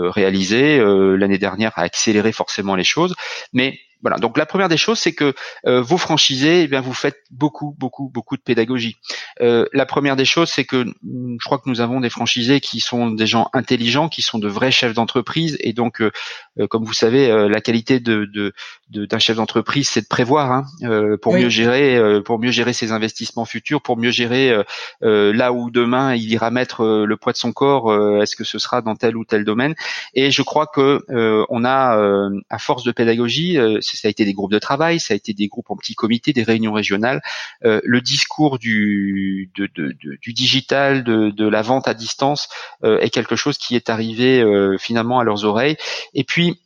réalisée. 0.09 0.79
L'année 0.79 1.37
dernière 1.37 1.73
a 1.75 1.81
accéléré 1.81 2.31
forcément 2.31 2.75
les 2.75 2.83
choses, 2.83 3.13
mais 3.53 3.77
voilà. 4.05 4.17
Donc 4.17 4.37
la 4.37 4.45
première 4.45 4.69
des 4.69 4.77
choses, 4.77 4.99
c'est 4.99 5.13
que 5.13 5.33
euh, 5.65 5.81
vos 5.81 5.97
franchisés, 5.97 6.61
eh 6.61 6.67
bien, 6.67 6.79
vous 6.79 6.93
faites 6.93 7.23
beaucoup, 7.31 7.75
beaucoup, 7.79 8.07
beaucoup 8.07 8.37
de 8.37 8.41
pédagogie. 8.43 8.97
Euh, 9.41 9.65
la 9.73 9.87
première 9.87 10.15
des 10.15 10.25
choses, 10.25 10.49
c'est 10.49 10.63
que 10.63 10.85
je 10.85 11.43
crois 11.43 11.57
que 11.57 11.67
nous 11.67 11.81
avons 11.81 12.01
des 12.01 12.11
franchisés 12.11 12.59
qui 12.59 12.81
sont 12.81 13.09
des 13.09 13.25
gens 13.25 13.49
intelligents, 13.51 14.07
qui 14.07 14.21
sont 14.21 14.37
de 14.37 14.47
vrais 14.47 14.69
chefs 14.69 14.93
d'entreprise, 14.93 15.57
et 15.59 15.73
donc, 15.73 16.01
euh, 16.01 16.11
euh 16.59 16.67
comme 16.67 16.83
vous 16.83 16.93
savez, 16.93 17.31
euh, 17.31 17.49
la 17.49 17.61
qualité 17.61 17.99
de, 17.99 18.25
de, 18.25 18.53
d'un 18.91 19.17
chef 19.17 19.37
d'entreprise, 19.37 19.89
c'est 19.89 20.01
de 20.01 20.07
prévoir 20.07 20.51
hein, 20.51 21.17
pour 21.23 21.33
mieux 21.33 21.49
gérer, 21.49 22.21
pour 22.23 22.37
mieux 22.37 22.51
gérer 22.51 22.73
ses 22.73 22.91
investissements 22.91 23.45
futurs, 23.45 23.81
pour 23.81 23.97
mieux 23.97 24.11
gérer 24.11 24.55
là 25.01 25.51
où 25.51 25.71
demain 25.71 26.13
il 26.13 26.31
ira 26.31 26.51
mettre 26.51 26.85
le 27.05 27.17
poids 27.17 27.31
de 27.33 27.37
son 27.37 27.51
corps. 27.51 28.21
Est-ce 28.21 28.35
que 28.35 28.43
ce 28.43 28.59
sera 28.59 28.81
dans 28.81 28.95
tel 28.95 29.17
ou 29.17 29.25
tel 29.25 29.43
domaine 29.43 29.73
Et 30.13 30.29
je 30.29 30.43
crois 30.43 30.67
que 30.67 31.03
on 31.49 31.65
a, 31.65 32.29
à 32.49 32.59
force 32.59 32.83
de 32.83 32.91
pédagogie, 32.91 33.57
ça 33.95 34.08
a 34.08 34.12
été 34.12 34.25
des 34.25 34.34
groupes 34.34 34.51
de 34.51 34.60
travail, 34.60 34.99
ça 34.99 35.13
a 35.13 35.17
été 35.17 35.34
des 35.34 35.47
groupes 35.47 35.69
en 35.69 35.75
petits 35.75 35.95
comités, 35.95 36.34
des 36.34 36.43
réunions 36.43 36.73
régionales. 36.73 37.21
Euh, 37.63 37.81
le 37.84 38.01
discours 38.01 38.60
du, 38.60 39.51
du 39.55 40.34
digital, 40.34 41.03
de, 41.03 41.47
la 41.47 41.62
vente 41.62 41.88
à 41.88 41.93
distance 41.93 42.49
euh, 42.84 42.99
est 42.99 43.10
quelque 43.10 43.36
chose 43.36 43.58
qui 43.58 43.75
est 43.75 43.89
arrivé 43.89 44.41
euh, 44.41 44.77
finalement 44.77 45.19
à 45.19 45.23
leurs 45.23 45.45
oreilles. 45.45 45.77
Et 46.13 46.23
puis 46.23 46.60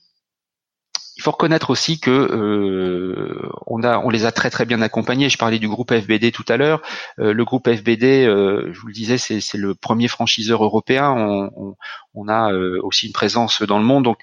il 1.18 1.22
faut 1.22 1.32
reconnaître 1.32 1.70
aussi 1.70 2.00
que 2.00 3.42
on 3.68 3.84
a, 3.84 3.98
on 4.00 4.10
les 4.10 4.24
a 4.24 4.32
très 4.32 4.50
très 4.50 4.66
bien 4.66 4.82
accompagnés. 4.82 5.28
Je 5.28 5.38
parlais 5.38 5.60
du 5.60 5.68
groupe 5.68 5.94
FBD 5.94 6.32
tout 6.32 6.46
à 6.48 6.56
l'heure. 6.56 6.82
le 7.18 7.44
groupe 7.44 7.70
FBD, 7.70 8.24
je 8.24 8.80
vous 8.80 8.88
le 8.88 8.94
disais, 8.94 9.18
c'est 9.18 9.58
le 9.58 9.76
premier 9.76 10.08
franchiseur 10.08 10.64
européen. 10.64 11.12
On, 11.12 11.76
on 12.14 12.28
a 12.30 12.54
aussi 12.84 13.08
une 13.08 13.12
présence 13.12 13.62
dans 13.64 13.80
le 13.80 13.84
monde. 13.84 14.06
Donc 14.06 14.20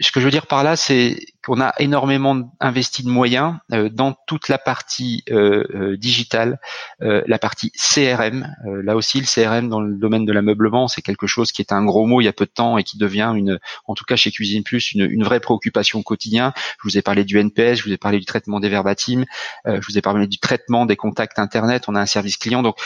ce 0.00 0.10
que 0.10 0.20
je 0.20 0.24
veux 0.24 0.30
dire 0.30 0.46
par 0.46 0.64
là, 0.64 0.76
c'est 0.76 1.16
qu'on 1.44 1.60
a 1.60 1.74
énormément 1.78 2.50
investi 2.60 3.02
de 3.02 3.08
moyens 3.08 3.56
euh, 3.72 3.88
dans 3.88 4.14
toute 4.26 4.48
la 4.48 4.58
partie 4.58 5.24
euh, 5.30 5.64
euh 5.74 5.96
digitale, 5.96 6.58
la 7.00 7.38
partie 7.38 7.70
CRM. 7.72 8.54
là 8.64 8.96
aussi, 8.96 9.20
le 9.20 9.26
CRM 9.26 9.68
dans 9.68 9.80
le 9.80 9.96
domaine 9.96 10.24
de 10.24 10.32
l'ameublement, 10.32 10.88
c'est 10.88 11.02
quelque 11.02 11.26
chose 11.26 11.52
qui 11.52 11.62
était 11.62 11.74
un 11.74 11.84
gros 11.84 12.06
mot 12.06 12.20
il 12.20 12.24
y 12.24 12.28
a 12.28 12.32
peu 12.32 12.46
de 12.46 12.50
temps 12.50 12.78
et 12.78 12.84
qui 12.84 12.96
devient 12.96 13.32
une, 13.36 13.58
en 13.86 13.94
tout 13.94 14.04
cas 14.04 14.16
chez 14.16 14.30
Cuisine 14.30 14.62
Plus, 14.62 14.92
une, 14.92 15.02
une 15.10 15.24
vraie 15.24 15.40
préoccupation 15.40 15.98
au 15.98 16.02
quotidien. 16.02 16.52
Je 16.56 16.88
vous 16.88 16.98
ai 16.98 17.02
parlé 17.02 17.24
du 17.24 17.38
NPS, 17.38 17.78
je 17.78 17.84
vous 17.84 17.92
ai 17.92 17.98
parlé 17.98 18.18
du 18.18 18.24
traitement 18.24 18.60
des 18.60 18.68
verbatims, 18.68 19.24
je 19.66 19.86
vous 19.86 19.98
ai 19.98 20.02
parlé 20.02 20.26
du 20.26 20.38
traitement 20.38 20.86
des 20.86 20.96
contacts 20.96 21.38
Internet. 21.38 21.84
On 21.88 21.94
a 21.94 22.00
un 22.00 22.06
service 22.06 22.36
client, 22.36 22.62
donc 22.62 22.76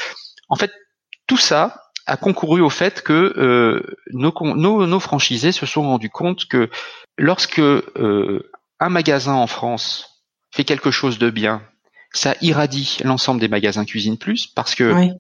en 0.48 0.56
fait 0.56 0.72
tout 1.26 1.36
ça, 1.36 1.85
a 2.06 2.16
concouru 2.16 2.60
au 2.60 2.70
fait 2.70 3.02
que 3.02 3.34
euh, 3.36 3.82
nos, 4.12 4.32
nos, 4.54 4.86
nos, 4.86 5.00
franchisés 5.00 5.52
se 5.52 5.66
sont 5.66 5.82
rendus 5.82 6.10
compte 6.10 6.46
que 6.46 6.70
lorsque 7.18 7.58
euh, 7.58 8.50
un 8.78 8.88
magasin 8.88 9.34
en 9.34 9.46
France 9.46 10.22
fait 10.54 10.64
quelque 10.64 10.90
chose 10.90 11.18
de 11.18 11.30
bien, 11.30 11.62
ça 12.12 12.34
irradie 12.40 12.98
l'ensemble 13.04 13.40
des 13.40 13.48
magasins 13.48 13.84
Cuisine 13.84 14.18
Plus 14.18 14.46
parce 14.46 14.74
que 14.74 15.10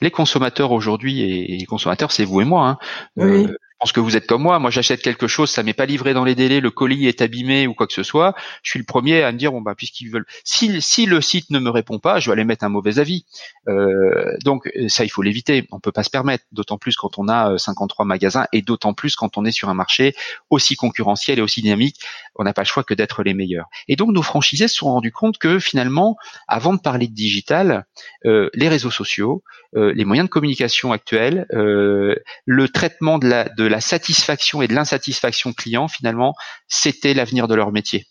les 0.00 0.10
consommateurs 0.10 0.72
aujourd'hui 0.72 1.20
et 1.20 1.56
les 1.56 1.66
consommateurs, 1.66 2.12
c'est 2.12 2.24
vous 2.24 2.40
et 2.40 2.44
moi. 2.44 2.68
Hein, 2.68 2.78
oui. 3.16 3.46
euh, 3.46 3.56
pense 3.80 3.92
que 3.92 4.00
vous 4.00 4.16
êtes 4.16 4.26
comme 4.26 4.42
moi. 4.42 4.58
Moi, 4.58 4.70
j'achète 4.70 5.00
quelque 5.02 5.26
chose, 5.26 5.50
ça 5.50 5.62
m'est 5.62 5.72
pas 5.72 5.86
livré 5.86 6.12
dans 6.14 6.24
les 6.24 6.34
délais, 6.34 6.60
le 6.60 6.70
colis 6.70 7.08
est 7.08 7.22
abîmé 7.22 7.66
ou 7.66 7.74
quoi 7.74 7.86
que 7.86 7.92
ce 7.92 8.02
soit. 8.02 8.34
Je 8.62 8.70
suis 8.70 8.78
le 8.78 8.84
premier 8.84 9.22
à 9.22 9.32
me 9.32 9.38
dire 9.38 9.52
bon 9.52 9.62
bah 9.62 9.74
puisqu'ils 9.74 10.10
veulent, 10.10 10.26
si, 10.44 10.80
si 10.82 11.06
le 11.06 11.20
site 11.20 11.50
ne 11.50 11.58
me 11.58 11.70
répond 11.70 11.98
pas, 11.98 12.20
je 12.20 12.26
vais 12.26 12.34
aller 12.34 12.44
mettre 12.44 12.64
un 12.64 12.68
mauvais 12.68 12.98
avis. 12.98 13.24
Euh, 13.68 14.36
donc 14.44 14.70
ça, 14.88 15.04
il 15.04 15.08
faut 15.08 15.22
l'éviter. 15.22 15.66
On 15.72 15.80
peut 15.80 15.92
pas 15.92 16.02
se 16.02 16.10
permettre, 16.10 16.44
d'autant 16.52 16.76
plus 16.78 16.96
quand 16.96 17.18
on 17.18 17.28
a 17.28 17.56
53 17.56 18.04
euh, 18.04 18.06
magasins 18.06 18.46
et 18.52 18.60
d'autant 18.60 18.92
plus 18.92 19.16
quand 19.16 19.38
on 19.38 19.44
est 19.44 19.52
sur 19.52 19.70
un 19.70 19.74
marché 19.74 20.14
aussi 20.50 20.76
concurrentiel 20.76 21.38
et 21.38 21.42
aussi 21.42 21.62
dynamique. 21.62 22.00
On 22.36 22.44
n'a 22.44 22.52
pas 22.52 22.62
le 22.62 22.66
choix 22.66 22.84
que 22.84 22.94
d'être 22.94 23.22
les 23.22 23.34
meilleurs. 23.34 23.66
Et 23.88 23.96
donc 23.96 24.10
nos 24.12 24.22
franchisés 24.22 24.68
se 24.68 24.76
sont 24.76 24.86
rendus 24.86 25.12
compte 25.12 25.38
que 25.38 25.58
finalement, 25.58 26.16
avant 26.48 26.74
de 26.74 26.80
parler 26.80 27.08
de 27.08 27.14
digital, 27.14 27.84
euh, 28.24 28.50
les 28.54 28.68
réseaux 28.68 28.90
sociaux, 28.90 29.42
euh, 29.76 29.92
les 29.94 30.04
moyens 30.04 30.28
de 30.28 30.30
communication 30.30 30.92
actuels, 30.92 31.46
euh, 31.52 32.14
le 32.44 32.68
traitement 32.68 33.18
de 33.18 33.28
la, 33.28 33.48
de 33.48 33.64
la 33.64 33.80
satisfaction 33.80 34.62
et 34.62 34.68
de 34.68 34.74
l'insatisfaction 34.74 35.52
client, 35.52 35.88
finalement, 35.88 36.34
c'était 36.68 37.14
l'avenir 37.14 37.48
de 37.48 37.54
leur 37.54 37.72
métier. 37.72 38.06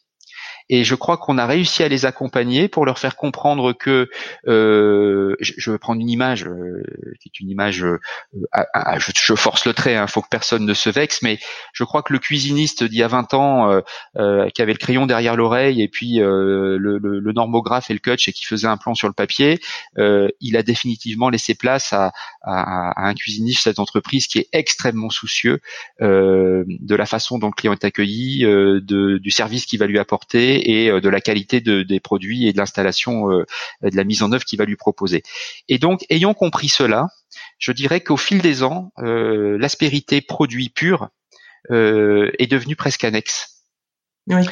Et 0.70 0.84
je 0.84 0.96
crois 0.96 1.18
qu'on 1.18 1.38
a 1.38 1.48
réussi 1.48 1.82
à 1.82 1.88
les 1.88 2.06
accompagner 2.06 2.68
pour 2.68 2.86
leur 2.86 3.00
faire 3.00 3.16
comprendre 3.16 3.74
que, 3.74 4.10
euh, 4.48 5.36
je, 5.40 5.54
je, 5.58 5.72
vais 5.72 5.80
prendre 5.80 6.00
une 6.00 6.10
image 6.10 6.46
euh, 6.46 6.84
qui 7.20 7.30
est 7.30 7.40
une 7.40 7.50
image, 7.50 7.84
euh, 7.84 8.00
je, 8.98 9.12
je, 9.16 9.34
force 9.34 9.66
le 9.66 9.74
trait, 9.74 9.94
il 9.94 9.98
hein, 9.98 10.06
faut 10.06 10.22
que 10.22 10.28
personne 10.30 10.66
ne 10.66 10.74
se 10.76 10.90
vexe, 10.90 11.24
mais 11.24 11.40
je 11.74 11.84
crois 11.84 12.04
que 12.04 12.14
le 12.14 12.20
cuisiniste 12.20 12.84
d'il 12.84 13.00
y 13.00 13.04
a 13.04 13.08
20 13.08 13.34
ans, 13.34 13.72
euh, 13.72 13.82
euh, 14.18 14.50
qui 14.50 14.62
avait 14.62 14.74
le 14.74 14.78
crayon 14.78 15.08
derrière 15.08 15.36
l'oreille 15.36 15.82
et 15.82 15.88
puis 15.88 16.22
euh, 16.22 16.78
le, 16.78 17.00
le, 17.00 17.20
le, 17.20 17.32
normographe 17.32 17.90
et 17.90 17.94
le 17.94 18.00
coach 18.00 18.28
et 18.28 18.34
qui 18.34 18.46
faisait 18.46 18.68
un 18.68 18.78
plan 18.78 18.94
sur 18.94 19.08
le 19.08 19.14
papier, 19.14 19.60
il 19.98 20.58
a 20.58 20.64
définitivement 20.64 21.30
laissé 21.30 21.56
place 21.56 21.94
à, 21.94 22.12
à, 22.44 22.92
à 22.92 23.08
un 23.08 23.14
cuisiniste 23.14 23.64
cette 23.64 23.80
entreprise 23.80 24.28
qui 24.28 24.40
est 24.40 24.50
extrêmement 24.54 25.10
soucieux 25.10 25.62
de 26.00 26.96
la 26.96 27.06
façon 27.06 27.40
dont 27.40 27.48
le 27.48 27.54
client 27.54 27.74
est 27.74 27.84
accueilli, 27.84 28.42
de, 28.42 29.18
du 29.18 29.32
service 29.32 29.66
qu'il 29.66 29.80
va 29.80 29.88
lui 29.88 30.00
apporter 30.00 30.59
et 30.60 30.90
euh, 30.90 31.02
de 31.02 31.10
la 31.10 31.22
qualité 31.22 31.62
de, 31.62 31.84
des 31.84 32.00
produits 32.00 32.48
et 32.48 32.54
de 32.54 32.58
l'installation, 32.58 33.32
euh, 33.32 33.46
de 33.82 33.96
la 33.96 34.04
mise 34.04 34.24
en 34.24 34.32
œuvre 34.32 34.44
qu'il 34.44 34.60
va 34.60 34.66
lui 34.66 34.76
proposer. 34.76 35.24
Et 35.68 35.78
donc, 35.78 36.06
ayant 36.10 36.34
compris 36.34 36.70
cela, 36.70 37.08
je 37.58 37.72
dirais 37.72 38.02
qu'au 38.02 38.18
fil 38.18 38.42
des 38.42 38.64
ans, 38.64 38.92
euh, 39.00 39.58
l'aspérité 39.58 40.22
produit 40.22 40.70
pur 40.70 41.10
est 41.72 42.50
devenue 42.50 42.76
presque 42.76 43.04
annexe. 43.04 43.64
Oui. 44.28 44.48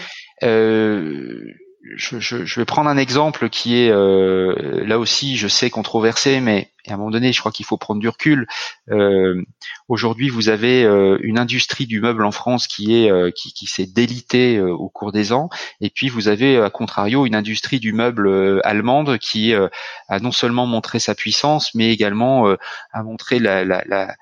Euh, 1.86 1.94
je, 1.96 2.20
je, 2.20 2.46
je, 2.46 2.60
vais 2.60 2.66
prendre 2.66 2.90
un 2.90 2.98
exemple 2.98 3.50
qui 3.50 3.78
est 3.78 3.90
euh, 3.90 4.84
là 4.86 5.00
aussi, 5.00 5.38
je 5.38 5.48
sais 5.48 5.70
controversé, 5.70 6.40
mais 6.40 6.72
à 6.88 6.94
un 6.94 6.98
moment 6.98 7.12
donné, 7.12 7.34
je 7.34 7.40
crois 7.40 7.52
qu'il 7.52 7.66
faut 7.66 7.78
prendre 7.78 8.00
du 8.00 8.10
recul. 8.10 8.48
Euh, 8.90 9.42
Aujourd'hui, 9.88 10.30
vous 10.30 10.50
avez 10.50 10.84
euh, 10.84 11.18
une 11.22 11.40
industrie 11.40 11.86
du 11.86 12.02
meuble 12.02 12.26
en 12.26 12.32
France 12.32 12.68
qui 12.68 12.94
est 12.96 13.12
euh, 13.12 13.32
qui, 13.32 13.54
qui 13.54 13.66
s'est 13.66 13.86
délitée 13.86 14.58
euh, 14.58 14.72
au 14.72 14.90
cours 14.90 15.12
des 15.12 15.34
ans, 15.34 15.50
et 15.82 15.90
puis 15.90 16.10
vous 16.10 16.28
avez 16.28 16.58
à 16.58 16.70
contrario 16.70 17.26
une 17.26 17.36
industrie 17.36 17.80
du 17.80 17.94
meuble 17.94 18.62
allemande 18.64 19.18
qui 19.18 19.54
a 19.54 20.20
non 20.20 20.32
seulement 20.32 20.66
montré 20.66 21.00
sa 21.00 21.16
puissance, 21.16 21.74
mais 21.74 21.92
également 21.92 22.56
a 22.92 23.04
montré 23.04 23.40
la, 23.40 23.64
la, 23.64 23.84
la 23.86 24.16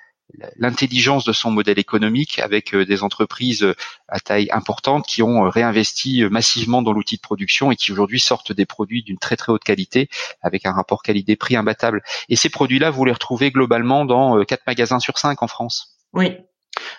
l'intelligence 0.58 1.24
de 1.24 1.34
son 1.34 1.52
modèle 1.52 1.80
économique 1.80 2.40
avec 2.40 2.74
euh, 2.74 2.86
des 2.86 3.04
entreprises 3.04 3.64
euh, 3.64 3.76
à 4.08 4.20
taille 4.20 4.50
importante 4.52 5.06
qui 5.06 5.22
ont 5.24 5.46
euh, 5.46 5.50
réinvesti 5.50 6.24
massivement 6.30 6.82
dans 6.82 6.92
l'outil 6.92 7.16
de 7.16 7.22
production 7.22 7.72
et 7.72 7.76
qui 7.76 7.92
aujourd'hui 7.92 8.20
sortent 8.20 8.52
des 8.52 8.66
produits 8.66 9.04
d'une 9.04 9.18
très 9.18 9.36
très 9.36 9.52
haute 9.52 9.64
qualité 9.64 10.10
avec 10.42 10.66
un 10.66 10.72
rapport 10.72 11.04
qualité-prix 11.04 11.56
imbattable. 11.56 12.04
Et 12.30 12.36
ces 12.36 12.50
produits-là, 12.50 12.90
vous 12.90 13.06
les 13.06 13.12
retrouvez 13.12 13.52
globalement 13.52 14.06
dans 14.06 14.44
quatre 14.46 14.66
magasins 14.68 15.00
sur 15.00 15.18
cinq 15.18 15.44
en 15.44 15.48
France. 15.48 15.98
Oui. 16.14 16.34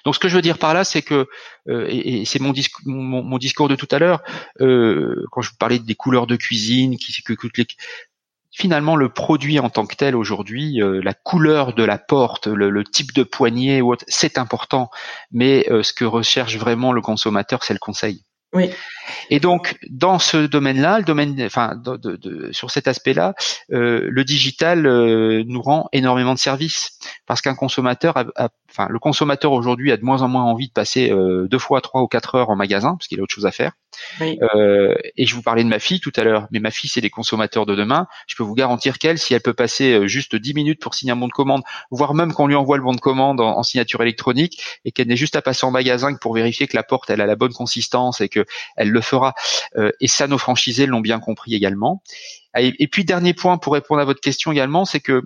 Donc 0.05 0.15
ce 0.15 0.21
que 0.21 0.29
je 0.29 0.37
veux 0.37 0.43
dire 0.43 0.59
par 0.59 0.73
là, 0.73 0.85
c'est 0.85 1.03
que, 1.03 1.29
et, 1.69 2.25
c'est 2.25 2.41
mon, 2.41 2.55
mon, 2.87 3.39
discours 3.39 3.69
de 3.69 3.77
tout 3.77 3.89
à 3.91 3.99
l'heure, 3.99 4.23
quand 4.59 5.43
je 5.43 5.51
vous 5.51 5.57
parlais 5.59 5.79
des 5.79 5.95
couleurs 5.95 6.27
de 6.27 6.37
cuisine, 6.37 6.97
qui, 6.97 7.23
que, 7.23 7.35
que 7.35 7.49
les, 7.57 7.67
finalement 8.57 8.97
le 8.97 9.11
produit 9.11 9.59
en 9.59 9.69
tant 9.69 9.85
que 9.85 9.97
tel 9.97 10.17
aujourd'hui, 10.17 10.81
euh, 10.81 11.03
la 11.03 11.13
couleur 11.13 11.75
de 11.75 11.85
la 11.85 11.99
porte, 11.99 12.47
le, 12.47 12.85
type 12.85 13.13
de 13.13 13.23
poignée 13.23 13.83
c'est 14.09 14.39
important, 14.39 14.91
mais 15.31 15.71
euh, 15.71 15.83
ce 15.83 15.93
que 15.93 16.07
recherche 16.07 16.57
vraiment 16.57 16.93
le 16.93 17.03
consommateur, 17.03 17.63
c'est 17.63 17.75
le 17.75 17.79
conseil. 17.79 18.25
Oui. 18.57 18.71
Et 19.31 19.41
donc 19.41 19.77
dans 19.89 20.19
ce 20.19 20.47
domaine-là, 20.47 20.99
le 20.99 21.05
domaine, 21.05 21.41
enfin 21.43 21.77
de, 21.77 21.97
de, 21.97 22.53
sur 22.53 22.71
cet 22.71 22.89
aspect-là, 22.89 23.35
euh, 23.73 24.09
le 24.11 24.25
digital 24.25 24.87
euh, 24.87 25.45
nous 25.47 25.63
rend 25.63 25.89
énormément 25.93 26.35
de 26.35 26.39
services 26.39 26.99
parce 27.27 27.41
qu'un 27.41 27.55
consommateur, 27.55 28.17
a, 28.17 28.49
enfin 28.71 28.89
le 28.91 28.99
consommateur 28.99 29.53
aujourd'hui 29.53 29.93
a 29.93 29.97
de 29.97 30.05
moins 30.05 30.23
en 30.23 30.29
moins 30.29 30.45
envie 30.45 30.69
de 30.69 30.73
passer 30.73 31.11
euh, 31.11 31.47
deux 31.49 31.59
fois 31.59 31.81
trois 31.81 32.03
ou 32.03 32.09
quatre 32.09 32.35
heures 32.35 32.51
en 32.51 32.57
magasin 32.57 32.95
parce 32.97 33.09
qu'il 33.09 33.21
a 33.21 33.23
autre 33.23 33.35
chose 33.35 33.47
à 33.47 33.53
faire. 33.53 33.73
Oui. 34.21 34.39
Euh, 34.55 34.95
et 35.17 35.27
je 35.27 35.35
vous 35.35 35.43
parlais 35.43 35.65
de 35.65 35.69
ma 35.69 35.79
fille 35.79 36.01
tout 36.01 36.13
à 36.17 36.25
l'heure, 36.25 36.47
mais 36.51 36.59
ma 36.59 36.71
fille 36.71 36.91
c'est 36.91 37.01
des 37.01 37.11
consommateurs 37.11 37.67
de 37.67 37.75
demain. 37.75 38.07
Je 38.27 38.37
peux 38.37 38.43
vous 38.43 38.55
garantir 38.55 38.99
qu'elle, 38.99 39.19
si 39.19 39.35
elle 39.35 39.41
peut 39.41 39.55
passer 39.55 39.93
euh, 39.93 40.07
juste 40.07 40.37
dix 40.37 40.55
minutes 40.55 40.81
pour 40.81 40.95
signer 40.95 41.13
un 41.13 41.17
bon 41.17 41.29
de 41.29 41.33
commande, 41.33 41.63
voire 41.91 42.15
même 42.15 42.33
qu'on 42.33 42.47
lui 42.47 42.55
envoie 42.55 42.77
le 42.77 42.83
bon 42.83 42.93
de 42.93 43.01
commande 43.01 43.41
en, 43.41 43.57
en 43.57 43.63
signature 43.63 44.03
électronique 44.03 44.63
et 44.85 44.93
qu'elle 44.93 45.09
n'ait 45.09 45.17
juste 45.17 45.37
à 45.37 45.43
passer 45.43 45.65
en 45.67 45.71
magasin 45.71 46.13
que 46.13 46.19
pour 46.19 46.35
vérifier 46.35 46.67
que 46.67 46.77
la 46.77 46.83
porte 46.83 47.11
elle 47.11 47.21
a 47.21 47.27
la 47.27 47.37
bonne 47.37 47.53
consistance 47.53 48.21
et 48.21 48.29
que 48.29 48.45
elle 48.77 48.91
le 48.91 49.01
fera. 49.01 49.35
Euh, 49.77 49.91
et 50.01 50.09
ça, 50.09 50.27
nos 50.27 50.39
franchisés 50.39 50.87
l'ont 50.87 51.01
bien 51.01 51.21
compris 51.21 51.55
également. 51.55 52.03
Et, 52.59 52.89
puis 52.89 53.05
dernier 53.05 53.35
point 53.35 53.59
pour 53.59 53.75
répondre 53.75 54.01
à 54.01 54.07
votre 54.07 54.21
question 54.21 54.51
également, 54.51 54.87
c'est 54.87 55.01
que 55.01 55.23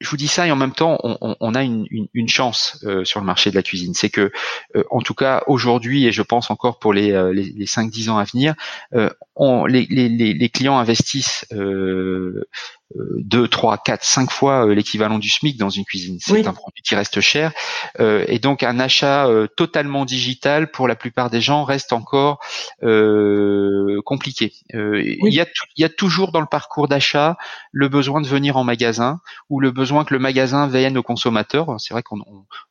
je 0.00 0.10
vous 0.10 0.16
dis 0.16 0.26
ça 0.26 0.46
et 0.46 0.50
en 0.50 0.56
même 0.56 0.72
temps, 0.72 0.98
on, 1.02 1.54
a 1.54 1.62
une, 1.62 2.28
chance 2.28 2.84
euh, 2.84 3.04
sur 3.04 3.20
le 3.20 3.26
marché 3.26 3.50
de 3.50 3.54
la 3.54 3.62
cuisine. 3.62 3.94
C'est 3.94 4.10
que, 4.10 4.32
euh, 4.74 4.82
en 4.90 5.00
tout 5.00 5.14
cas, 5.14 5.44
aujourd'hui, 5.46 6.04
et 6.06 6.12
je 6.12 6.22
pense 6.22 6.50
encore 6.50 6.80
pour 6.80 6.92
les, 6.92 7.12
les, 7.32 7.44
les 7.44 7.66
5-10 7.66 8.10
ans 8.10 8.18
à 8.18 8.24
venir, 8.24 8.54
les, 9.68 10.50
clients 10.52 10.76
investissent 10.76 11.46
deux, 13.18 13.48
trois, 13.48 13.78
quatre, 13.78 14.04
cinq 14.04 14.30
fois 14.30 14.66
euh, 14.66 14.74
l'équivalent 14.74 15.18
du 15.18 15.28
SMIC 15.28 15.56
dans 15.58 15.70
une 15.70 15.84
cuisine. 15.84 16.18
C'est 16.20 16.46
un 16.46 16.52
produit 16.52 16.82
qui 16.82 16.94
reste 16.94 17.20
cher. 17.20 17.52
Euh, 17.98 18.24
et 18.28 18.38
donc 18.38 18.62
un 18.62 18.78
achat 18.78 19.26
euh, 19.26 19.46
totalement 19.48 20.04
digital 20.04 20.70
pour 20.70 20.86
la 20.86 20.94
plupart 20.94 21.30
des 21.30 21.40
gens 21.40 21.64
reste 21.64 21.92
encore 21.92 22.38
compliqué. 24.04 24.52
Il, 24.72 25.32
y 25.32 25.40
a 25.40 25.46
il 25.76 25.82
y 25.82 25.84
a 25.84 25.88
toujours 25.88 26.32
dans 26.32 26.40
le 26.40 26.46
parcours 26.46 26.88
d'achat 26.88 27.36
le 27.72 27.88
besoin 27.88 28.20
de 28.20 28.26
venir 28.26 28.56
en 28.56 28.64
magasin 28.64 29.20
ou 29.48 29.60
le 29.60 29.70
besoin 29.70 30.04
que 30.04 30.14
le 30.14 30.20
magasin 30.20 30.68
vienne 30.68 30.96
aux 30.98 31.02
consommateurs. 31.02 31.74
C'est 31.78 31.94
vrai 31.94 32.02
qu'on 32.02 32.20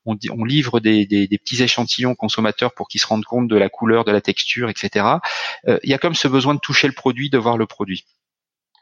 on, 0.05 0.17
on, 0.29 0.45
livre 0.45 0.79
des, 0.79 1.05
des, 1.05 1.27
des, 1.27 1.37
petits 1.37 1.61
échantillons 1.63 2.15
consommateurs 2.15 2.73
pour 2.73 2.87
qu'ils 2.87 3.01
se 3.01 3.07
rendent 3.07 3.25
compte 3.25 3.47
de 3.47 3.57
la 3.57 3.69
couleur, 3.69 4.05
de 4.05 4.11
la 4.11 4.21
texture, 4.21 4.69
etc. 4.69 5.05
il 5.67 5.89
y 5.89 5.93
a 5.93 5.97
comme 5.97 6.15
ce 6.15 6.27
besoin 6.27 6.53
de 6.55 6.59
toucher 6.59 6.87
le 6.87 6.93
produit, 6.93 7.29
de 7.29 7.37
voir 7.37 7.57
le 7.57 7.65
produit. 7.65 8.05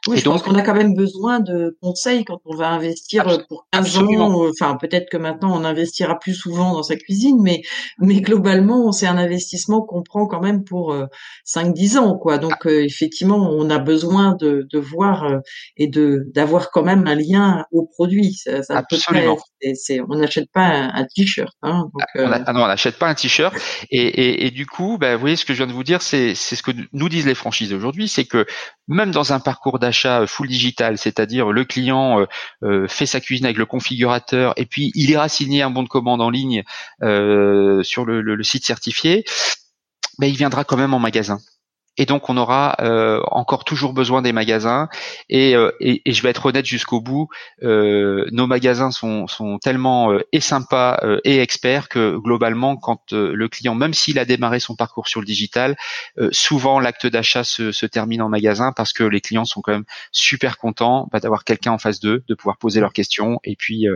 Oui, 0.08 0.18
je 0.18 0.24
pense 0.24 0.42
qu'on 0.42 0.56
a 0.56 0.62
quand 0.62 0.74
même 0.74 0.94
besoin 0.94 1.38
de 1.38 1.76
conseils 1.80 2.24
quand 2.24 2.40
on 2.44 2.56
va 2.56 2.68
investir 2.70 3.24
pour 3.48 3.66
15 3.72 3.98
ans. 3.98 4.48
Enfin, 4.48 4.76
peut-être 4.80 5.08
que 5.08 5.16
maintenant 5.16 5.56
on 5.56 5.64
investira 5.64 6.18
plus 6.18 6.34
souvent 6.34 6.72
dans 6.72 6.82
sa 6.82 6.96
cuisine, 6.96 7.38
mais 7.40 7.62
mais 7.98 8.20
globalement, 8.20 8.90
c'est 8.90 9.06
un 9.06 9.16
investissement 9.16 9.80
qu'on 9.82 10.02
prend 10.02 10.26
quand 10.26 10.40
même 10.40 10.64
pour 10.64 10.92
5-10 11.46 11.96
euh, 11.96 12.00
ans, 12.00 12.18
quoi. 12.18 12.38
Donc 12.38 12.54
ah. 12.64 12.68
euh, 12.68 12.84
effectivement, 12.84 13.48
on 13.52 13.70
a 13.70 13.78
besoin 13.78 14.34
de, 14.34 14.66
de 14.68 14.78
voir 14.80 15.24
euh, 15.24 15.38
et 15.76 15.86
de 15.86 16.24
d'avoir 16.34 16.72
quand 16.72 16.82
même 16.82 17.06
un 17.06 17.14
lien 17.14 17.64
au 17.70 17.86
produit. 17.86 18.34
Ça, 18.34 18.64
ça 18.64 18.78
Absolument. 18.78 19.38
c'est, 19.74 20.00
on 20.00 20.16
n'achète 20.16 20.50
pas 20.52 20.66
un, 20.66 21.06
t-shirt. 21.14 21.54
Hein, 21.62 21.90
donc, 21.92 22.02
ah, 22.18 22.42
ah, 22.46 22.52
non, 22.52 22.64
on 22.64 22.66
n'achète 22.66 22.98
pas 22.98 23.08
un 23.08 23.14
t-shirt. 23.14 23.54
Et, 23.90 24.00
et, 24.00 24.46
et, 24.46 24.50
du 24.50 24.66
coup, 24.66 24.98
bah, 24.98 25.14
vous 25.14 25.20
voyez, 25.20 25.36
ce 25.36 25.44
que 25.44 25.52
je 25.52 25.58
viens 25.58 25.68
de 25.68 25.72
vous 25.72 25.84
dire, 25.84 26.02
c'est 26.02 26.34
c'est 26.34 26.56
ce 26.56 26.62
que 26.64 26.72
nous 26.92 27.08
disent 27.08 27.26
les 27.26 27.36
franchises 27.36 27.72
aujourd'hui, 27.72 28.08
c'est 28.08 28.24
que 28.24 28.46
même 28.88 29.12
dans 29.12 29.32
un 29.32 29.38
parcours 29.38 29.78
d'achat 29.78 29.91
achat 29.92 30.26
full 30.26 30.48
digital, 30.48 30.96
c'est-à-dire 30.96 31.52
le 31.52 31.64
client 31.64 32.20
euh, 32.20 32.26
euh, 32.64 32.88
fait 32.88 33.06
sa 33.06 33.20
cuisine 33.20 33.44
avec 33.44 33.58
le 33.58 33.66
configurateur 33.66 34.54
et 34.56 34.64
puis 34.64 34.90
il 34.94 35.10
ira 35.10 35.28
signer 35.28 35.62
un 35.62 35.70
bon 35.70 35.82
de 35.82 35.88
commande 35.88 36.22
en 36.22 36.30
ligne 36.30 36.64
euh, 37.02 37.82
sur 37.82 38.06
le, 38.06 38.42
site 38.42 38.64
certifié, 38.66 39.24
ben, 40.18 40.26
il 40.26 40.36
viendra 40.36 40.64
quand 40.64 40.76
même 40.76 40.94
en 40.94 40.98
magasin. 40.98 41.38
Et 41.98 42.06
donc 42.06 42.30
on 42.30 42.36
aura 42.36 42.76
euh, 42.80 43.20
encore 43.30 43.64
toujours 43.64 43.92
besoin 43.92 44.22
des 44.22 44.32
magasins. 44.32 44.88
Et, 45.28 45.54
euh, 45.54 45.70
et, 45.80 46.02
et 46.06 46.12
je 46.12 46.22
vais 46.22 46.30
être 46.30 46.46
honnête 46.46 46.64
jusqu'au 46.64 47.00
bout 47.00 47.28
euh, 47.62 48.26
nos 48.32 48.46
magasins 48.46 48.90
sont, 48.90 49.26
sont 49.26 49.58
tellement 49.58 50.10
et 50.32 50.40
sympas 50.40 50.98
et 51.24 51.40
experts 51.40 51.88
que 51.88 52.16
globalement 52.16 52.76
quand 52.76 53.12
le 53.12 53.48
client 53.48 53.74
même 53.74 53.94
s'il 53.94 54.18
a 54.18 54.24
démarré 54.24 54.60
son 54.60 54.74
parcours 54.74 55.08
sur 55.08 55.20
le 55.20 55.26
digital 55.26 55.76
souvent 56.30 56.80
l'acte 56.80 57.06
d'achat 57.06 57.44
se, 57.44 57.72
se, 57.72 57.86
termine 57.86 58.22
en 58.22 58.28
magasin 58.28 58.72
parce 58.74 58.92
que 58.92 59.04
les 59.04 59.20
clients 59.20 59.44
sont 59.44 59.60
quand 59.60 59.72
même 59.72 59.84
super 60.12 60.58
contents 60.58 61.08
bah, 61.12 61.20
d'avoir 61.20 61.44
quelqu'un 61.44 61.72
en 61.72 61.78
face 61.78 62.00
d'eux 62.00 62.24
de 62.28 62.34
pouvoir 62.34 62.56
poser 62.56 62.80
leurs 62.80 62.92
questions. 62.92 63.38
Et 63.44 63.56
puis 63.56 63.86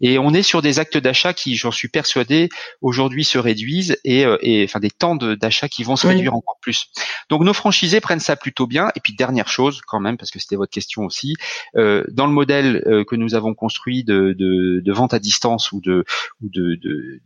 et 0.00 0.18
on 0.18 0.32
est 0.32 0.42
sur 0.42 0.62
des 0.62 0.78
actes 0.78 0.98
d'achat 0.98 1.32
qui 1.32 1.56
j'en 1.56 1.70
suis 1.70 1.88
persuadé 1.88 2.48
aujourd'hui 2.80 3.24
se 3.24 3.38
réduisent 3.38 3.98
et, 4.04 4.24
et 4.40 4.64
enfin 4.64 4.80
des 4.80 4.90
temps 4.90 5.16
d'achat 5.16 5.68
qui 5.68 5.84
vont 5.84 5.96
se 5.96 6.06
réduire 6.06 6.34
encore 6.34 6.58
plus. 6.60 6.88
Donc 7.28 7.43
nos 7.44 7.52
franchisés 7.52 8.00
prennent 8.00 8.20
ça 8.20 8.36
plutôt 8.36 8.66
bien. 8.66 8.90
Et 8.96 9.00
puis 9.00 9.14
dernière 9.14 9.48
chose 9.48 9.80
quand 9.86 10.00
même, 10.00 10.16
parce 10.16 10.30
que 10.30 10.38
c'était 10.38 10.56
votre 10.56 10.72
question 10.72 11.04
aussi, 11.04 11.34
euh, 11.76 12.04
dans 12.10 12.26
le 12.26 12.32
modèle 12.32 12.82
euh, 12.86 13.04
que 13.04 13.16
nous 13.16 13.34
avons 13.34 13.54
construit 13.54 14.04
de, 14.04 14.34
de, 14.36 14.92
vente 14.92 15.14
à 15.14 15.18
distance 15.18 15.72
ou 15.72 15.80
de, 15.80 16.04
ou 16.42 16.48
de, 16.48 16.78
de, 16.82 17.20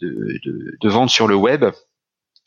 de 0.80 0.88
vente 0.88 1.10
sur 1.10 1.28
le 1.28 1.34
web, 1.34 1.64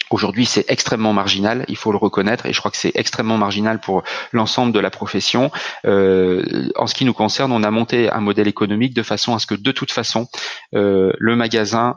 Aujourd'hui, 0.10 0.46
c'est 0.46 0.70
extrêmement 0.70 1.14
marginal, 1.14 1.64
il 1.70 1.78
faut 1.78 1.94
le 1.94 1.98
reconnaître, 1.98 2.46
et 2.46 2.52
je 2.52 2.60
crois 2.60 2.70
que 2.70 2.76
c'est 2.76 2.92
extrêmement 2.96 3.38
marginal 3.38 3.80
pour 3.80 4.04
l'ensemble 4.34 4.74
de 4.74 4.80
la 4.82 4.90
profession. 4.90 5.52
Euh, 5.86 6.70
en 6.76 6.86
ce 6.86 6.96
qui 6.96 7.06
nous 7.06 7.14
concerne, 7.14 7.54
on 7.54 7.64
a 7.64 7.72
monté 7.72 8.10
un 8.12 8.20
modèle 8.20 8.50
économique 8.50 8.94
de 8.94 9.04
façon 9.04 9.34
à 9.36 9.40
ce 9.40 9.48
que, 9.48 9.56
de 9.56 9.72
toute 9.72 9.94
façon, 9.94 10.28
euh, 10.76 11.14
le 11.18 11.38
magasin 11.38 11.96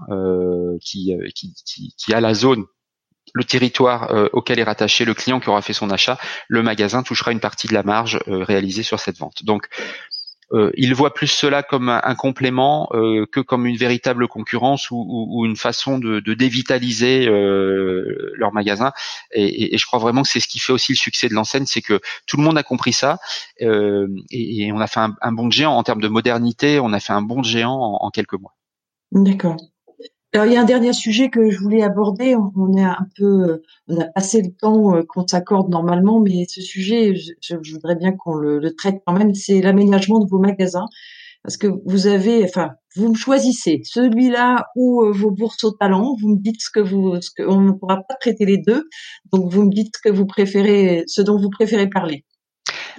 qui, 0.81 1.13
qui, 1.35 1.55
qui, 1.67 1.95
qui, 1.99 2.15
a 2.15 2.21
la 2.21 2.35
zone 2.35 2.65
le 3.35 3.45
territoire 3.45 4.13
euh, 4.13 4.29
auquel 4.33 4.59
est 4.59 4.65
rattaché 4.65 5.05
le 5.05 5.13
client 5.13 5.41
qui 5.41 5.51
aura 5.51 5.61
fait 5.61 5.75
son 5.75 5.91
achat, 5.91 6.17
le 6.49 6.63
magasin 6.63 7.03
touchera 7.03 7.33
une 7.33 7.41
partie 7.41 7.67
de 7.67 7.75
la 7.75 7.83
marge 7.83 8.21
euh, 8.29 8.45
réalisée 8.45 8.85
sur 8.85 9.01
cette 9.01 9.19
vente. 9.19 9.45
Donc 9.45 9.69
euh, 10.53 10.71
il 10.77 10.95
voit 10.95 11.13
plus 11.15 11.27
cela 11.27 11.63
comme 11.65 11.89
un, 11.89 12.15
complément 12.15 12.89
que 12.93 13.41
comme 13.41 13.67
une 13.67 13.77
véritable 13.77 14.29
concurrence 14.29 14.89
ou, 14.91 15.43
une 15.47 15.57
façon 15.57 15.99
de, 15.99 16.21
dévitaliser 16.35 17.27
leur 17.27 18.53
magasin. 18.53 18.93
Et, 19.33 19.77
je 19.77 19.87
crois 19.87 19.99
vraiment 19.99 20.23
que 20.23 20.29
c'est 20.29 20.41
ce 20.41 20.47
qui 20.47 20.61
fait 20.61 20.73
aussi 20.73 20.93
le 20.93 20.99
succès 20.99 21.29
de 21.29 21.35
l'enseigne, 21.35 21.65
c'est 21.67 21.81
que 21.81 21.99
tout 22.27 22.37
le 22.37 22.43
monde 22.43 22.59
a 22.59 22.63
compris 22.63 22.93
ça 22.93 23.19
et, 23.59 24.71
on 24.73 24.81
a 24.81 24.87
fait 24.87 25.01
un, 25.01 25.17
un 25.23 25.33
bond 25.33 25.49
de 25.49 25.53
géant 25.53 25.75
en 25.75 25.83
termes 25.83 26.03
de 26.03 26.09
modernité. 26.09 26.79
On 26.79 26.93
a 26.93 27.01
fait 27.01 27.15
un 27.15 27.23
bond 27.23 27.41
de 27.41 27.47
géant 27.47 27.99
en 28.01 28.11
quelques 28.11 28.35
mois. 28.35 28.55
D'accord. 29.13 29.57
Alors, 30.35 30.47
il 30.47 30.53
y 30.53 30.57
a 30.57 30.61
un 30.63 30.65
dernier 30.65 30.93
sujet 30.93 31.31
que 31.31 31.49
je 31.49 31.61
voulais 31.61 31.85
aborder. 31.85 32.35
On 32.35 32.77
est 32.77 32.83
un 32.83 33.07
peu, 33.17 33.63
on 33.87 34.01
a 34.01 34.07
passé 34.07 34.43
le 34.43 34.51
temps 34.51 34.97
euh, 34.97 35.03
qu'on 35.09 35.25
s'accorde 35.25 35.71
normalement, 35.71 36.21
mais 36.21 36.45
ce 36.49 36.61
sujet, 36.61 37.15
je, 37.15 37.55
voudrais 37.73 37.95
bien 37.95 38.11
qu'on 38.11 38.35
le, 38.35 38.75
traite 38.75 39.01
quand 39.07 39.13
même. 39.13 39.33
C'est 39.33 39.61
l'aménagement 39.61 40.19
de 40.19 40.29
vos 40.29 40.41
magasins, 40.41 40.87
parce 41.45 41.57
que 41.57 41.69
vous 41.87 42.09
avez, 42.09 42.43
enfin, 42.43 42.71
vous 42.97 43.11
me 43.11 43.15
choisissez 43.15 43.83
celui-là 43.85 44.67
ou 44.75 45.05
euh, 45.05 45.13
vos 45.13 45.31
bourses 45.31 45.63
au 45.63 45.71
talent. 45.71 46.17
Vous 46.21 46.31
me 46.31 46.43
dites 46.43 46.61
ce 46.61 46.71
que 46.75 46.81
vous, 46.81 47.21
ce 47.21 47.31
que, 47.31 47.45
on 47.45 47.61
ne 47.61 47.71
pourra 47.71 47.99
pas 47.99 48.17
traiter 48.21 48.45
les 48.45 48.59
deux, 48.59 48.89
donc 49.33 49.53
vous 49.53 49.63
me 49.63 49.71
dites 49.71 49.95
ce 49.95 50.11
que 50.11 50.13
vous 50.13 50.27
préférez, 50.27 51.05
ce 51.07 51.23
dont 51.23 51.41
vous 51.41 51.51
préférez 51.51 51.89
parler. 51.89 52.25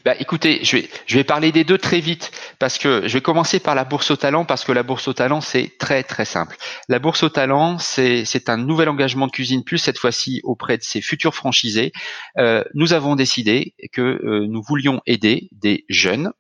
Bah, 0.05 0.13
écoutez, 0.19 0.63
je 0.63 0.77
vais, 0.77 0.89
je 1.07 1.17
vais 1.17 1.23
parler 1.23 1.51
des 1.51 1.63
deux 1.63 1.79
très 1.79 1.99
vite 1.99 2.31
parce 2.59 2.77
que 2.77 3.07
je 3.07 3.13
vais 3.13 3.21
commencer 3.21 3.59
par 3.59 3.73
la 3.73 3.85
bourse 3.85 4.11
au 4.11 4.15
talent 4.15 4.45
parce 4.45 4.63
que 4.63 4.71
la 4.71 4.83
bourse 4.83 5.07
au 5.07 5.13
talent 5.13 5.41
c'est 5.41 5.79
très 5.79 6.03
très 6.03 6.25
simple. 6.25 6.57
La 6.87 6.99
bourse 6.99 7.23
au 7.23 7.29
talent 7.29 7.79
c'est 7.79 8.23
c'est 8.23 8.47
un 8.47 8.57
nouvel 8.57 8.87
engagement 8.87 9.25
de 9.25 9.31
Cuisine 9.31 9.63
Plus 9.63 9.79
cette 9.79 9.97
fois-ci 9.97 10.41
auprès 10.43 10.77
de 10.77 10.83
ses 10.83 11.01
futurs 11.01 11.33
franchisés. 11.33 11.91
Euh, 12.37 12.63
nous 12.75 12.93
avons 12.93 13.15
décidé 13.15 13.73
que 13.91 14.01
euh, 14.01 14.45
nous 14.47 14.61
voulions 14.61 15.01
aider 15.07 15.49
des 15.51 15.85
jeunes 15.89 16.31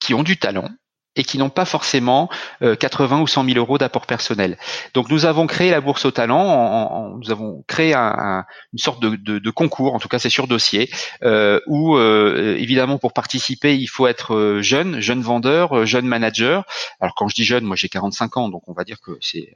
qui 0.00 0.14
ont 0.14 0.22
du 0.22 0.38
talent, 0.38 0.70
et 1.16 1.24
qui 1.24 1.38
n'ont 1.38 1.50
pas 1.50 1.64
forcément 1.64 2.28
80 2.60 3.16
euh, 3.18 3.22
ou 3.22 3.26
100 3.26 3.44
000 3.44 3.58
euros 3.58 3.78
d'apport 3.78 4.06
personnel. 4.06 4.58
Donc 4.94 5.10
nous 5.10 5.26
avons 5.26 5.46
créé 5.46 5.70
la 5.70 5.80
bourse 5.80 6.04
au 6.04 6.10
talent, 6.10 6.40
en, 6.40 7.16
nous 7.16 7.30
avons 7.30 7.64
créé 7.66 7.94
un, 7.94 8.44
une 8.72 8.78
sorte 8.78 9.00
de, 9.00 9.16
de, 9.16 9.38
de, 9.38 9.50
concours, 9.50 9.94
en 9.94 9.98
tout 9.98 10.08
cas 10.08 10.18
c'est 10.18 10.30
sur 10.30 10.46
dossier, 10.46 10.90
euh, 11.22 11.60
où 11.66 11.96
euh, 11.96 12.56
évidemment 12.58 12.98
pour 12.98 13.12
participer 13.12 13.76
il 13.76 13.86
faut 13.86 14.06
être 14.06 14.34
euh, 14.34 14.62
jeune, 14.62 15.00
jeune 15.00 15.22
vendeur, 15.22 15.86
jeune 15.86 16.06
manager. 16.06 16.64
Alors 17.00 17.14
quand 17.14 17.28
je 17.28 17.34
dis 17.34 17.44
jeune, 17.44 17.64
moi 17.64 17.76
j'ai 17.76 17.88
45 17.88 18.36
ans, 18.36 18.48
donc 18.48 18.62
on 18.68 18.72
va 18.72 18.84
dire 18.84 19.00
que 19.00 19.12
c'est 19.20 19.54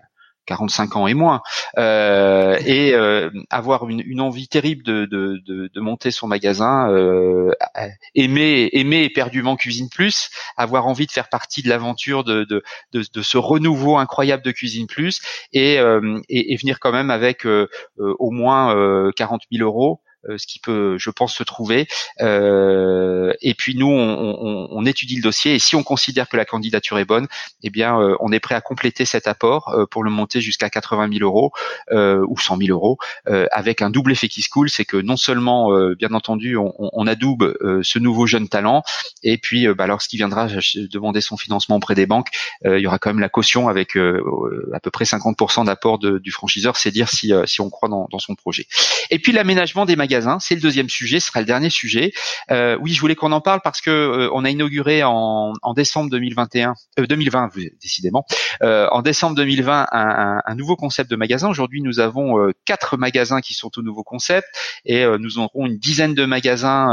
45 0.49 0.97
ans 0.97 1.07
et 1.07 1.15
moins, 1.15 1.43
euh, 1.77 2.59
et 2.65 2.95
euh, 2.95 3.31
avoir 3.51 3.87
une, 3.89 4.21
envie 4.21 4.49
terrible 4.49 4.83
de, 4.83 5.05
de, 5.05 5.43
de, 5.47 5.81
monter 5.81 6.11
son 6.11 6.27
magasin, 6.27 6.91
euh, 6.91 7.53
aimer, 8.15 8.71
aimer 8.73 9.03
éperdument 9.03 9.57
Cuisine 9.57 9.91
Plus, 9.91 10.31
avoir 10.57 10.87
envie 10.87 11.07
de 11.07 11.13
faire 11.13 11.29
partie 11.29 11.63
de 11.63 11.69
l'aventure 11.69 12.25
de, 12.25 12.45
de, 12.45 12.63
de, 12.93 13.23
ce 13.23 13.37
renouveau 13.37 13.99
incroyable 13.99 14.43
de 14.43 14.51
Cuisine 14.51 14.87
Plus, 14.87 15.21
et, 15.53 15.75
et, 16.29 16.57
venir 16.57 16.81
quand 16.81 16.93
même 16.93 17.11
avec 17.11 17.47
au 17.99 18.31
moins 18.31 19.13
40 19.17 19.43
000 19.53 19.65
euros 19.65 20.01
ce 20.37 20.47
qui 20.47 20.59
peut, 20.59 20.97
je 20.99 21.11
pense, 21.11 21.35
se 21.35 21.43
trouver. 21.43 21.87
Euh, 22.21 23.33
et 23.41 23.55
puis 23.55 23.77
nous, 23.77 23.87
on, 23.87 24.69
on, 24.71 24.87
étudie 24.87 25.17
le 25.17 25.23
dossier 25.23 25.55
et 25.55 25.59
si 25.59 25.77
on 25.77 25.83
considère 25.83 26.29
que 26.29 26.37
la 26.37 26.45
candidature 26.45 26.99
est 26.99 27.05
bonne, 27.05 27.29
eh 27.63 27.71
bien, 27.71 28.01
euh, 28.01 28.17
on 28.21 28.33
est 28.33 28.41
prêt 28.41 28.55
à 28.55 28.61
compléter 28.61 29.05
cet 29.05 29.29
apport 29.29 29.87
pour 29.91 30.03
le 30.03 30.11
monter 30.11 30.41
jusqu'à 30.41 30.71
80 30.71 31.11
000 31.19 31.25
euros 31.25 31.53
ou 31.93 32.39
100 32.39 32.57
000 32.57 32.71
euros 32.71 32.99
avec 33.27 33.83
un 33.83 33.91
double 33.91 34.13
effet 34.13 34.29
qui 34.29 34.43
se 34.43 34.49
coule, 34.49 34.71
c'est 34.71 34.85
que 34.85 34.97
non 34.97 35.17
seulement, 35.17 35.71
bien 35.95 36.13
entendu, 36.13 36.57
on, 36.57 36.73
on 36.79 37.07
adoube 37.07 37.55
ce 37.83 37.99
nouveau 37.99 38.27
jeune 38.27 38.49
talent 38.49 38.83
et 39.23 39.39
puis, 39.39 39.67
bah, 39.75 39.87
lorsqu'il 39.87 40.19
viendra 40.19 40.49
demander 40.91 41.21
son 41.21 41.37
financement 41.37 41.77
auprès 41.77 41.95
des 41.95 42.07
banques, 42.07 42.29
il 42.65 42.79
y 42.79 42.87
aura 42.87 42.99
quand 42.99 43.11
même 43.11 43.21
la 43.21 43.29
caution 43.29 43.69
avec 43.69 43.97
à 43.97 44.81
peu 44.81 44.91
près 44.91 45.05
50% 45.05 45.67
d'apport 45.67 45.99
du 45.99 46.33
franchiseur, 46.33 46.77
c'est 46.77 46.91
dire 46.91 47.09
si, 47.09 47.33
si 47.47 47.61
on 47.61 47.71
croit 47.71 47.89
dans, 47.89 48.09
dans 48.11 48.19
son 48.19 48.35
projet. 48.35 48.67
Et 49.11 49.19
puis 49.19 49.33
l'aménagement 49.33 49.85
des 49.85 49.97
magasins 49.97 50.08
c'est 50.41 50.55
le 50.55 50.61
deuxième 50.61 50.89
sujet, 50.89 51.21
ce 51.21 51.29
sera 51.29 51.41
le 51.41 51.47
dernier 51.47 51.71
sujet. 51.71 52.13
Euh, 52.51 52.77
oui, 52.81 52.93
je 52.93 53.01
voulais 53.01 53.15
qu'on 53.15 53.33
en 53.33 53.41
parle 53.41 53.61
parce 53.63 53.81
que 53.81 53.91
euh, 53.91 54.31
on 54.33 54.45
a 54.45 54.51
inauguré 54.51 55.03
en, 55.05 55.53
décembre 55.75 56.11
2021, 56.11 56.75
2020 56.99 57.57
euh, 57.57 57.69
décidément, 57.81 58.25
en 58.61 59.03
décembre 59.03 59.37
2020 59.37 59.87
un, 59.93 60.55
nouveau 60.55 60.77
concept 60.77 61.11
de 61.11 61.17
magasin. 61.17 61.49
Aujourd'hui, 61.49 61.83
nous 61.83 62.01
avons 62.01 62.51
quatre 62.65 62.97
magasins 62.97 63.41
qui 63.41 63.55
sont 63.55 63.71
au 63.77 63.83
nouveau 63.83 64.03
concept 64.03 64.47
et 64.85 65.05
nous 65.19 65.39
aurons 65.39 65.67
une 65.67 65.79
dizaine 65.79 66.15
de 66.15 66.25
magasins 66.25 66.89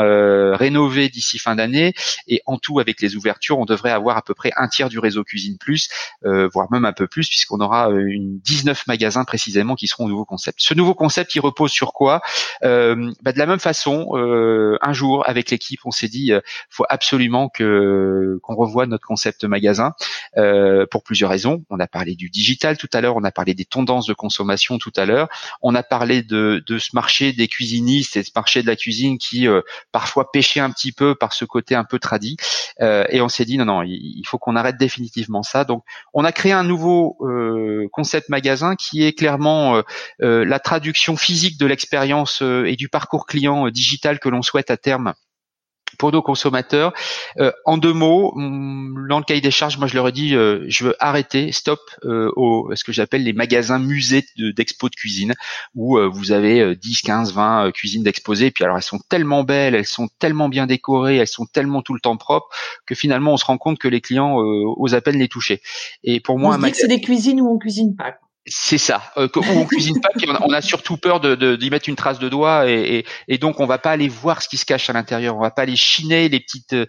rénovés 0.56 1.10
d'ici 1.10 1.40
fin 1.40 1.56
d'année. 1.56 1.94
Et 2.28 2.42
en 2.46 2.58
tout, 2.58 2.80
avec 2.80 3.02
les 3.02 3.16
ouvertures, 3.16 3.58
on 3.58 3.66
devrait 3.66 3.92
avoir 3.92 4.18
à 4.18 4.22
peu 4.22 4.34
près 4.34 4.52
un 4.56 4.68
tiers 4.68 4.90
du 4.90 5.00
réseau 5.00 5.24
Cuisine 5.24 5.58
Plus, 5.58 5.90
voire 6.24 6.72
même 6.72 6.86
un 6.86 6.94
peu 6.94 7.08
plus, 7.08 7.28
puisqu'on 7.28 7.60
aura 7.60 7.90
une 7.90 8.40
19 8.40 8.86
magasins 8.88 9.24
précisément 9.24 9.76
qui 9.76 9.88
seront 9.88 10.06
au 10.06 10.10
nouveau 10.10 10.26
concept. 10.26 10.60
Ce 10.62 10.74
nouveau 10.74 10.94
concept, 10.94 11.34
il 11.36 11.40
repose 11.40 11.72
sur 11.72 11.94
quoi? 11.94 12.22
Bah, 13.22 13.32
de 13.32 13.40
la 13.40 13.46
même 13.46 13.60
façon, 13.60 14.10
euh, 14.14 14.78
un 14.82 14.94
jour 14.94 15.28
avec 15.28 15.52
l'équipe, 15.52 15.80
on 15.86 15.92
s'est 15.92 16.08
dit, 16.08 16.32
euh, 16.32 16.42
faut 16.70 16.86
absolument 16.90 17.50
que 17.50 18.40
qu'on 18.42 18.56
revoie 18.56 18.86
notre 18.86 19.06
concept 19.06 19.44
magasin 19.44 19.94
euh, 20.38 20.86
pour 20.90 21.04
plusieurs 21.04 21.30
raisons. 21.30 21.64
On 21.70 21.80
a 21.80 21.88
parlé 21.88 22.16
du 22.16 22.30
digital 22.30 22.78
tout 22.78 22.90
à 22.94 23.02
l'heure, 23.02 23.16
on 23.16 23.24
a 23.24 23.32
parlé 23.32 23.54
des 23.54 23.66
tendances 23.66 24.08
de 24.08 24.14
consommation 24.14 24.78
tout 24.78 24.94
à 24.96 25.06
l'heure, 25.06 25.30
on 25.62 25.76
a 25.76 25.84
parlé 25.84 26.24
de, 26.24 26.64
de 26.66 26.78
ce 26.78 26.90
marché 26.94 27.34
des 27.34 27.48
cuisinistes 27.48 28.18
et 28.18 28.24
ce 28.24 28.32
marché 28.36 28.62
de 28.62 28.68
la 28.68 28.76
cuisine 28.76 29.18
qui 29.18 29.48
parfois 29.92 30.32
pêchait 30.32 30.60
un 30.60 30.72
petit 30.72 30.92
peu 30.92 31.16
par 31.16 31.34
ce 31.34 31.46
côté 31.46 31.76
un 31.76 31.84
peu 31.84 32.00
tradit. 32.00 32.38
Et 32.80 33.22
on 33.22 33.30
s'est 33.30 33.46
dit 33.46 33.58
non 33.58 33.66
non, 33.66 33.84
il, 33.84 34.24
faut 34.26 34.38
qu'on 34.38 34.56
arrête 34.56 34.78
définitivement 34.78 35.44
ça. 35.44 35.64
Donc 35.64 35.84
on 36.14 36.24
a 36.24 36.32
créé 36.32 36.52
un 36.52 36.64
nouveau 36.64 37.18
concept 37.92 38.30
magasin 38.30 38.76
qui 38.76 39.04
est 39.04 39.14
clairement 39.14 39.82
la 40.20 40.60
traduction 40.60 41.16
physique 41.16 41.60
de 41.60 41.66
l'expérience 41.66 42.42
et 42.42 42.76
du 42.76 42.90
parcours 42.96 43.26
client 43.26 43.68
euh, 43.68 43.72
digital 43.72 44.20
que 44.20 44.30
l'on 44.30 44.42
souhaite 44.42 44.72
à 44.72 44.78
terme 44.78 45.16
pour 46.00 46.14
nos 46.14 46.22
consommateurs. 46.22 46.94
Euh, 47.40 47.52
en 47.66 47.78
deux 47.78 47.92
mots, 47.92 48.32
mm, 48.38 49.10
dans 49.10 49.18
le 49.18 49.26
cahier 49.26 49.42
des 49.42 49.52
charges, 49.52 49.78
moi 49.78 49.88
je 49.88 49.96
leur 49.96 50.08
ai 50.08 50.14
dit, 50.14 50.34
euh, 50.34 50.64
je 50.70 50.86
veux 50.86 50.96
arrêter, 51.02 51.52
stop, 51.52 51.82
au 52.06 52.72
ce 52.74 52.86
que 52.86 52.94
j'appelle 52.94 53.24
les 53.24 53.34
magasins 53.34 53.80
musées 53.80 54.24
d'expo 54.38 54.88
de, 54.88 54.96
cuisine, 54.96 55.34
où 55.74 56.00
vous 56.10 56.32
avez 56.32 56.74
10, 56.78 57.02
15, 57.02 57.34
20 57.34 57.72
cuisines 57.74 58.04
d'exposés, 58.04 58.50
puis 58.50 58.64
alors 58.64 58.78
elles 58.78 58.84
sont 58.84 59.02
tellement 59.10 59.44
belles, 59.44 59.76
elles 59.76 59.86
sont 59.86 60.08
tellement 60.20 60.48
bien 60.48 60.68
décorées, 60.68 61.18
elles 61.18 61.28
sont 61.28 61.46
tellement 61.46 61.82
tout 61.82 61.94
le 61.94 62.00
temps 62.00 62.16
propres, 62.16 62.48
que 62.86 62.96
finalement 62.96 63.34
on 63.34 63.38
se 63.38 63.46
rend 63.46 63.58
compte 63.58 63.78
que 63.78 63.90
les 63.90 64.00
clients 64.00 64.38
osent 64.38 64.96
à 64.96 65.02
peine 65.02 65.20
les 65.20 65.28
toucher. 65.28 65.62
Et 66.04 66.22
pour 66.22 66.40
moi, 66.40 66.58
c'est 66.74 66.88
des 66.88 67.02
cuisines 67.02 67.42
où 67.42 67.50
on 67.50 67.58
cuisine 67.58 67.94
pas. 67.96 68.16
C'est 68.48 68.78
ça. 68.78 69.02
Euh, 69.18 69.28
on 69.36 69.66
cuisine 69.66 70.00
pas, 70.00 70.10
on 70.44 70.54
a, 70.54 70.62
surtout 70.62 70.98
peur 70.98 71.20
d'y 71.20 71.70
mettre 71.72 71.90
une 71.90 71.96
trace 71.96 72.20
de 72.20 72.30
doigt, 72.30 72.70
et, 72.70 73.04
donc 73.40 73.60
on 73.60 73.66
va 73.66 73.80
pas 73.80 73.90
aller 73.90 74.08
voir 74.08 74.44
ce 74.44 74.48
qui 74.48 74.58
se 74.58 74.66
cache 74.66 74.88
à 74.88 74.94
l'intérieur. 74.94 75.36
On 75.36 75.42
va 75.42 75.50
pas 75.50 75.64
aller 75.64 75.76
chiner 75.76 76.30
les 76.30 76.40
petites, 76.40 76.74
euh, 76.74 76.86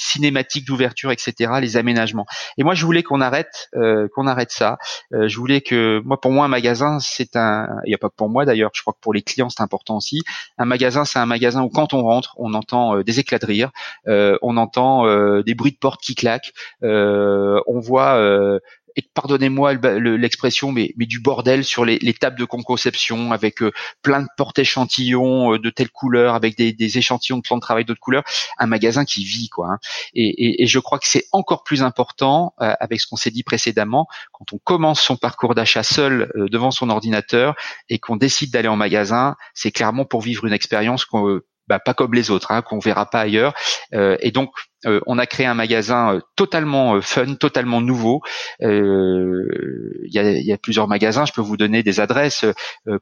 cinématiques 0.00 0.66
d'ouverture, 0.66 1.12
etc., 1.12 1.52
les 1.60 1.76
aménagements. 1.76 2.26
Et 2.56 2.64
moi, 2.64 2.74
je 2.74 2.84
voulais 2.84 3.04
qu'on 3.04 3.20
arrête, 3.20 3.68
euh, 3.76 4.08
qu'on 4.12 4.26
arrête 4.26 4.50
ça. 4.50 4.78
Euh, 5.12 5.28
je 5.28 5.38
voulais 5.38 5.60
que, 5.60 6.02
moi, 6.04 6.20
pour 6.20 6.32
moi, 6.32 6.46
un 6.46 6.48
magasin, 6.48 6.98
c'est 6.98 7.36
un. 7.36 7.68
Il 7.84 7.92
y 7.92 7.94
a 7.94 7.98
pas 7.98 8.10
pour 8.10 8.28
moi 8.28 8.44
d'ailleurs. 8.44 8.70
Je 8.74 8.80
crois 8.80 8.92
que 8.92 9.00
pour 9.00 9.14
les 9.14 9.22
clients, 9.22 9.50
c'est 9.50 9.62
important 9.62 9.98
aussi. 9.98 10.22
Un 10.58 10.64
magasin, 10.64 11.04
c'est 11.04 11.20
un 11.20 11.26
magasin 11.26 11.62
où 11.62 11.68
quand 11.68 11.94
on 11.94 12.02
rentre, 12.02 12.34
on 12.38 12.54
entend 12.54 13.02
des 13.02 13.20
éclats 13.20 13.38
de 13.38 13.46
rire, 13.46 13.70
on 14.06 14.56
entend 14.56 15.06
des 15.42 15.54
bruits 15.54 15.72
de 15.72 15.78
porte 15.78 16.00
qui 16.02 16.16
claquent, 16.16 16.52
on 16.82 17.80
voit 17.80 18.58
et 18.98 19.02
pardonnez-moi 19.14 19.74
l'expression, 19.74 20.72
mais, 20.72 20.92
du 20.98 21.20
bordel 21.20 21.64
sur 21.64 21.84
les, 21.84 22.00
les 22.00 22.14
tables 22.14 22.36
de 22.36 22.44
conception 22.44 23.30
avec 23.30 23.62
euh, 23.62 23.70
plein 24.02 24.22
de 24.22 24.26
porte-échantillons 24.36 25.54
euh, 25.54 25.58
de 25.60 25.70
telle 25.70 25.88
couleur, 25.88 26.34
avec 26.34 26.56
des, 26.56 26.98
échantillons 26.98 27.36
de 27.36 27.42
plan 27.42 27.56
de 27.56 27.60
travail 27.60 27.84
d'autres 27.84 28.00
couleurs, 28.00 28.24
un 28.58 28.66
magasin 28.66 29.04
qui 29.04 29.24
vit 29.24 29.48
quoi. 29.48 29.68
Hein. 29.68 29.78
Et, 30.14 30.66
je 30.66 30.78
crois 30.80 30.98
que 30.98 31.06
c'est 31.06 31.26
encore 31.30 31.62
plus 31.62 31.84
important 31.84 32.54
euh, 32.60 32.72
avec 32.80 33.00
ce 33.00 33.06
qu'on 33.06 33.14
s'est 33.14 33.30
dit 33.30 33.44
précédemment, 33.44 34.08
quand 34.32 34.52
on 34.52 34.58
commence 34.58 35.00
son 35.00 35.16
parcours 35.16 35.54
d'achat 35.54 35.84
seul 35.84 36.32
devant 36.34 36.72
son 36.72 36.90
ordinateur 36.90 37.54
et 37.88 38.00
qu'on 38.00 38.16
décide 38.16 38.50
d'aller 38.50 38.68
en 38.68 38.76
magasin, 38.76 39.36
c'est 39.54 39.70
clairement 39.70 40.06
pour 40.06 40.22
vivre 40.22 40.44
une 40.44 40.52
expérience 40.52 41.04
qu'on 41.04 41.40
bah, 41.68 41.78
pas 41.78 41.94
comme 41.94 42.14
les 42.14 42.30
autres, 42.30 42.50
hein, 42.50 42.62
qu'on 42.62 42.80
verra 42.80 43.06
pas 43.08 43.20
ailleurs. 43.20 43.54
et 43.92 44.30
donc 44.32 44.50
euh, 44.86 45.00
on 45.06 45.18
a 45.18 45.26
créé 45.26 45.46
un 45.46 45.54
magasin 45.54 46.14
euh, 46.14 46.20
totalement 46.36 46.94
euh, 46.94 47.00
fun, 47.00 47.34
totalement 47.34 47.80
nouveau. 47.80 48.22
Il 48.60 50.10
y, 50.12 50.52
a, 50.52 50.58
plusieurs 50.58 50.88
magasins. 50.88 51.24
Je 51.24 51.32
peux 51.32 51.40
vous 51.40 51.56
donner 51.56 51.82
des 51.82 52.00
adresses 52.00 52.44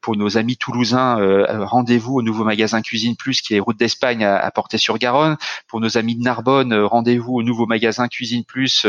pour 0.03 0.17
nos 0.17 0.39
amis 0.39 0.57
toulousains. 0.57 1.17
rendez-vous 1.65 2.15
au 2.15 2.23
nouveau 2.23 2.45
magasin 2.45 2.83
Cuisine 2.83 3.17
Plus 3.17 3.41
qui 3.41 3.55
est 3.55 3.61
route 3.61 3.77
d'Espagne 3.77 4.25
à, 4.25 4.37
à 4.37 4.51
Portée-sur-Garonne. 4.51 5.37
Pour 5.69 5.81
nos 5.81 5.99
amis 5.99 6.17
de 6.17 6.23
Narbonne, 6.23 6.75
rendez-vous 6.75 7.35
au 7.35 7.43
nouveau 7.43 7.67
magasin 7.67 8.09
Cuisine 8.09 8.45
Plus 8.45 8.87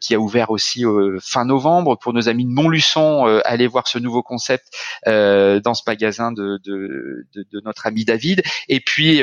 qui 0.00 0.14
a 0.14 0.18
ouvert 0.18 0.50
aussi 0.50 0.84
fin 1.20 1.44
novembre. 1.44 1.98
Pour 1.98 2.12
nos 2.12 2.28
amis 2.28 2.44
de 2.44 2.50
Montluçon, 2.50 3.24
allez 3.44 3.66
voir 3.66 3.88
ce 3.88 3.98
nouveau 3.98 4.22
concept 4.22 4.66
dans 5.06 5.74
ce 5.74 5.82
magasin 5.86 6.32
de, 6.32 6.60
de, 6.64 7.60
notre 7.64 7.86
ami 7.86 8.04
David. 8.04 8.42
Et 8.68 8.80
puis 8.80 9.22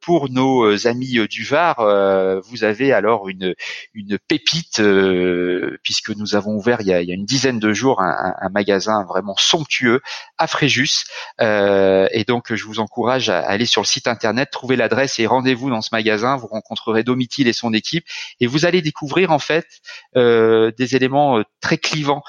pour 0.00 0.30
nos 0.30 0.86
amis 0.86 1.28
du 1.28 1.44
Var 1.44 1.89
euh, 1.90 2.40
vous 2.40 2.64
avez 2.64 2.92
alors 2.92 3.28
une, 3.28 3.54
une 3.94 4.18
pépite, 4.18 4.80
euh, 4.80 5.78
puisque 5.82 6.10
nous 6.10 6.34
avons 6.34 6.52
ouvert 6.52 6.80
il 6.80 6.86
y 6.86 6.92
a, 6.92 7.02
il 7.02 7.08
y 7.08 7.12
a 7.12 7.14
une 7.14 7.24
dizaine 7.24 7.58
de 7.58 7.72
jours 7.72 8.00
un, 8.00 8.34
un, 8.40 8.48
magasin 8.48 9.04
vraiment 9.04 9.34
somptueux 9.36 10.00
à 10.38 10.46
Fréjus. 10.46 11.04
Euh, 11.40 12.08
et 12.12 12.24
donc, 12.24 12.54
je 12.54 12.64
vous 12.64 12.80
encourage 12.80 13.28
à 13.28 13.40
aller 13.40 13.66
sur 13.66 13.82
le 13.82 13.86
site 13.86 14.06
internet, 14.06 14.50
trouver 14.50 14.76
l'adresse 14.76 15.18
et 15.18 15.26
rendez-vous 15.26 15.70
dans 15.70 15.82
ce 15.82 15.90
magasin. 15.92 16.36
Vous 16.36 16.46
rencontrerez 16.46 17.02
Domitil 17.02 17.48
et 17.48 17.52
son 17.52 17.72
équipe, 17.72 18.04
et 18.40 18.46
vous 18.46 18.64
allez 18.64 18.82
découvrir 18.82 19.30
en 19.30 19.38
fait 19.38 19.66
des 20.14 20.96
éléments 20.96 21.42
très 21.60 21.78
clivants 21.78 22.22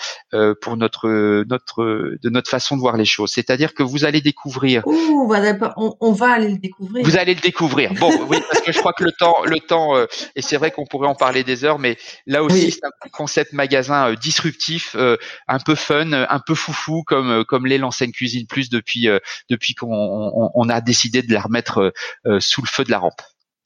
pour 0.61 0.77
notre 0.77 1.43
notre 1.49 2.17
de 2.21 2.29
notre 2.29 2.49
façon 2.49 2.75
de 2.75 2.81
voir 2.81 2.97
les 2.97 3.05
choses. 3.05 3.31
C'est-à-dire 3.31 3.73
que 3.73 3.83
vous 3.83 4.05
allez 4.05 4.21
découvrir. 4.21 4.83
on, 4.85 5.27
va, 5.27 5.73
on, 5.77 6.11
va 6.11 6.31
aller 6.31 6.49
le 6.49 6.57
découvrir. 6.57 7.05
Vous 7.05 7.17
allez 7.17 7.33
le 7.33 7.41
découvrir. 7.41 7.93
Bon, 7.93 8.11
oui, 8.29 8.37
parce 8.49 8.61
que 8.61 8.71
je 8.71 8.79
crois 8.79 8.93
que 8.93 9.03
le 9.03 9.11
temps 9.11 9.35
le 9.51 9.59
temps, 9.59 9.95
euh, 9.95 10.05
et 10.35 10.41
c'est 10.41 10.57
vrai 10.57 10.71
qu'on 10.71 10.85
pourrait 10.85 11.07
en 11.07 11.15
parler 11.15 11.43
des 11.43 11.63
heures, 11.63 11.79
mais 11.79 11.97
là 12.25 12.43
aussi 12.43 12.71
c'est 12.71 12.83
un 12.83 13.09
concept 13.11 13.53
magasin 13.53 14.11
euh, 14.11 14.15
disruptif, 14.15 14.95
euh, 14.95 15.17
un 15.47 15.59
peu 15.59 15.75
fun, 15.75 16.11
un 16.13 16.39
peu 16.45 16.55
foufou 16.55 17.03
comme 17.03 17.43
comme 17.45 17.65
l'est 17.65 17.77
l'enseigne 17.77 18.11
Cuisine 18.11 18.47
Plus 18.47 18.69
depuis 18.69 19.07
depuis 19.49 19.75
qu'on 19.75 20.51
on, 20.53 20.69
a 20.69 20.81
décidé 20.81 21.21
de 21.21 21.31
la 21.33 21.41
remettre 21.41 21.93
sous 22.39 22.61
le 22.61 22.67
feu 22.67 22.83
de 22.83 22.91
la 22.91 22.99
rampe. 22.99 23.21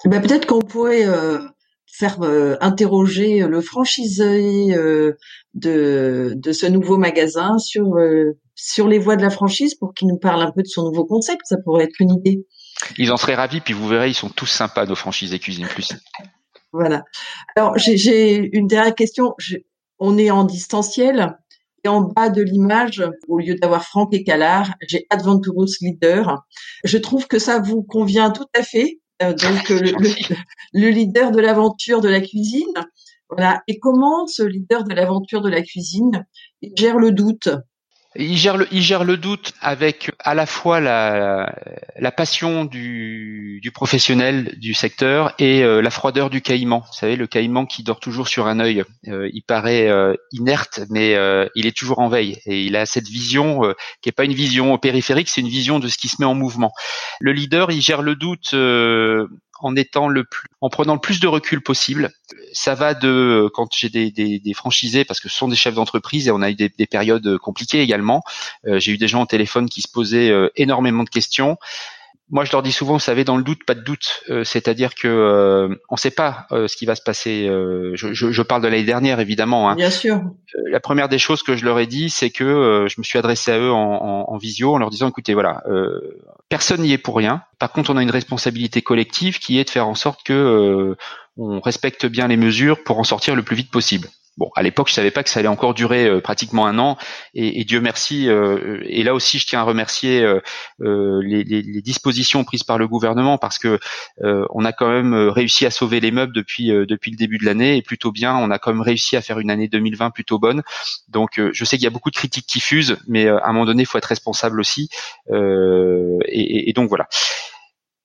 Eh 0.06 0.10
ben, 0.10 0.22
peut-être 0.22 0.46
qu'on 0.46 0.62
pourrait 0.62 1.06
faire 1.88 2.18
interroger 2.62 3.40
le 3.40 3.62
franchisé 3.62 4.76
de, 5.54 6.34
de 6.36 6.52
ce 6.52 6.66
nouveau 6.66 6.98
magasin 6.98 7.58
sur 7.58 7.96
sur 8.56 8.88
les 8.88 9.00
voies 9.00 9.18
de 9.18 9.22
la 9.22 9.30
franchise 9.30 9.76
pour 9.76 9.94
qu'il 9.94 10.08
nous 10.08 10.18
parle 10.18 10.42
un 10.42 10.52
peu 10.52 10.62
de 10.62 10.68
son 10.68 10.84
nouveau 10.84 11.06
concept. 11.06 11.42
Ça 11.46 11.58
pourrait 11.64 11.84
être 11.84 12.00
une 12.00 12.12
idée. 12.12 12.46
Ils 12.98 13.12
en 13.12 13.18
seraient 13.18 13.36
ravis, 13.36 13.62
puis 13.62 13.74
vous 13.74 13.88
verrez, 13.88 14.10
ils 14.10 14.16
sont 14.16 14.30
tous 14.30 14.46
sympas, 14.48 14.86
nos 14.86 14.96
franchisés 14.96 15.40
Cuisine 15.40 15.68
Plus. 15.68 15.94
Voilà. 16.72 17.04
Alors, 17.56 17.78
j'ai 17.78 18.50
une 18.56 18.68
dernière 18.68 18.96
question. 18.96 19.34
on 20.00 20.18
est 20.18 20.32
en 20.32 20.44
distanciel. 20.44 21.38
Et 21.84 21.88
en 21.88 22.02
bas 22.02 22.30
de 22.30 22.42
l'image, 22.42 23.04
au 23.28 23.38
lieu 23.38 23.56
d'avoir 23.56 23.86
Franck 23.86 24.12
et 24.14 24.24
Calard, 24.24 24.74
j'ai 24.88 25.06
Adventurous 25.12 25.68
Leader. 25.82 26.44
Je 26.84 26.98
trouve 26.98 27.28
que 27.28 27.38
ça 27.38 27.60
vous 27.60 27.84
convient 27.84 28.32
tout 28.32 28.48
à 28.58 28.64
fait. 28.64 29.00
Euh, 29.22 29.34
donc, 29.34 29.70
le, 29.70 29.92
le, 30.74 30.90
leader 30.90 31.32
de 31.32 31.40
l'aventure 31.40 32.02
de 32.02 32.10
la 32.10 32.22
cuisine. 32.22 32.74
Voilà. 33.30 33.62
Et 33.68 33.80
comment 33.80 34.26
ce 34.28 34.44
leader 34.44 34.84
de 34.84 34.94
l'aventure 34.94 35.42
de 35.42 35.50
la 35.50 35.62
cuisine 35.62 36.26
gère 36.76 36.98
le 36.98 37.12
doute? 37.12 37.50
Il 38.18 38.38
gère 38.38 38.57
le, 38.57 38.68
il 38.72 38.82
gère 38.82 39.03
le 39.03 39.18
doute 39.18 39.53
avec 39.61 40.11
à 40.20 40.34
la 40.36 40.45
fois 40.45 40.80
la, 40.80 42.11
passion 42.16 42.66
du, 42.66 43.61
professionnel 43.74 44.55
du 44.57 44.74
secteur 44.74 45.34
et 45.38 45.63
euh, 45.63 45.82
la 45.82 45.89
froideur 45.89 46.30
du 46.30 46.41
caïman. 46.41 46.84
Vous 46.86 46.97
savez, 46.97 47.16
le 47.16 47.28
caïman 47.28 47.66
qui 47.66 47.84
dort 47.84 47.99
toujours 47.99 48.28
sur 48.28 48.47
un 48.47 48.59
œil. 48.59 48.84
Euh, 49.07 49.30
il 49.34 49.41
paraît 49.41 49.89
euh, 49.89 50.16
inerte, 50.32 50.82
mais 50.89 51.18
il 51.55 51.66
est 51.66 51.76
toujours 51.76 51.99
en 51.99 52.07
veille 52.07 52.38
et 52.45 52.63
il 52.63 52.76
a 52.76 52.86
cette 52.86 53.07
vision 53.07 53.61
qui 54.01 54.09
est 54.09 54.13
pas 54.13 54.26
une 54.26 54.34
vision 54.34 54.78
périphérique, 54.78 55.30
c'est 55.30 55.41
une 55.41 55.47
vision 55.47 55.80
de 55.80 55.88
ce 55.88 55.97
qui 55.97 56.07
se 56.07 56.18
met 56.20 56.26
en 56.26 56.36
mouvement. 56.36 56.72
Le 57.20 57.32
leader, 57.32 57.72
il 57.72 57.82
gère 57.82 58.01
le 58.01 58.16
doute 58.16 58.53
en 59.62 60.70
prenant 60.70 60.93
le 60.93 60.99
plus 60.99 61.20
de 61.20 61.28
recul 61.28 61.62
possible. 61.62 62.12
Ça 62.53 62.76
va 62.76 62.93
de 62.93 63.49
quand 63.53 63.70
j'ai 63.76 63.89
des, 63.89 64.53
franchisés 64.53 65.06
parce 65.06 65.20
que 65.20 65.30
ce 65.30 65.38
sont 65.38 65.47
des 65.47 65.56
chefs 65.56 65.76
d'entreprise 65.76 66.28
et 66.28 66.32
on 66.32 66.41
a 66.41 66.49
eu 66.49 66.56
des, 66.56 66.70
des 66.70 66.88
périodes 66.88 67.38
compliquées 67.38 67.82
également. 67.82 68.22
Euh, 68.68 68.80
j'ai 68.80 68.91
eu 68.91 68.97
des 68.97 69.08
gens 69.08 69.24
au 69.24 69.26
téléphone 69.26 69.70
qui 69.70 69.82
se 69.82 69.88
posaient 69.88 70.30
euh, 70.30 70.49
énormément 70.56 71.03
de 71.03 71.10
questions 71.10 71.58
moi, 72.30 72.44
je 72.44 72.52
leur 72.52 72.64
dis 72.64 72.72
souvent, 72.72 72.94
vous 72.94 73.00
savez, 73.00 73.24
dans 73.24 73.38
le 73.38 73.44
doute, 73.44 73.66
pas 73.66 73.76
de 73.76 73.82
doute. 73.82 74.24
Euh, 74.30 74.44
c'est-à-dire 74.44 74.96
que 74.96 75.08
euh, 75.08 75.76
on 75.90 75.96
ne 75.96 76.00
sait 76.00 76.10
pas 76.10 76.48
euh, 76.52 76.68
ce 76.68 76.76
qui 76.76 76.88
va 76.88 76.96
se 76.96 77.04
passer. 77.04 77.46
Je, 77.46 78.14
je, 78.14 78.32
je, 78.32 78.42
parle 78.42 78.64
de 78.64 78.68
l'année 78.68 78.84
dernière, 78.84 79.20
évidemment. 79.20 79.70
Hein. 79.70 79.76
Bien 79.76 79.92
sûr. 79.92 80.22
la 80.72 80.80
première 80.80 81.08
des 81.08 81.20
choses 81.20 81.44
que 81.44 81.56
je 81.56 81.66
leur 81.66 81.78
ai 81.80 81.86
dit, 81.86 82.10
c'est 82.10 82.32
que 82.32 82.88
je 82.90 82.96
me 82.98 83.04
suis 83.04 83.20
adressé 83.20 83.52
à 83.52 83.60
eux 83.60 83.72
en, 83.72 83.78
en, 83.78 84.26
en 84.34 84.38
visio, 84.38 84.74
en 84.74 84.80
leur 84.80 84.90
disant, 84.90 85.10
écoutez, 85.10 85.36
voilà, 85.36 85.64
personne 86.50 86.82
n'y 86.82 86.94
est 86.94 86.98
pour 86.98 87.16
rien. 87.16 87.44
Par 87.60 87.72
contre, 87.72 87.92
on 87.92 87.98
a 87.98 88.02
une 88.02 88.12
responsabilité 88.12 88.82
collective 88.82 89.40
qui 89.40 89.60
est 89.60 89.64
de 89.64 89.70
faire 89.70 89.88
en 89.88 89.96
sorte 89.96 90.24
que 90.24 90.96
on 91.38 91.60
respecte 91.60 92.06
bien 92.06 92.28
les 92.28 92.38
mesures 92.38 92.84
pour 92.84 92.98
en 92.98 93.04
sortir 93.04 93.36
le 93.36 93.44
plus 93.44 93.56
vite 93.56 93.70
possible. 93.70 94.08
Bon, 94.38 94.52
à 94.56 94.64
l'époque, 94.64 94.90
je 94.90 94.94
savais 94.94 95.12
pas 95.12 95.24
que 95.24 95.30
ça 95.30 95.40
allait 95.40 95.48
encore 95.48 95.74
durer 95.74 96.08
euh, 96.08 96.20
pratiquement 96.20 96.68
un 96.68 96.78
an, 96.78 96.98
et, 97.34 97.62
et 97.62 97.64
Dieu 97.64 97.80
merci. 97.80 98.28
Euh, 98.28 98.82
et 98.84 99.04
là 99.04 99.14
aussi, 99.14 99.40
je 99.40 99.46
tiens 99.48 99.62
à 99.62 99.64
remercier 99.64 100.22
euh, 100.22 100.42
les, 101.24 101.46
les, 101.46 101.62
les, 101.62 101.82
dispositions 101.82 102.44
prises 102.44 102.64
par 102.64 102.78
le 102.78 102.88
gouvernement 102.88 103.38
parce 103.38 103.60
que 103.60 103.80
on 104.22 104.66
a 104.66 104.74
quand 104.74 104.90
même 104.90 105.14
réussi 105.14 105.66
à 105.66 105.72
sauver 105.72 106.00
les 106.00 106.12
meubles 106.12 106.34
depuis 106.34 106.68
depuis 106.68 107.12
le 107.12 107.18
début 107.18 107.38
de 107.38 107.46
l'année 107.46 107.78
et 107.78 107.82
plutôt 107.82 108.12
bien. 108.12 108.36
On 108.36 108.52
a 108.52 108.60
quand 108.60 108.72
même 108.72 108.82
réussi 108.82 109.16
à 109.16 109.22
faire 109.22 109.40
une 109.40 109.50
année 109.50 109.68
2020 109.68 110.12
plutôt 110.12 110.40
bonne. 110.40 110.64
Donc, 111.08 111.40
je 111.52 111.66
sais 111.66 111.78
qu'il 111.78 111.84
y 111.84 111.88
a 111.88 111.92
beaucoup 111.92 112.10
de 112.10 112.16
critiques 112.16 112.48
qui 112.48 112.60
fusent, 112.60 112.98
mais 113.08 113.28
à 113.28 113.46
un 113.46 113.54
moment 113.54 113.66
donné, 113.66 113.84
il 113.84 113.86
faut 113.86 113.98
être 113.98 114.06
responsable 114.06 114.60
aussi. 114.60 114.90
Et, 115.32 116.70
et, 116.70 116.74
donc 116.74 116.90
voilà. 116.90 117.08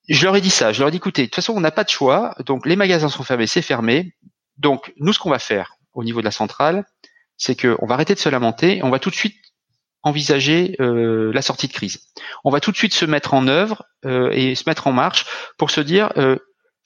Je 0.08 0.24
leur 0.24 0.36
ai 0.36 0.40
dit 0.40 0.50
ça. 0.50 0.72
Je 0.72 0.80
leur 0.80 0.88
ai 0.88 0.90
dit, 0.90 0.98
écoutez, 0.98 1.22
de 1.22 1.26
toute 1.26 1.36
façon, 1.36 1.54
on 1.56 1.60
n'a 1.60 1.70
pas 1.70 1.84
de 1.84 1.90
choix. 1.90 2.34
Donc, 2.46 2.66
les 2.66 2.76
magasins 2.76 3.08
sont 3.08 3.22
fermés, 3.22 3.46
c'est 3.46 3.62
fermé. 3.62 4.14
Donc, 4.58 4.92
nous, 4.98 5.12
ce 5.12 5.18
qu'on 5.18 5.30
va 5.30 5.38
faire, 5.38 5.79
au 5.94 6.04
niveau 6.04 6.20
de 6.20 6.24
la 6.24 6.30
centrale, 6.30 6.84
c'est 7.36 7.60
qu'on 7.60 7.86
va 7.86 7.94
arrêter 7.94 8.14
de 8.14 8.18
se 8.18 8.28
lamenter, 8.28 8.80
on 8.82 8.90
va 8.90 8.98
tout 8.98 9.10
de 9.10 9.14
suite 9.14 9.36
envisager 10.02 10.76
euh, 10.80 11.30
la 11.32 11.42
sortie 11.42 11.68
de 11.68 11.72
crise. 11.72 12.00
On 12.44 12.50
va 12.50 12.60
tout 12.60 12.70
de 12.70 12.76
suite 12.76 12.94
se 12.94 13.04
mettre 13.04 13.34
en 13.34 13.48
œuvre 13.48 13.84
euh, 14.04 14.30
et 14.32 14.54
se 14.54 14.64
mettre 14.66 14.86
en 14.86 14.92
marche 14.92 15.26
pour 15.58 15.70
se 15.70 15.80
dire 15.80 16.12
euh, 16.16 16.36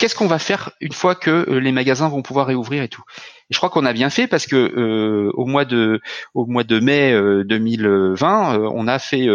qu'est-ce 0.05 0.14
qu'on 0.14 0.26
va 0.26 0.38
faire 0.38 0.70
une 0.82 0.92
fois 0.92 1.14
que 1.14 1.50
les 1.50 1.72
magasins 1.72 2.11
vont 2.11 2.20
pouvoir 2.20 2.48
réouvrir 2.48 2.82
et 2.82 2.88
tout? 2.88 3.02
Je 3.48 3.57
crois 3.57 3.70
qu'on 3.70 3.86
a 3.86 3.94
bien 3.94 4.11
fait 4.11 4.26
parce 4.26 4.46
que 4.46 4.57
euh, 4.57 5.30
au 5.32 5.46
mois 5.46 5.64
de 5.64 6.02
au 6.34 6.44
mois 6.44 6.62
de 6.62 6.78
mai 6.78 7.12
2020, 7.44 8.55
euh, 8.55 8.59
euh, 8.59 8.70
on 8.74 8.86
a 8.86 8.98
fait 8.98 9.26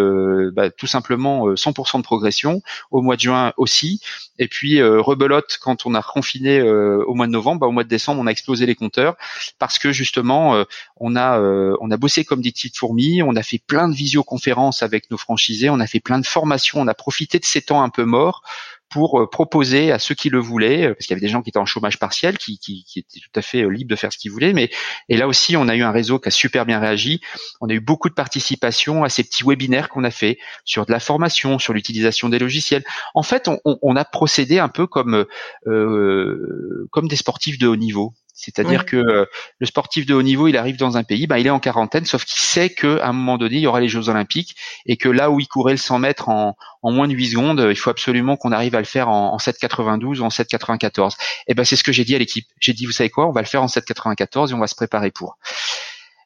bah, 0.52 0.70
tout 0.70 0.86
simplement 0.86 1.48
100% 1.56 1.98
de 1.98 2.04
progression. 2.04 2.62
Au 2.92 3.02
mois 3.02 3.16
de 3.16 3.22
juin 3.22 3.52
aussi. 3.58 4.00
Et 4.38 4.48
puis 4.48 4.82
rebelote 4.84 5.58
quand 5.60 5.88
on 5.88 5.96
a 5.96 6.02
reconfiné 6.02 6.62
au 6.62 7.16
mois 7.16 7.26
de 7.26 7.32
novembre, 7.32 7.62
bah, 7.62 7.68
au 7.68 7.72
mois 7.72 7.84
de 7.84 7.90
décembre, 7.90 8.22
on 8.22 8.28
a 8.28 8.32
explosé 8.32 8.68
les 8.68 8.76
compteurs 8.76 9.16
parce 9.58 9.80
que 9.80 9.92
justement 9.92 10.64
on 10.98 11.16
a 11.16 11.40
on 11.82 11.90
a 11.90 11.98
bossé 11.98 12.26
comme 12.26 12.42
des 12.42 12.52
petites 12.52 12.78
fourmis. 12.78 13.24
On 13.24 13.36
a 13.36 13.44
fait 13.44 13.62
plein 13.66 13.90
de 13.90 13.96
visioconférences 13.96 14.84
avec 14.84 15.10
nos 15.10 15.18
franchisés. 15.18 15.72
On 15.72 15.80
a 15.80 15.88
fait 15.88 16.00
plein 16.00 16.20
de 16.20 16.28
formations. 16.28 16.80
On 16.80 16.88
a 16.88 16.94
profité 16.94 17.40
de 17.40 17.46
ces 17.46 17.62
temps 17.64 17.82
un 17.82 17.90
peu 17.90 18.06
morts 18.06 18.44
pour 18.90 19.30
proposer 19.32 19.92
à 19.92 20.00
ceux 20.00 20.16
qui 20.16 20.30
le 20.30 20.40
voulaient, 20.40 20.94
parce 20.94 21.06
qu'il 21.06 21.12
y 21.12 21.14
avait 21.14 21.26
des 21.26 21.32
gens 21.32 21.42
qui 21.42 21.50
étaient 21.50 21.60
en 21.60 21.66
chômage 21.66 22.00
partiel, 22.00 22.38
qui, 22.38 22.60
étaient 22.96 23.20
tout 23.20 23.40
à 23.40 23.42
fait 23.42 23.70
libres 23.70 23.90
de 23.90 23.96
faire 23.96 24.12
ce 24.12 24.18
qu'ils 24.18 24.32
voulaient, 24.32 24.54
mais 24.54 24.70
et 25.10 25.18
là 25.18 25.28
aussi 25.28 25.56
on 25.56 25.68
a 25.68 25.76
eu 25.76 25.82
un 25.82 25.92
réseau 25.92 26.20
qui 26.20 26.28
a 26.28 26.32
super 26.32 26.66
bien 26.66 26.80
réagi. 26.80 27.22
On 27.62 27.70
a 27.70 27.74
eu 27.74 27.80
beaucoup 27.80 28.10
de 28.10 28.14
participation 28.14 29.04
à 29.04 29.10
ces 29.10 29.24
petits 29.24 29.44
webinaires 29.44 29.90
qu'on 29.90 30.04
a 30.04 30.12
fait 30.12 30.40
sur 30.66 30.86
de 30.86 30.92
la 30.92 31.00
formation, 31.00 31.60
sur 31.60 31.74
l'utilisation 31.74 32.30
des 32.30 32.40
logiciels. 32.40 32.84
En 33.14 33.24
fait, 33.24 33.50
on, 33.66 33.96
a 33.96 34.06
procédé 34.06 34.60
un 34.60 34.70
peu 34.70 34.88
comme 34.88 35.26
euh, 35.68 36.88
comme 36.92 37.08
des 37.08 37.16
sportifs 37.16 37.58
de 37.58 37.68
haut 37.68 37.76
niveau. 37.76 38.14
C'est-à-dire 38.40 38.86
que 38.86 38.96
euh, 38.96 39.26
le 39.60 39.66
sportif 39.66 40.06
de 40.06 40.14
haut 40.14 40.22
niveau, 40.22 40.48
il 40.48 40.56
arrive 40.56 40.78
dans 40.78 40.96
un 40.96 41.04
pays, 41.04 41.28
ben, 41.28 41.38
il 41.38 41.48
est 41.48 41.50
en 41.50 41.60
quarantaine, 41.60 42.06
sauf 42.06 42.24
qu'il 42.24 42.40
sait 42.40 42.70
qu'à 42.70 43.06
un 43.06 43.12
moment 43.12 43.38
donné, 43.38 43.56
il 43.58 43.62
y 43.62 43.68
aura 43.68 43.82
les 43.82 43.90
Jeux 43.90 44.08
Olympiques 44.08 44.56
et 44.86 44.96
que 44.96 45.10
là 45.10 45.30
où 45.30 45.40
il 45.40 45.48
courait 45.48 45.74
le 45.74 45.78
100 45.78 46.00
mètres 46.00 46.30
en, 46.30 46.56
moins 46.84 47.08
de 47.08 47.14
8 47.14 47.32
secondes, 47.32 47.68
il 47.70 47.76
faut 47.76 47.90
absolument 47.90 48.38
qu'on 48.38 48.54
arrive 48.54 48.76
à 48.76 48.80
le 48.80 48.86
faire 48.86 49.10
en, 49.10 49.34
en 49.34 49.38
7,92 49.38 50.20
ou 50.20 50.24
en 50.24 50.30
7,94. 50.30 51.16
Et 51.48 51.54
ben 51.54 51.66
c'est 51.66 51.76
ce 51.76 51.84
que 51.84 51.92
j'ai 51.92 52.06
dit 52.06 52.16
à 52.16 52.20
l'équipe. 52.20 52.48
J'ai 52.60 52.74
dit, 52.74 52.86
vous 52.86 52.94
savez 52.94 53.10
quoi, 53.10 53.28
on 53.28 53.32
va 53.32 53.42
le 53.42 53.48
faire 53.48 53.62
en 53.62 53.68
7,94 53.68 54.52
et 54.52 54.54
on 54.54 54.60
va 54.60 54.68
se 54.68 54.76
préparer 54.76 55.12
pour. 55.12 55.38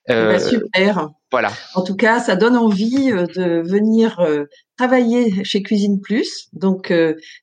Eh 0.10 0.14
ben, 0.14 0.36
euh, 0.36 0.40
super. 0.40 1.10
Voilà. 1.32 1.52
En 1.76 1.82
tout 1.82 1.96
cas, 1.96 2.20
ça 2.20 2.36
donne 2.36 2.58
envie 2.58 3.10
euh, 3.12 3.26
de 3.26 3.62
venir 3.66 4.20
euh, 4.20 4.46
travailler 4.78 5.44
chez 5.46 5.64
Cuisine 5.64 6.02
Plus. 6.02 6.50
Donc, 6.52 6.92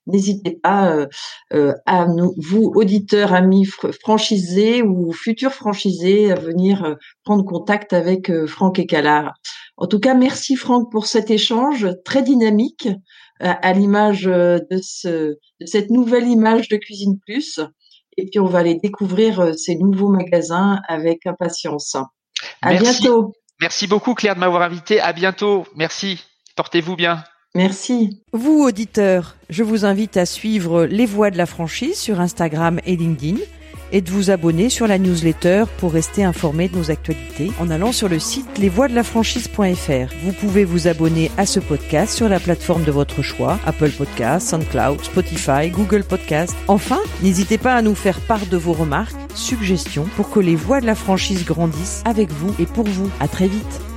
n'hésitez 0.05 0.59
pas 0.61 1.07
à 1.51 2.05
nous, 2.05 2.33
vous 2.37 2.71
auditeurs, 2.75 3.33
amis 3.33 3.65
franchisés 4.01 4.83
ou 4.83 5.11
futurs 5.13 5.53
franchisés, 5.53 6.31
à 6.31 6.35
venir 6.35 6.97
prendre 7.23 7.45
contact 7.45 7.93
avec 7.93 8.31
Franck 8.47 8.79
et 8.79 8.85
Calard. 8.85 9.33
En 9.77 9.87
tout 9.87 9.99
cas, 9.99 10.13
merci 10.13 10.55
Franck 10.55 10.91
pour 10.91 11.07
cet 11.07 11.31
échange 11.31 11.87
très 12.03 12.21
dynamique 12.21 12.89
à, 13.39 13.71
l'image 13.71 14.23
de, 14.23 14.79
ce, 14.83 15.37
de 15.61 15.65
cette 15.65 15.89
nouvelle 15.89 16.27
image 16.27 16.67
de 16.67 16.75
Cuisine 16.75 17.17
Plus. 17.25 17.61
Et 18.17 18.25
puis, 18.25 18.41
on 18.41 18.45
va 18.45 18.59
aller 18.59 18.75
découvrir 18.75 19.53
ces 19.57 19.77
nouveaux 19.77 20.09
magasins 20.09 20.81
avec 20.89 21.25
impatience. 21.25 21.95
À 22.61 22.71
Merci. 22.71 23.01
bientôt. 23.01 23.33
Merci 23.59 23.87
beaucoup 23.87 24.13
Claire 24.15 24.35
de 24.35 24.39
m'avoir 24.39 24.61
invité. 24.61 24.99
À 24.99 25.13
bientôt. 25.13 25.65
Merci. 25.75 26.23
Portez-vous 26.55 26.95
bien. 26.95 27.23
Merci. 27.53 28.21
Vous, 28.31 28.63
auditeurs, 28.63 29.35
je 29.49 29.63
vous 29.63 29.85
invite 29.85 30.15
à 30.17 30.25
suivre 30.25 30.85
Les 30.85 31.05
Voix 31.05 31.31
de 31.31 31.37
la 31.37 31.45
franchise 31.45 31.99
sur 31.99 32.21
Instagram 32.21 32.79
et 32.85 32.95
LinkedIn 32.95 33.37
et 33.91 34.01
de 34.01 34.11
vous 34.11 34.29
abonner 34.29 34.69
sur 34.69 34.87
la 34.87 34.97
newsletter 34.97 35.65
pour 35.77 35.93
rester 35.93 36.23
informé 36.23 36.69
de 36.69 36.77
nos 36.77 36.91
actualités 36.91 37.51
en 37.59 37.69
allant 37.69 37.91
sur 37.91 38.09
le 38.09 38.19
site 38.19 38.57
lesvoixdelafranchise.fr. 38.57 40.13
Vous 40.23 40.33
pouvez 40.33 40.65
vous 40.65 40.87
abonner 40.87 41.31
à 41.37 41.45
ce 41.45 41.59
podcast 41.59 42.15
sur 42.15 42.29
la 42.29 42.39
plateforme 42.39 42.83
de 42.83 42.91
votre 42.91 43.21
choix, 43.21 43.59
Apple 43.65 43.91
Podcasts, 43.91 44.49
SoundCloud, 44.49 45.03
Spotify, 45.03 45.69
Google 45.69 46.03
Podcasts. 46.03 46.55
Enfin, 46.67 46.99
n'hésitez 47.21 47.57
pas 47.57 47.75
à 47.75 47.81
nous 47.81 47.95
faire 47.95 48.19
part 48.21 48.45
de 48.45 48.57
vos 48.57 48.73
remarques, 48.73 49.15
suggestions 49.35 50.05
pour 50.15 50.29
que 50.29 50.39
les 50.39 50.55
voix 50.55 50.81
de 50.81 50.85
la 50.85 50.95
franchise 50.95 51.45
grandissent 51.45 52.03
avec 52.05 52.31
vous 52.31 52.53
et 52.59 52.65
pour 52.65 52.87
vous. 52.87 53.09
À 53.19 53.27
très 53.27 53.47
vite. 53.47 53.90